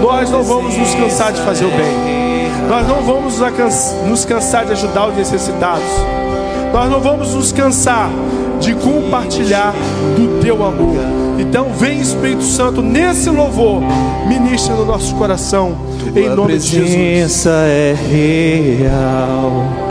nós 0.00 0.30
não 0.30 0.42
vamos 0.42 0.76
nos 0.76 0.94
cansar 0.94 1.32
de 1.32 1.40
fazer 1.42 1.64
o 1.64 1.70
bem, 1.70 2.48
nós 2.68 2.86
não 2.86 3.02
vamos 3.02 3.38
nos 4.06 4.24
cansar 4.24 4.66
de 4.66 4.72
ajudar 4.72 5.08
os 5.08 5.16
necessitados, 5.16 5.84
nós 6.72 6.90
não 6.90 7.00
vamos 7.00 7.34
nos 7.34 7.52
cansar 7.52 8.10
de 8.60 8.74
compartilhar 8.74 9.72
do 10.16 10.40
teu 10.40 10.64
amor. 10.64 10.96
Então, 11.38 11.72
vem 11.72 12.00
Espírito 12.00 12.42
Santo 12.42 12.82
nesse 12.82 13.30
louvor, 13.30 13.80
ministra 14.26 14.74
no 14.74 14.84
nosso 14.84 15.14
coração, 15.14 15.76
Tua 15.98 16.20
em 16.20 16.28
nome 16.28 16.58
de 16.58 16.66
Jesus. 16.66 17.46
é 17.46 17.94
real 17.94 19.87